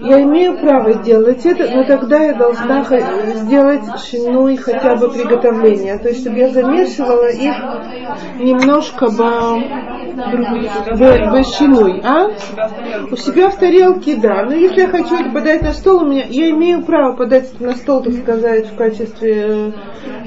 Я 0.00 0.22
имею 0.22 0.58
право 0.60 0.94
делать 0.94 1.44
это, 1.44 1.68
но 1.74 1.82
тогда 1.82 2.20
я 2.20 2.34
должна 2.34 2.84
сделать 2.84 3.82
шинуй 4.08 4.58
хотя 4.58 4.94
бы 4.94 5.10
приготовления, 5.10 5.98
то 5.98 6.10
есть 6.10 6.20
чтобы 6.20 6.38
я 6.38 6.50
замешивала 6.50 7.30
их 7.30 7.54
немножко 8.38 9.06
бы 11.30 11.42
шинуй, 11.44 12.00
а? 12.04 12.28
У 13.10 13.16
себя 13.16 13.50
в 13.50 13.56
тарелке, 13.56 14.16
да. 14.16 14.44
Но 14.44 14.54
если 14.54 14.82
я 14.82 14.88
хочу 14.88 15.16
это 15.16 15.30
подать 15.30 15.62
на 15.62 15.72
стол, 15.72 16.02
у 16.02 16.06
меня, 16.06 16.24
я 16.28 16.50
имею 16.50 16.84
право 16.84 17.16
подать 17.16 17.52
это 17.52 17.64
на 17.64 17.74
стол, 17.74 18.02
так 18.02 18.14
сказать, 18.14 18.68
в 18.70 18.76
качестве 18.84 19.32
э, 19.34 19.72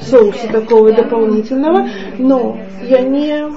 соуса 0.01 0.47
такого 0.51 0.91
дополнительного, 0.91 1.87
но 2.17 2.57
я 2.83 3.01
не 3.01 3.55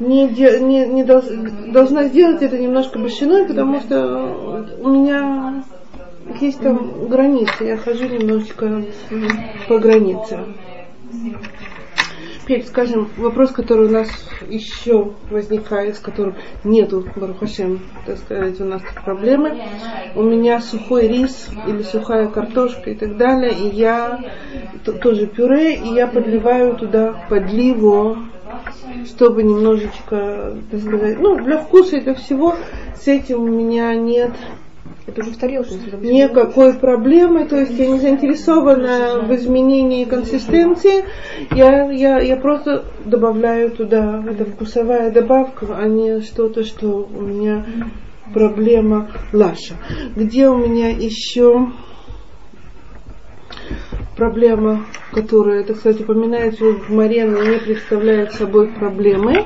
не, 0.00 0.26
не, 0.26 0.86
не 0.86 1.04
долж, 1.04 1.26
должна 1.68 2.04
сделать 2.04 2.42
это 2.42 2.58
немножко 2.58 2.98
большиной, 2.98 3.46
потому 3.46 3.80
что 3.80 4.66
у 4.80 4.88
меня 4.88 5.62
есть 6.40 6.60
там 6.60 7.08
границы, 7.08 7.64
я 7.64 7.76
хожу 7.76 8.06
немножечко 8.08 8.84
по 9.68 9.78
границе. 9.78 10.40
Теперь, 12.44 12.62
скажем, 12.66 13.08
вопрос, 13.16 13.52
который 13.52 13.86
у 13.86 13.90
нас 13.90 14.06
еще 14.46 15.14
возникает, 15.30 15.96
с 15.96 15.98
которым 15.98 16.34
нету, 16.62 17.02
Барухашем, 17.16 17.80
так 18.04 18.18
сказать, 18.18 18.60
у 18.60 18.66
нас 18.66 18.82
проблемы. 19.02 19.62
У 20.14 20.22
меня 20.22 20.60
сухой 20.60 21.08
рис 21.08 21.48
или 21.66 21.80
сухая 21.80 22.28
картошка 22.28 22.90
и 22.90 22.94
так 22.96 23.16
далее, 23.16 23.54
и 23.54 23.74
я 23.74 24.20
тоже 25.00 25.26
пюре, 25.26 25.76
и 25.76 25.94
я 25.94 26.06
подливаю 26.06 26.76
туда 26.76 27.14
подливу, 27.30 28.18
чтобы 29.06 29.42
немножечко, 29.42 30.58
так 30.70 30.80
сказать, 30.80 31.18
ну, 31.18 31.42
для 31.42 31.56
вкуса 31.56 31.96
и 31.96 32.02
для 32.02 32.12
всего, 32.12 32.56
с 32.94 33.08
этим 33.08 33.40
у 33.40 33.48
меня 33.48 33.94
нет 33.94 34.32
это 35.06 35.20
уже 35.20 35.32
в 35.32 35.36
тарелке. 35.36 35.74
Никакой 36.00 36.74
проблемы, 36.74 37.46
то 37.46 37.56
есть 37.56 37.78
я 37.78 37.88
не 37.88 37.98
заинтересована 37.98 39.20
в 39.26 39.34
изменении 39.34 40.04
консистенции, 40.04 41.04
я, 41.50 41.90
я, 41.90 42.20
я 42.20 42.36
просто 42.36 42.84
добавляю 43.04 43.70
туда, 43.70 44.24
это 44.26 44.44
вкусовая 44.46 45.10
добавка, 45.10 45.76
а 45.76 45.86
не 45.86 46.20
что-то, 46.20 46.64
что 46.64 47.08
у 47.14 47.22
меня 47.22 47.66
проблема 48.32 49.10
лаша. 49.32 49.74
Где 50.16 50.48
у 50.48 50.56
меня 50.56 50.88
еще 50.90 51.70
проблема, 54.16 54.86
которая, 55.12 55.64
так 55.64 55.76
сказать, 55.76 56.00
упоминается 56.00 56.64
в 56.64 56.88
море, 56.88 57.26
но 57.26 57.42
не 57.42 57.58
представляет 57.58 58.32
собой 58.32 58.68
проблемы. 58.72 59.44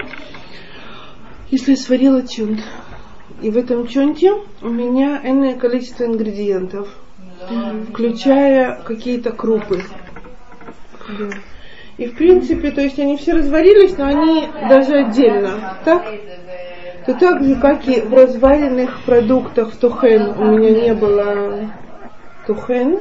Если 1.50 1.72
я 1.72 1.76
сварила 1.76 2.26
чунт, 2.26 2.60
и 3.40 3.50
в 3.50 3.56
этом 3.56 3.86
чунте 3.86 4.32
у 4.62 4.68
меня 4.68 5.20
энное 5.22 5.54
количество 5.54 6.04
ингредиентов, 6.04 6.88
включая 7.90 8.80
какие-то 8.82 9.32
крупы. 9.32 9.82
И 11.96 12.06
в 12.06 12.16
принципе, 12.16 12.70
то 12.70 12.80
есть 12.80 12.98
они 12.98 13.16
все 13.16 13.34
разварились, 13.34 13.96
но 13.96 14.06
они 14.06 14.48
даже 14.68 14.94
отдельно, 14.94 15.78
так? 15.84 16.04
То 17.06 17.14
так 17.14 17.42
же, 17.42 17.56
как 17.56 17.88
и 17.88 18.00
в 18.02 18.12
разваренных 18.12 19.02
продуктах 19.04 19.72
в 19.72 19.76
тухен 19.78 20.28
у 20.38 20.58
меня 20.58 20.82
не 20.82 20.94
было 20.94 21.70
тухен, 22.46 23.00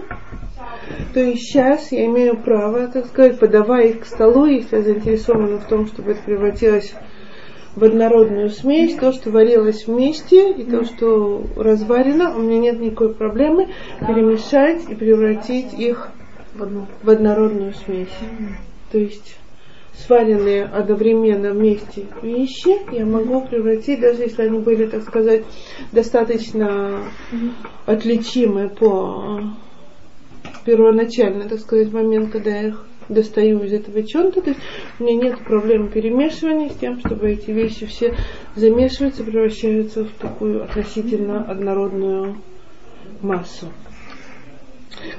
то 1.14 1.20
и 1.20 1.36
сейчас 1.36 1.92
я 1.92 2.06
имею 2.06 2.38
право, 2.38 2.88
так 2.88 3.08
сказать, 3.08 3.40
подавая 3.40 3.88
их 3.88 4.02
к 4.02 4.06
столу, 4.06 4.46
если 4.46 4.78
я 4.78 4.82
заинтересована 4.82 5.58
в 5.58 5.68
том, 5.68 5.88
чтобы 5.88 6.12
это 6.12 6.22
превратилось 6.24 6.94
в 6.94 7.16
однородную 7.84 8.49
смесь, 8.49 8.95
то, 8.95 9.11
что 9.11 9.30
варилось 9.32 9.88
вместе, 9.88 10.51
и 10.51 10.63
то, 10.63 10.84
что 10.86 11.43
разварено, 11.55 12.36
у 12.36 12.41
меня 12.41 12.59
нет 12.59 12.80
никакой 12.80 13.13
проблемы 13.13 13.69
перемешать 13.99 14.89
и 14.89 14.95
превратить 14.95 15.73
их 15.73 16.09
в, 16.55 16.88
в 17.03 17.09
однородную 17.09 17.73
смесь. 17.73 18.15
То 18.91 18.97
есть 18.97 19.38
сваренные 20.05 20.65
одновременно 20.65 21.51
вместе 21.51 22.05
вещи 22.21 22.78
я 22.91 23.05
могу 23.05 23.41
превратить, 23.41 23.99
даже 23.99 24.23
если 24.23 24.43
они 24.43 24.59
были, 24.59 24.86
так 24.86 25.03
сказать, 25.03 25.43
достаточно 25.91 26.99
отличимы 27.86 28.69
по 28.69 29.41
первоначально, 30.65 31.47
так 31.47 31.59
сказать, 31.59 31.91
момент, 31.91 32.32
когда 32.32 32.51
я 32.51 32.67
их 32.67 32.86
достаю 33.10 33.64
из 33.64 33.74
этого 33.74 34.03
чонта, 34.03 34.41
то 34.41 34.49
есть 34.49 34.62
у 34.99 35.03
меня 35.03 35.30
нет 35.30 35.39
проблем 35.39 35.89
перемешивания 35.89 36.70
с 36.70 36.76
тем, 36.76 36.99
чтобы 36.99 37.32
эти 37.32 37.51
вещи 37.51 37.86
все 37.86 38.16
замешиваются, 38.55 39.24
превращаются 39.24 40.05
в 40.05 40.12
такую 40.20 40.64
относительно 40.64 41.43
однородную 41.43 42.38
массу. 43.22 43.68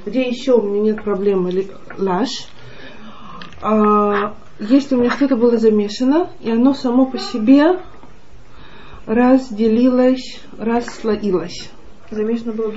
Где 0.05 0.27
еще 0.27 0.53
у 0.53 0.61
меня 0.61 0.93
нет 0.93 1.03
проблемы 1.03 1.67
лаш, 1.97 2.29
а, 3.61 4.35
если 4.59 4.95
у 4.95 4.99
меня 4.99 5.11
что-то 5.11 5.35
было 5.35 5.57
замешано, 5.57 6.29
и 6.41 6.51
оно 6.51 6.73
само 6.73 7.05
по 7.05 7.17
себе 7.17 7.79
разделилось, 9.05 10.39
расслоилось. 10.57 11.69
Замешано 12.11 12.53
было? 12.53 12.73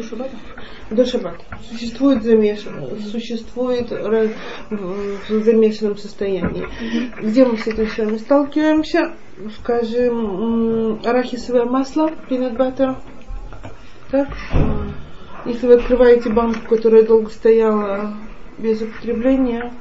До 0.91 1.07
шаббата. 1.07 1.43
Существует 1.71 2.23
замешано, 2.23 2.87
существует 3.11 3.91
в 3.91 5.43
замешанном 5.43 5.97
состоянии. 5.97 6.67
Где 7.21 7.47
мы 7.47 7.57
с 7.57 7.67
этим 7.67 7.89
с 7.89 7.97
вами 7.97 8.19
сталкиваемся? 8.19 9.15
Скажем, 9.61 11.01
арахисовое 11.05 11.65
масло, 11.65 12.11
peanut 12.29 12.57
butter. 12.57 12.97
Так? 14.11 14.29
Если 15.47 15.67
вы 15.67 15.75
открываете 15.75 16.29
банку, 16.29 16.69
которая 16.69 17.03
долго 17.03 17.31
стояла 17.31 18.15
без 18.59 18.83
употребления, 18.83 19.73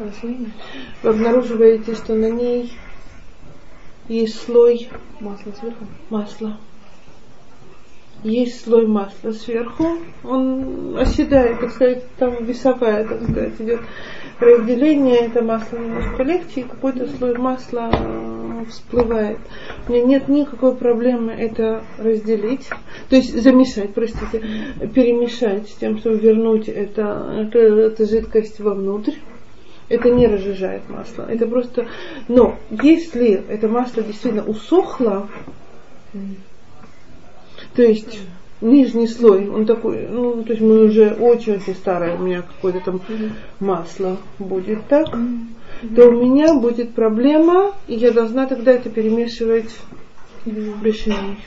вы 1.04 1.10
обнаруживаете, 1.10 1.94
что 1.94 2.16
на 2.16 2.30
ней 2.32 2.72
есть 4.08 4.42
слой 4.42 4.90
масла 5.20 5.52
сверху. 5.60 5.86
Масла 6.10 6.58
есть 8.24 8.64
слой 8.64 8.88
масла 8.88 9.32
сверху, 9.32 9.98
он 10.24 10.98
оседает, 10.98 11.60
так 11.60 11.72
сказать, 11.72 12.04
там 12.18 12.44
весовая, 12.46 13.08
так 13.08 13.24
сказать, 13.24 13.54
идет 13.60 13.82
разделение, 14.40 15.28
это 15.28 15.44
масло 15.44 15.78
немножко 15.78 16.24
легче, 16.24 16.62
и 16.62 16.64
какой-то 16.64 17.08
слой 17.18 17.38
масла 17.38 17.90
э, 17.92 18.66
всплывает. 18.70 19.40
У 19.88 19.92
меня 19.92 20.04
нет 20.04 20.28
никакой 20.28 20.76
проблемы 20.76 21.32
это 21.32 21.84
разделить, 21.98 22.70
то 23.10 23.16
есть 23.16 23.40
замешать, 23.42 23.94
простите, 23.94 24.42
перемешать 24.94 25.70
с 25.70 25.76
тем, 25.76 25.98
чтобы 25.98 26.18
вернуть 26.18 26.68
это, 26.68 27.48
это, 27.48 27.60
эту 27.60 28.06
жидкость 28.06 28.60
вовнутрь. 28.60 29.14
Это 29.90 30.10
не 30.10 30.26
разжижает 30.26 30.90
масло. 30.90 31.26
Это 31.30 31.46
просто... 31.46 31.86
Но 32.30 32.58
если 32.70 33.44
это 33.50 33.68
масло 33.68 34.02
действительно 34.02 34.46
усохло, 34.46 35.28
то 37.76 37.82
есть 37.82 38.20
нижний 38.62 39.08
слой, 39.08 39.50
он 39.50 39.66
такой, 39.66 40.08
ну, 40.08 40.44
то 40.44 40.52
есть 40.52 40.62
мы 40.62 40.86
уже 40.86 41.12
очень-очень 41.12 41.76
старое, 41.76 42.16
у 42.16 42.20
меня 42.20 42.44
какое-то 42.44 42.80
там 42.80 43.02
масло 43.60 44.18
будет 44.40 44.86
так, 44.88 45.08
то 45.96 46.08
у 46.08 46.12
меня 46.12 46.54
будет 46.54 46.94
проблема, 46.94 47.74
и 47.88 47.96
я 47.96 48.12
должна 48.12 48.46
тогда 48.46 48.72
это 48.72 48.90
перемешивать 48.90 49.76
в 50.46 50.84
решении. 50.84 51.38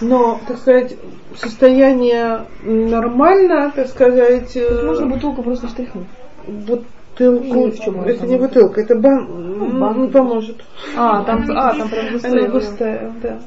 Но, 0.00 0.40
так 0.46 0.58
сказать, 0.58 0.96
состояние 1.34 2.46
нормально, 2.62 3.72
так 3.74 3.88
сказать... 3.88 4.52
Тут 4.52 4.84
можно 4.84 5.06
бутылку 5.06 5.42
просто 5.42 5.68
штрихнуть. 5.68 6.06
Бутылку, 6.46 7.70
в 7.70 7.80
чем 7.80 8.00
это 8.02 8.26
не 8.26 8.36
бутылка, 8.36 8.80
это 8.80 8.96
бан, 8.96 9.26
ну, 9.58 9.80
бан 9.80 10.02
не 10.02 10.08
поможет. 10.08 10.62
А, 10.96 11.22
там, 11.24 11.44
а, 11.50 11.74
там 11.74 11.88
прям 11.88 12.12
густая. 12.12 12.32
Она 12.32 12.48
густая, 12.48 13.14
да. 13.22 13.38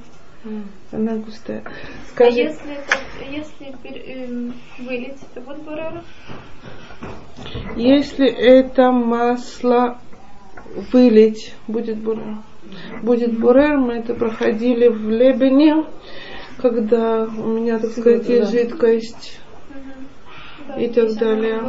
Она 0.91 1.15
густая. 1.15 1.63
Скажи, 2.09 2.39
а 2.39 2.43
если, 2.43 2.77
если 3.31 3.75
э, 3.83 4.51
вылить, 4.79 5.17
это 5.33 5.41
будет 5.41 5.63
бурера? 5.63 6.03
Если 7.77 8.27
это 8.27 8.91
масло 8.91 9.99
вылить, 10.91 11.53
будет 11.67 11.97
бурер. 11.97 12.37
Будет 13.01 13.39
бурер, 13.39 13.77
мы 13.77 13.93
это 13.95 14.13
проходили 14.13 14.87
в 14.89 15.09
Лебене, 15.09 15.85
когда 16.57 17.23
у 17.23 17.47
меня, 17.47 17.79
так 17.79 17.91
сказать, 17.91 18.27
есть 18.27 18.51
жидкость 18.51 19.39
и 20.77 20.87
так 20.87 21.13
далее. 21.15 21.61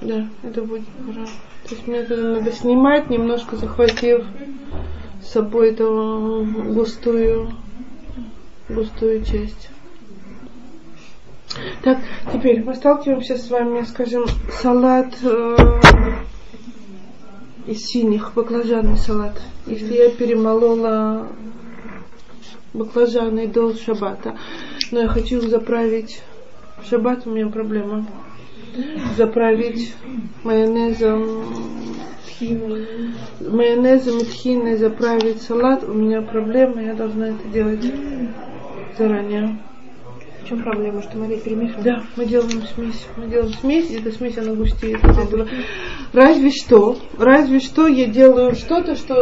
Да, 0.00 0.28
это 0.44 0.62
будет 0.62 0.86
пора. 0.86 1.26
То 1.64 1.74
есть 1.74 1.86
мне 1.88 1.98
это 1.98 2.16
надо 2.16 2.52
снимать, 2.52 3.10
немножко 3.10 3.56
захватив 3.56 4.24
с 4.24 4.97
собой 5.22 5.70
эту 5.70 6.46
густую, 6.72 7.52
густую 8.68 9.24
часть. 9.24 9.70
Так, 11.82 11.98
теперь 12.32 12.62
мы 12.62 12.74
сталкиваемся 12.74 13.36
с 13.36 13.50
вами, 13.50 13.82
скажем, 13.82 14.26
салат 14.50 15.14
э, 15.22 15.56
из 17.66 17.86
синих, 17.86 18.32
баклажанный 18.34 18.96
салат. 18.96 19.40
Если 19.66 19.94
я 19.94 20.10
перемолола 20.10 21.28
баклажаны 22.74 23.46
до 23.46 23.74
шабата, 23.74 24.36
но 24.90 25.00
я 25.00 25.08
хочу 25.08 25.40
заправить 25.40 26.20
в 26.82 26.88
шаббат, 26.88 27.26
у 27.26 27.30
меня 27.30 27.48
проблема. 27.48 28.06
Заправить 29.16 29.94
майонезом 30.44 31.44
майонезом 32.40 34.18
и 34.18 34.24
тхиной 34.24 34.76
заправить 34.76 35.42
салат, 35.42 35.84
у 35.84 35.92
меня 35.92 36.22
проблема, 36.22 36.82
я 36.82 36.94
должна 36.94 37.28
это 37.28 37.48
делать 37.48 37.84
заранее. 38.96 39.58
В 40.48 40.50
чем 40.50 40.62
проблема, 40.62 41.02
что 41.02 41.18
мы 41.18 41.36
перемешиваем? 41.36 41.84
Да, 41.84 42.02
мы 42.16 42.24
делаем 42.24 42.62
смесь. 42.74 43.06
Мы 43.18 43.26
делаем 43.26 43.52
смесь, 43.52 43.90
и 43.90 43.96
эта 43.96 44.10
смесь, 44.10 44.38
она 44.38 44.54
густеет 44.54 45.04
от 45.04 45.18
этого. 45.18 45.46
Разве 46.14 46.50
что, 46.50 46.96
разве 47.18 47.60
что 47.60 47.86
я 47.86 48.06
делаю 48.06 48.54
что-то, 48.54 48.94
что 48.94 49.14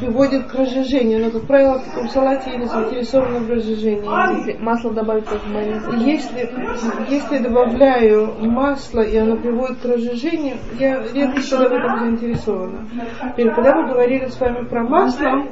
приводит 0.00 0.48
к 0.48 0.54
разжижению. 0.56 1.20
Но, 1.20 1.30
как 1.30 1.46
правило, 1.46 1.78
в 1.78 1.84
таком 1.84 2.08
салате 2.08 2.50
я 2.50 2.56
не 2.56 2.66
заинтересована 2.66 3.38
в 3.38 3.48
разжижении. 3.48 4.38
Если 4.38 4.60
масло 4.60 4.92
добавить 4.92 5.26
тоже 5.26 5.46
майонез. 5.46 5.84
Если, 6.04 6.50
если 7.08 7.38
добавляю 7.38 8.34
масло, 8.40 9.02
и 9.02 9.16
оно 9.16 9.36
приводит 9.36 9.78
к 9.78 9.84
разжижению, 9.84 10.56
я 10.80 11.00
редко 11.14 11.42
всегда 11.42 11.68
в 11.68 11.72
этом 11.74 11.98
заинтересована. 12.00 12.88
Теперь, 13.30 13.54
когда 13.54 13.76
мы 13.76 13.92
говорили 13.92 14.26
с 14.26 14.40
вами 14.40 14.66
про 14.66 14.82
масло, 14.82 15.46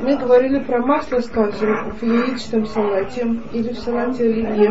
мы 0.00 0.16
говорили 0.16 0.60
про 0.60 0.78
масло, 0.78 1.20
скажем, 1.20 1.92
в 1.92 2.02
яичном 2.02 2.66
салате 2.66 3.26
или 3.52 3.72
в 3.72 3.78
салате 3.78 4.24
оливье. 4.24 4.70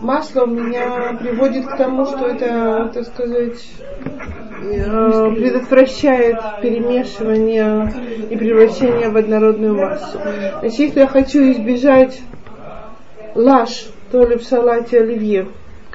Масло 0.00 0.44
у 0.44 0.46
меня 0.46 1.16
приводит 1.18 1.66
к 1.66 1.76
тому, 1.76 2.06
что 2.06 2.26
это, 2.26 2.90
так 2.94 3.04
сказать, 3.06 3.64
э, 4.62 5.34
предотвращает 5.34 6.36
перемешивание 6.62 7.92
и 8.30 8.36
превращение 8.36 9.10
в 9.10 9.16
однородную 9.16 9.74
массу. 9.74 10.18
Значит, 10.60 10.78
если 10.78 11.00
я 11.00 11.06
хочу 11.06 11.40
избежать 11.52 12.20
лаш, 13.34 13.88
то 14.10 14.24
ли 14.24 14.36
в 14.36 14.44
салате 14.44 15.00
оливье, 15.00 15.48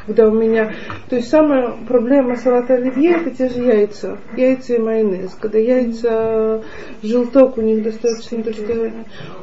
когда 0.08 0.30
у 0.30 0.32
меня... 0.32 0.74
То 1.10 1.18
есть 1.18 1.30
самая 1.30 1.74
проблема 1.86 2.38
салата 2.38 2.76
оливье 2.76 3.12
это 3.12 3.32
те 3.32 3.50
же 3.50 3.62
яйца. 3.62 4.18
Яйца 4.38 4.76
и 4.76 4.80
майонез. 4.80 5.36
Когда 5.40 5.60
яйца, 5.60 6.64
желток 7.04 7.58
у 7.58 7.62
них 7.62 7.84
достаточно, 7.84 8.42
то 8.42 8.54
что 8.54 8.92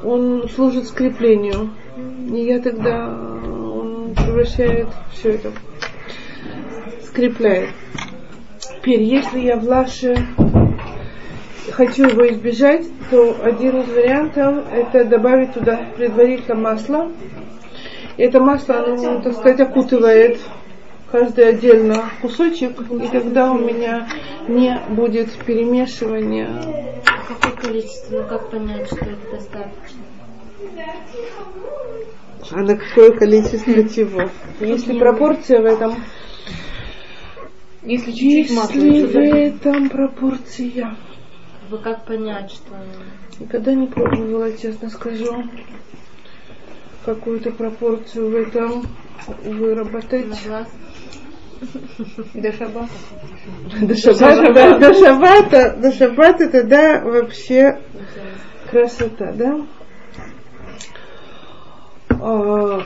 он 0.03 0.49
служит 0.49 0.87
скреплению. 0.87 1.71
И 2.33 2.39
я 2.39 2.61
тогда 2.61 3.09
он 3.09 4.15
превращает 4.15 4.89
все 5.13 5.33
это, 5.33 5.53
скрепляет. 7.03 7.69
Теперь, 8.59 9.03
если 9.03 9.41
я 9.41 9.57
в 9.57 9.65
лаше 9.65 10.17
хочу 11.73 12.09
его 12.09 12.27
избежать, 12.31 12.87
то 13.11 13.37
один 13.43 13.83
из 13.83 13.89
вариантов 13.89 14.65
это 14.73 15.05
добавить 15.05 15.53
туда 15.53 15.79
предварительно 15.97 16.55
масло. 16.55 17.13
И 18.17 18.23
это 18.23 18.41
масло, 18.41 18.77
оно, 18.77 19.21
так 19.21 19.35
сказать, 19.35 19.61
окутывает 19.61 20.39
каждый 21.15 21.51
отдельно 21.51 22.11
кусочек, 22.21 22.73
и 22.91 23.07
тогда 23.07 23.53
у 23.53 23.59
меня 23.59 24.09
не 24.49 24.77
будет 24.89 25.33
перемешивания. 25.45 27.01
Какое 27.29 27.53
количество? 27.53 28.23
Ну 28.23 28.29
как 28.29 28.51
понять, 28.51 28.89
что 28.89 28.97
это 28.97 29.31
достаточно? 29.31 30.03
А 32.51 32.61
на 32.63 32.77
какое 32.77 33.13
количество 33.17 33.89
чего? 33.89 34.29
Если 34.59 34.99
пропорция 34.99 35.63
в 35.63 35.67
этом... 35.67 35.95
Если 37.85 38.11
чуть-чуть 38.11 38.57
масла 38.57 38.81
Если 38.81 39.07
в 39.07 39.17
этом 39.17 39.91
пропорция... 39.91 40.97
Вы 41.71 41.79
как 41.79 42.07
понять, 42.07 42.51
что 42.51 42.75
Никогда 43.39 43.73
не 43.73 43.87
пробовала, 43.87 44.53
честно 44.57 44.91
скажу, 44.91 45.45
какую-то 47.05 47.53
пропорцию 47.53 48.31
в 48.31 48.35
этом 48.35 48.83
выработать. 49.45 50.27
на 50.29 50.37
глаз? 50.45 50.69
До 52.35 52.53
шабата. 52.53 52.89
До 53.83 53.95
шабата, 53.95 54.53
да, 54.53 54.79
до 54.79 54.95
шабата, 54.95 55.77
до 55.79 55.93
шабата 55.93 56.51
тогда 56.51 57.01
вообще 57.05 57.79
красота, 58.71 59.33
да? 59.33 59.61
А, 62.21 62.83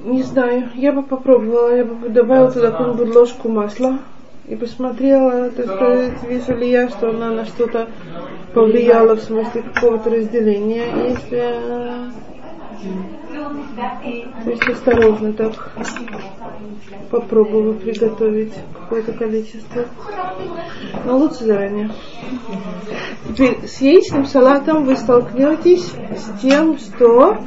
не 0.00 0.22
знаю, 0.22 0.70
я 0.74 0.92
бы 0.92 1.02
попробовала, 1.02 1.74
я 1.76 1.84
бы 1.84 2.08
добавила 2.08 2.50
туда 2.50 2.70
какую-нибудь 2.70 3.14
ложку 3.14 3.48
масла 3.48 3.98
и 4.46 4.56
посмотрела, 4.56 5.50
так 5.50 5.66
сказать, 5.66 6.22
вижу 6.28 6.54
ли 6.54 6.70
я, 6.70 6.88
что 6.88 7.10
она 7.10 7.30
на 7.30 7.44
что-то 7.44 7.88
повлияла 8.54 9.16
в 9.16 9.20
смысле 9.20 9.62
какого-то 9.62 10.10
разделения. 10.10 10.86
Если 11.08 12.37
есть 14.46 14.68
осторожно 14.68 15.32
так 15.32 15.72
попробую 17.10 17.74
приготовить 17.74 18.52
какое-то 18.80 19.12
количество. 19.12 19.84
Но 21.04 21.18
лучше 21.18 21.44
заранее. 21.44 21.90
Теперь 23.28 23.66
с 23.66 23.80
яичным 23.80 24.26
салатом 24.26 24.84
вы 24.84 24.96
столкнетесь 24.96 25.92
с 26.16 26.40
тем, 26.40 26.78
что 26.78 27.38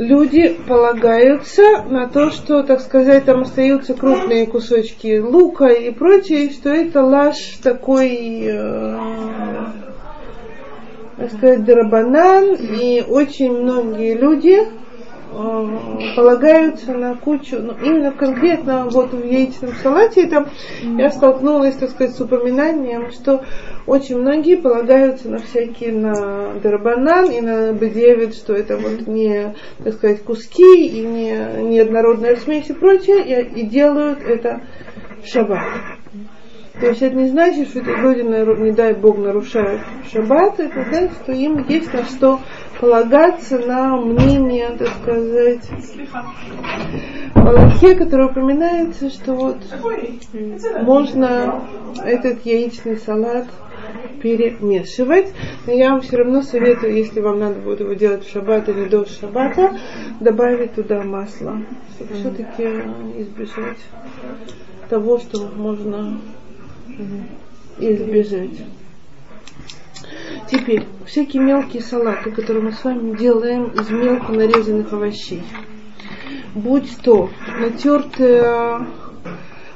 люди 0.00 0.58
полагаются 0.66 1.82
на 1.88 2.08
то, 2.08 2.30
что, 2.30 2.62
так 2.62 2.80
сказать, 2.80 3.26
там 3.26 3.42
остаются 3.42 3.94
крупные 3.94 4.46
кусочки 4.46 5.18
лука 5.18 5.66
и 5.66 5.90
прочее, 5.90 6.50
что 6.50 6.70
это 6.70 7.02
лаш 7.02 7.36
такой, 7.62 8.44
э, 8.44 8.98
так 11.20 11.32
сказать, 11.32 11.64
драбанан, 11.64 12.54
и 12.54 13.04
очень 13.06 13.52
многие 13.52 14.14
люди 14.14 14.56
э, 14.58 16.14
полагаются 16.16 16.94
на 16.94 17.14
кучу, 17.14 17.58
ну, 17.58 17.74
именно 17.82 18.10
конкретно 18.10 18.88
вот 18.88 19.12
в 19.12 19.22
яичном 19.22 19.72
салате 19.82 20.26
там 20.28 20.48
я 20.96 21.10
столкнулась, 21.10 21.76
так 21.76 21.90
сказать, 21.90 22.16
с 22.16 22.20
упоминанием, 22.22 23.10
что 23.10 23.44
очень 23.86 24.16
многие 24.16 24.56
полагаются 24.56 25.28
на 25.28 25.40
всякие, 25.40 25.92
на 25.92 26.54
дарбанан 26.54 27.30
и 27.30 27.42
на 27.42 27.72
бедевит, 27.74 28.34
что 28.34 28.54
это 28.54 28.78
вот 28.78 29.06
не, 29.06 29.54
так 29.84 29.94
сказать, 29.94 30.22
куски 30.22 30.86
и 30.86 31.04
не, 31.04 31.64
не 31.64 31.80
однородная 31.80 32.36
смесь 32.36 32.70
и 32.70 32.72
прочее, 32.72 33.42
и, 33.42 33.60
и 33.60 33.66
делают 33.66 34.20
это 34.22 34.62
в 35.22 35.26
шаббат. 35.26 35.60
То 36.80 36.86
есть 36.86 37.02
это 37.02 37.14
не 37.14 37.28
значит, 37.28 37.68
что 37.68 37.80
эти 37.80 37.88
люди, 37.88 38.20
не 38.62 38.72
дай 38.72 38.94
Бог, 38.94 39.18
нарушают 39.18 39.82
шаббат, 40.10 40.58
это 40.58 40.82
значит, 40.88 41.12
что 41.22 41.32
им 41.32 41.66
есть 41.68 41.92
на 41.92 42.04
что 42.04 42.40
полагаться 42.80 43.58
на 43.58 43.96
мнение, 43.96 44.70
так 44.78 44.88
сказать, 45.02 45.68
в 47.34 47.46
Аллахе, 47.46 47.94
которое 47.94 48.28
упоминается, 48.28 49.10
что 49.10 49.34
вот 49.34 49.58
можно 50.82 51.62
этот 52.02 52.46
яичный 52.46 52.96
салат 52.96 53.46
перемешивать. 54.22 55.32
Но 55.66 55.72
я 55.72 55.90
вам 55.90 56.00
все 56.00 56.16
равно 56.16 56.40
советую, 56.40 56.94
если 56.94 57.20
вам 57.20 57.40
надо 57.40 57.60
будет 57.60 57.80
его 57.80 57.92
делать 57.92 58.24
в 58.24 58.32
шаббат 58.32 58.68
или 58.70 58.86
до 58.86 59.04
шаббата, 59.04 59.78
добавить 60.20 60.74
туда 60.74 61.02
масло, 61.02 61.58
чтобы 61.94 62.14
все-таки 62.14 62.64
избежать 63.18 63.78
того, 64.88 65.18
что 65.18 65.50
можно 65.54 66.18
избежать. 67.78 68.64
Теперь, 70.50 70.84
всякие 71.06 71.42
мелкие 71.42 71.82
салаты, 71.82 72.30
которые 72.30 72.64
мы 72.64 72.72
с 72.72 72.82
вами 72.82 73.16
делаем 73.16 73.66
из 73.68 73.88
мелко 73.90 74.32
нарезанных 74.32 74.92
овощей. 74.92 75.42
Будь 76.54 76.96
то 77.02 77.30
натертая 77.60 78.86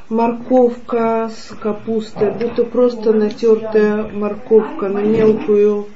морковка 0.08 1.30
с 1.34 1.54
капустой, 1.54 2.32
будь 2.32 2.56
то 2.56 2.64
просто 2.64 3.12
натертая 3.12 4.08
морковка 4.10 4.88
на 4.88 4.98
мелкую 4.98 5.86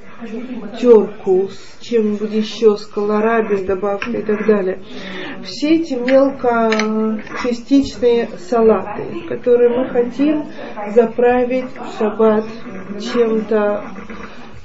терку 0.79 1.49
с 1.49 1.81
чем-нибудь 1.81 2.31
еще, 2.31 2.77
с 2.77 2.85
колораби, 2.85 3.57
с 3.57 3.63
добавкой 3.63 4.21
и 4.21 4.23
так 4.23 4.45
далее. 4.45 4.83
Все 5.43 5.75
эти 5.75 5.93
мелко 5.93 7.21
частичные 7.43 8.29
салаты, 8.37 9.03
которые 9.27 9.69
мы 9.69 9.89
хотим 9.89 10.45
заправить 10.93 11.69
в 11.71 11.97
шаббат 11.97 12.45
чем-то 12.99 13.83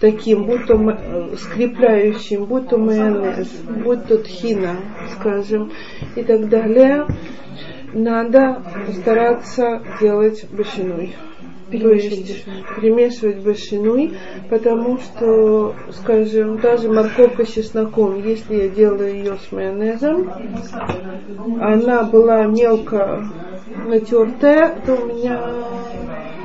таким, 0.00 0.44
будь 0.44 0.66
то 0.66 0.76
скрепляющим, 1.36 2.44
будь 2.46 2.68
то 2.68 2.76
майонез, 2.76 3.48
будь 3.84 4.07
то 4.07 4.18
тхина, 4.18 4.76
скажем, 5.12 5.72
и 6.16 6.22
так 6.22 6.48
далее. 6.48 7.07
надо 7.94 8.62
постараться 8.86 9.82
делать 10.00 10.44
башиной. 10.50 11.14
То 11.81 11.91
есть 11.93 12.45
перемешивать 12.77 13.39
башиной, 13.39 14.12
потому 14.49 14.99
что, 14.99 15.75
скажем, 15.91 16.59
даже 16.59 16.89
морковка 16.89 17.45
с 17.45 17.53
чесноком, 17.53 18.25
если 18.25 18.55
я 18.55 18.68
делаю 18.68 19.14
ее 19.14 19.37
с 19.37 19.53
майонезом, 19.53 20.31
она 21.61 22.05
была 22.05 22.45
мелко 22.45 23.25
натертая, 23.87 24.77
то 24.87 24.95
у 24.95 25.07
меня 25.07 25.41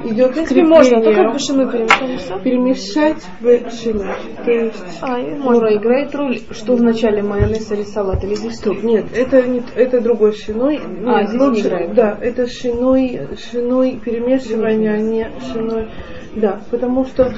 идет 0.05 0.31
В 0.31 0.33
принципе, 0.33 0.63
можно, 0.63 0.99
скрепление. 1.01 1.31
башину 1.31 1.71
перемешали 1.71 2.17
всё. 2.17 2.39
Перемешать 2.39 3.25
башиной. 3.41 4.07
То 4.45 4.51
есть 4.51 4.83
А. 5.01 5.17
Нора 5.17 5.73
играет 5.75 6.15
роль, 6.15 6.39
что 6.51 6.75
вначале 6.75 7.21
майонез 7.21 7.71
или 7.71 7.83
салат, 7.83 8.23
или 8.23 8.35
здесь 8.35 8.59
тоже? 8.59 8.81
Нет, 8.85 9.05
это 9.15 9.41
не 9.43 9.61
это 9.75 10.01
другой 10.01 10.33
шиной. 10.33 10.79
А, 11.05 11.19
Нет, 11.21 11.29
здесь 11.29 11.41
не 11.41 11.47
лучше- 11.47 11.61
играет. 11.67 11.93
Да, 11.93 12.17
это 12.21 12.47
шиной, 12.47 13.21
шиной 13.51 13.99
перемешивания, 14.03 14.93
а 14.93 14.97
не 14.97 15.27
шиной. 15.51 15.87
Да, 16.35 16.61
потому 16.71 17.05
что, 17.05 17.33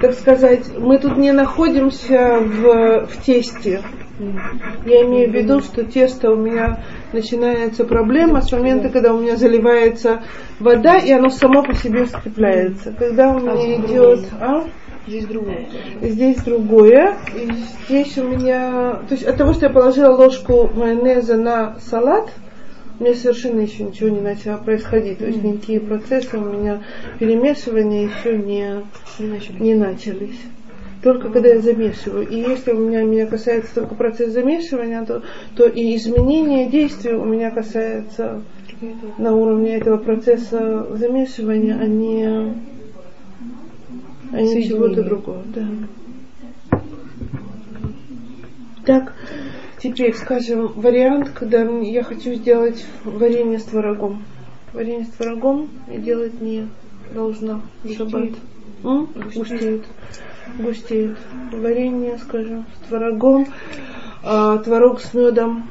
так 0.00 0.14
сказать, 0.14 0.66
мы 0.78 0.98
тут 0.98 1.16
не 1.18 1.32
находимся 1.32 2.38
в, 2.40 3.06
в 3.06 3.24
тесте. 3.24 3.82
Я 4.18 5.02
имею 5.02 5.30
в 5.30 5.34
виду, 5.34 5.60
что 5.60 5.84
тесто 5.84 6.30
у 6.30 6.36
меня 6.36 6.84
начинается 7.12 7.84
проблема 7.84 8.42
с 8.42 8.52
момента, 8.52 8.88
когда 8.88 9.12
у 9.12 9.20
меня 9.20 9.36
заливается 9.36 10.22
вода, 10.60 10.98
и 10.98 11.10
оно 11.10 11.30
само 11.30 11.62
по 11.62 11.74
себе 11.74 12.06
скрепляется. 12.06 12.94
Когда 12.96 13.30
у 13.30 13.40
меня 13.40 13.76
идет... 13.76 14.20
А? 14.40 14.64
Здесь 15.06 15.26
другое. 15.26 15.66
Здесь 16.00 16.36
другое. 16.42 17.16
И 17.34 17.50
здесь 17.86 18.16
у 18.16 18.24
меня... 18.24 19.00
То 19.08 19.14
есть 19.14 19.24
от 19.24 19.36
того, 19.36 19.52
что 19.52 19.66
я 19.66 19.72
положила 19.72 20.14
ложку 20.14 20.70
майонеза 20.74 21.36
на 21.36 21.76
салат, 21.80 22.30
у 22.98 23.04
меня 23.04 23.14
совершенно 23.14 23.60
еще 23.60 23.82
ничего 23.82 24.08
не 24.08 24.20
начало 24.20 24.58
происходить. 24.58 25.18
То 25.18 25.26
есть 25.26 25.42
никакие 25.42 25.80
процессы 25.80 26.38
у 26.38 26.40
меня 26.40 26.82
перемешивания 27.18 28.08
еще 28.08 28.38
не, 28.38 28.84
не 29.58 29.74
начались. 29.74 30.40
Только 31.04 31.28
когда 31.28 31.50
я 31.50 31.60
замешиваю. 31.60 32.26
И 32.26 32.34
если 32.34 32.72
у 32.72 32.78
меня, 32.78 33.02
меня 33.02 33.26
касается 33.26 33.74
только 33.74 33.94
процесс 33.94 34.32
замешивания, 34.32 35.04
то, 35.04 35.22
то 35.54 35.66
и 35.66 35.94
изменение 35.96 36.66
действия 36.70 37.14
у 37.14 37.26
меня 37.26 37.50
касается 37.50 38.40
на 39.18 39.36
уровне 39.36 39.76
этого 39.76 39.98
процесса 39.98 40.86
замешивания, 40.96 41.76
а 41.78 41.86
не, 41.86 42.24
а 44.32 44.40
не 44.40 44.66
чего-то 44.66 45.02
другого. 45.02 45.42
Да. 45.54 45.68
Так, 48.86 49.12
теперь, 49.82 50.14
скажем, 50.14 50.68
вариант, 50.68 51.32
когда 51.34 51.64
я 51.82 52.02
хочу 52.02 52.32
сделать 52.32 52.82
варенье 53.04 53.58
с 53.58 53.64
творогом. 53.64 54.22
Варенье 54.72 55.04
с 55.04 55.08
творогом 55.08 55.68
я 55.86 55.98
делать 55.98 56.40
не 56.40 56.66
должна 57.12 57.60
в 57.82 57.92
шаббат. 57.92 58.30
М? 58.84 59.08
Густеет. 60.58 61.16
Варенье, 61.52 62.18
скажем, 62.18 62.64
с 62.74 62.88
творогом, 62.88 63.46
а, 64.22 64.58
творог 64.58 65.00
с 65.00 65.14
медом 65.14 65.68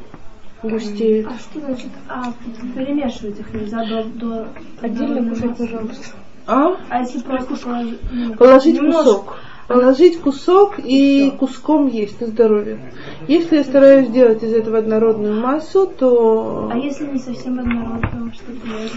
густеет. 0.61 1.27
А 1.27 1.37
что 1.37 1.59
значит? 1.59 1.89
А, 2.09 2.33
перемешивать 2.75 3.39
их 3.39 3.53
нельзя 3.53 3.85
до... 3.85 4.03
до 4.03 4.47
Отдельно 4.81 5.29
кушать, 5.29 5.57
пожалуйста. 5.57 6.05
А? 6.45 6.75
А 6.89 6.99
если 6.99 7.19
просто 7.19 7.55
положить... 7.55 7.99
ну, 8.11 8.35
Положить 8.35 8.75
немножко? 8.75 9.03
кусок. 9.03 9.37
Положить 9.67 10.19
кусок 10.19 10.75
и 10.77 11.31
куском 11.39 11.87
есть 11.87 12.19
на 12.19 12.27
здоровье. 12.27 12.79
Если 13.27 13.57
я 13.57 13.63
стараюсь 13.63 14.09
сделать 14.09 14.43
из 14.43 14.53
этого 14.53 14.79
однородную 14.79 15.39
массу, 15.39 15.87
то 15.87 16.69
А 16.71 16.77
если 16.77 17.05
не 17.05 17.19
совсем 17.19 17.59
однородно, 17.59 18.33
что 18.33 18.51
делать? 18.51 18.91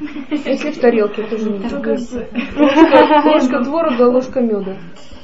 Если 0.00 0.70
в 0.72 0.78
тарелке, 0.78 1.22
тоже 1.24 1.50
не 1.50 1.58
Ну, 1.58 1.68
бы, 1.68 2.26
Ложка 3.24 3.64
творога, 3.64 4.02
ложка 4.02 4.40
меда. 4.40 4.76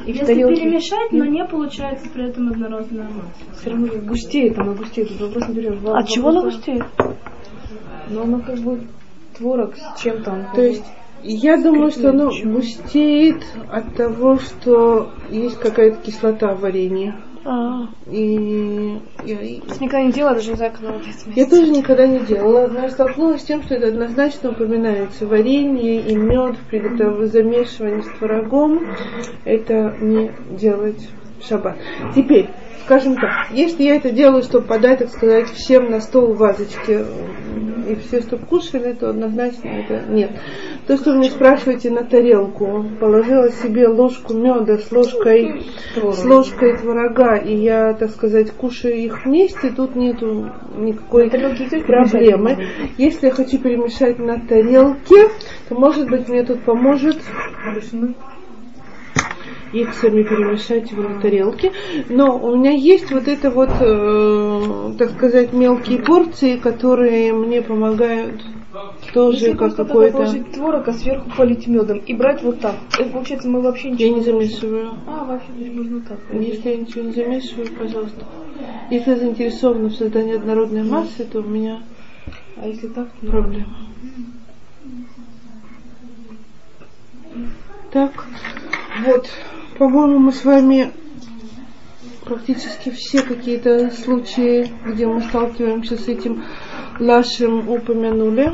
И 0.07 0.13
Если 0.13 0.35
перемешать, 0.35 1.13
но 1.13 1.25
не 1.25 1.45
получается 1.45 2.09
при 2.09 2.29
этом 2.29 2.49
однородная 2.49 3.05
масса. 3.05 3.61
все 3.61 3.71
равно 3.71 3.89
густеет, 4.03 4.59
она 4.59 4.73
густеет. 4.73 5.09
Тут 5.09 5.21
вопрос 5.21 5.49
не 5.49 5.55
берем. 5.55 5.81
А 5.89 6.03
чего 6.05 6.29
она 6.31 6.43
густеет? 6.43 6.85
Но 8.09 8.23
она 8.23 8.41
как 8.41 8.59
бы 8.59 8.87
творог 9.37 9.75
с 9.77 10.01
чем-то. 10.01 10.31
он 10.31 10.43
как 10.45 10.55
То 10.55 10.63
есть 10.63 10.85
я 11.23 11.59
думаю, 11.59 11.91
что 11.91 12.11
оно 12.11 12.31
густеет 12.45 13.43
от 13.71 13.95
того, 13.95 14.39
что 14.39 15.11
есть 15.31 15.59
какая-то 15.61 15.99
кислота 16.03 16.55
в 16.55 16.61
варенье. 16.61 17.15
А, 17.45 17.89
И 18.11 19.01
я, 19.25 19.39
никогда 19.81 20.03
не 20.03 20.13
делала, 20.13 20.35
даже 20.35 20.51
не 20.51 20.57
знаю, 20.57 20.73
как 20.73 20.83
она 20.83 20.99
этим 20.99 21.33
я 21.35 21.47
тоже 21.47 21.71
никогда 21.71 22.07
не 22.07 22.19
делала, 22.21 22.67
но 22.67 22.81
я 22.81 22.91
столкнулась 22.91 23.41
с 23.41 23.45
тем, 23.45 23.63
что 23.63 23.75
это 23.75 23.89
однозначно 23.89 24.51
упоминается. 24.51 25.27
Варенье 25.27 26.01
и 26.01 26.15
мед 26.15 26.57
в 26.57 26.71
приготов- 26.71 27.25
замешивании 27.27 28.03
с 28.03 28.19
творогом 28.19 28.81
это 29.45 29.95
не 30.01 30.31
делать 30.51 31.09
шаббат. 31.43 31.77
Теперь, 32.15 32.49
скажем 32.85 33.17
так, 33.17 33.51
если 33.53 33.85
я 33.85 33.97
это 33.97 34.11
делаю, 34.11 34.43
чтобы 34.43 34.67
подать, 34.67 34.99
так 34.99 35.11
сказать, 35.11 35.49
всем 35.51 35.91
на 35.91 36.01
стол 36.01 36.35
в 36.35 36.39
вазочке, 36.39 37.05
и 37.89 37.95
все, 37.97 38.21
чтобы 38.21 38.47
кушали, 38.47 38.93
то 38.93 39.11
однозначно 39.11 39.69
это 39.69 40.05
нет. 40.09 40.31
То, 40.87 40.97
что 40.97 41.13
вы 41.13 41.19
меня 41.19 41.31
спрашиваете 41.31 41.91
на 41.91 42.05
тарелку, 42.05 42.85
положила 43.01 43.51
себе 43.51 43.89
ложку 43.89 44.35
меда 44.35 44.79
с 44.79 44.91
ложкой, 44.93 45.63
с 45.95 46.25
ложкой 46.25 46.77
творога, 46.77 47.37
и 47.37 47.55
я, 47.55 47.95
так 47.95 48.11
сказать, 48.11 48.51
кушаю 48.53 48.97
их 48.97 49.25
вместе, 49.25 49.71
тут 49.71 49.97
нету 49.97 50.51
никакой 50.77 51.31
проблемы. 51.31 52.67
Если 52.99 53.27
я 53.27 53.33
хочу 53.33 53.59
перемешать 53.59 54.19
на 54.19 54.41
тарелке, 54.41 55.29
то, 55.69 55.75
может 55.75 56.09
быть, 56.09 56.29
мне 56.29 56.45
тут 56.45 56.63
поможет 56.65 57.19
их 59.73 59.95
сами 59.95 60.23
перемешать 60.23 60.93
на 60.93 61.21
тарелке. 61.21 61.73
Но 62.09 62.39
у 62.39 62.57
меня 62.57 62.71
есть 62.71 63.11
вот 63.11 63.29
это 63.29 63.51
вот, 63.51 63.71
э, 63.81 64.93
так 64.99 65.11
сказать, 65.11 65.53
мелкие 65.53 65.99
порции, 65.99 66.57
которые 66.57 67.33
мне 67.33 67.63
помогают 67.63 68.43
тоже 69.13 69.47
Если 69.47 69.57
как 69.57 69.75
какой-то... 69.75 70.19
положить 70.19 70.53
творог, 70.53 70.87
а 70.87 70.93
сверху 70.93 71.31
полить 71.37 71.67
медом 71.67 71.99
и 71.99 72.15
брать 72.15 72.43
вот 72.43 72.61
так. 72.61 72.77
Это, 72.99 73.11
получается, 73.11 73.49
мы 73.49 73.61
вообще 73.61 73.91
ничего 73.91 74.09
Я 74.09 74.15
не 74.15 74.21
замешиваю. 74.23 74.91
А, 75.07 75.25
вообще 75.25 75.49
здесь 75.57 75.73
можно 75.73 76.01
так. 76.03 76.19
Если 76.33 76.69
я 76.69 76.77
ничего 76.77 77.05
не 77.05 77.13
замешиваю, 77.13 77.69
пожалуйста. 77.77 78.25
Если 78.91 79.11
я 79.11 79.17
заинтересована 79.17 79.89
в 79.89 79.95
создании 79.95 80.37
однородной 80.37 80.85
массы, 80.85 81.25
то 81.25 81.41
у 81.41 81.45
меня 81.45 81.83
А 82.57 82.67
если 82.67 82.89
так, 82.89 83.09
то 83.21 83.27
проблема. 83.27 83.67
Так, 87.93 88.13
вот, 89.05 89.29
по-моему, 89.81 90.19
мы 90.19 90.33
с 90.33 90.45
вами 90.45 90.93
практически 92.27 92.91
все 92.91 93.23
какие-то 93.23 93.91
случаи, 93.91 94.71
где 94.85 95.07
мы 95.07 95.23
сталкиваемся 95.23 95.97
с 95.97 96.07
этим 96.07 96.45
лашем, 96.99 97.67
упомянули. 97.67 98.53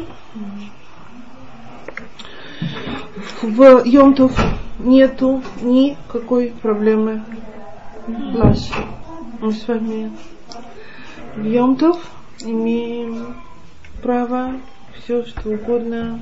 В 3.43 3.83
Йомтов 3.85 4.41
нету 4.79 5.43
никакой 5.63 6.55
проблемы 6.63 7.25
лаши. 8.07 8.73
Мы 9.41 9.51
с 9.51 9.67
вами 9.67 10.13
в 11.35 11.45
Йомтов 11.45 12.09
имеем 12.45 13.35
право 14.01 14.61
все 14.95 15.25
что 15.25 15.51
угодно 15.51 16.21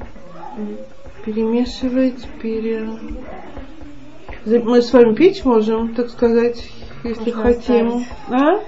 перемешивать, 1.27 2.27
пере... 2.41 2.89
Мы 4.47 4.83
с 4.83 4.93
вами 4.93 5.15
печь 5.15 5.45
можем, 5.45 5.95
так 5.95 6.11
сказать, 6.11 6.63
если 7.03 7.31
хотим. 7.31 8.05
А? 8.29 8.61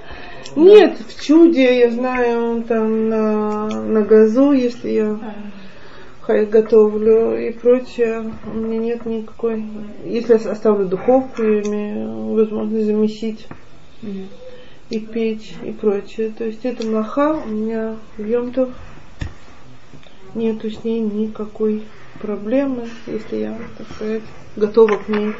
Нет, 0.55 0.97
в 0.97 1.23
чуде, 1.23 1.79
я 1.79 1.91
знаю, 1.91 2.63
там 2.63 3.09
на, 3.09 3.67
на 3.67 4.01
газу, 4.01 4.53
если 4.53 4.89
я 4.89 5.19
хай 6.21 6.45
готовлю 6.45 7.37
и 7.37 7.51
прочее, 7.51 8.33
у 8.45 8.57
меня 8.57 8.79
нет 8.79 9.05
никакой. 9.05 9.63
Если 10.03 10.33
я 10.33 10.51
оставлю 10.51 10.87
духовку, 10.87 11.43
я 11.43 11.61
имею 11.61 12.33
возможность 12.33 12.85
замесить 12.85 13.47
и 14.89 14.99
печь 14.99 15.53
и 15.63 15.71
прочее. 15.71 16.33
То 16.35 16.43
есть 16.43 16.65
это 16.65 16.87
млаха 16.87 17.33
у 17.45 17.49
меня 17.49 17.95
в 18.17 18.25
Йомтов 18.25 18.69
нету 20.33 20.71
с 20.71 20.83
ней 20.83 21.01
никакой 21.01 21.83
проблемы, 22.19 22.87
если 23.05 23.37
я, 23.37 23.57
так 23.77 23.87
сказать, 23.95 24.23
готова 24.57 24.97
к 24.97 25.07
ней, 25.07 25.33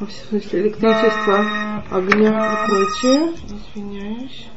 в 0.00 0.10
смысле 0.10 0.62
электричества, 0.62 1.84
огня 1.90 2.52
и 2.52 2.68
прочее. 2.68 3.32
Извиняюсь. 3.74 4.48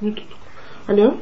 Ну, 0.00 0.12
тут... 0.12 0.24
Алло? 0.86 1.16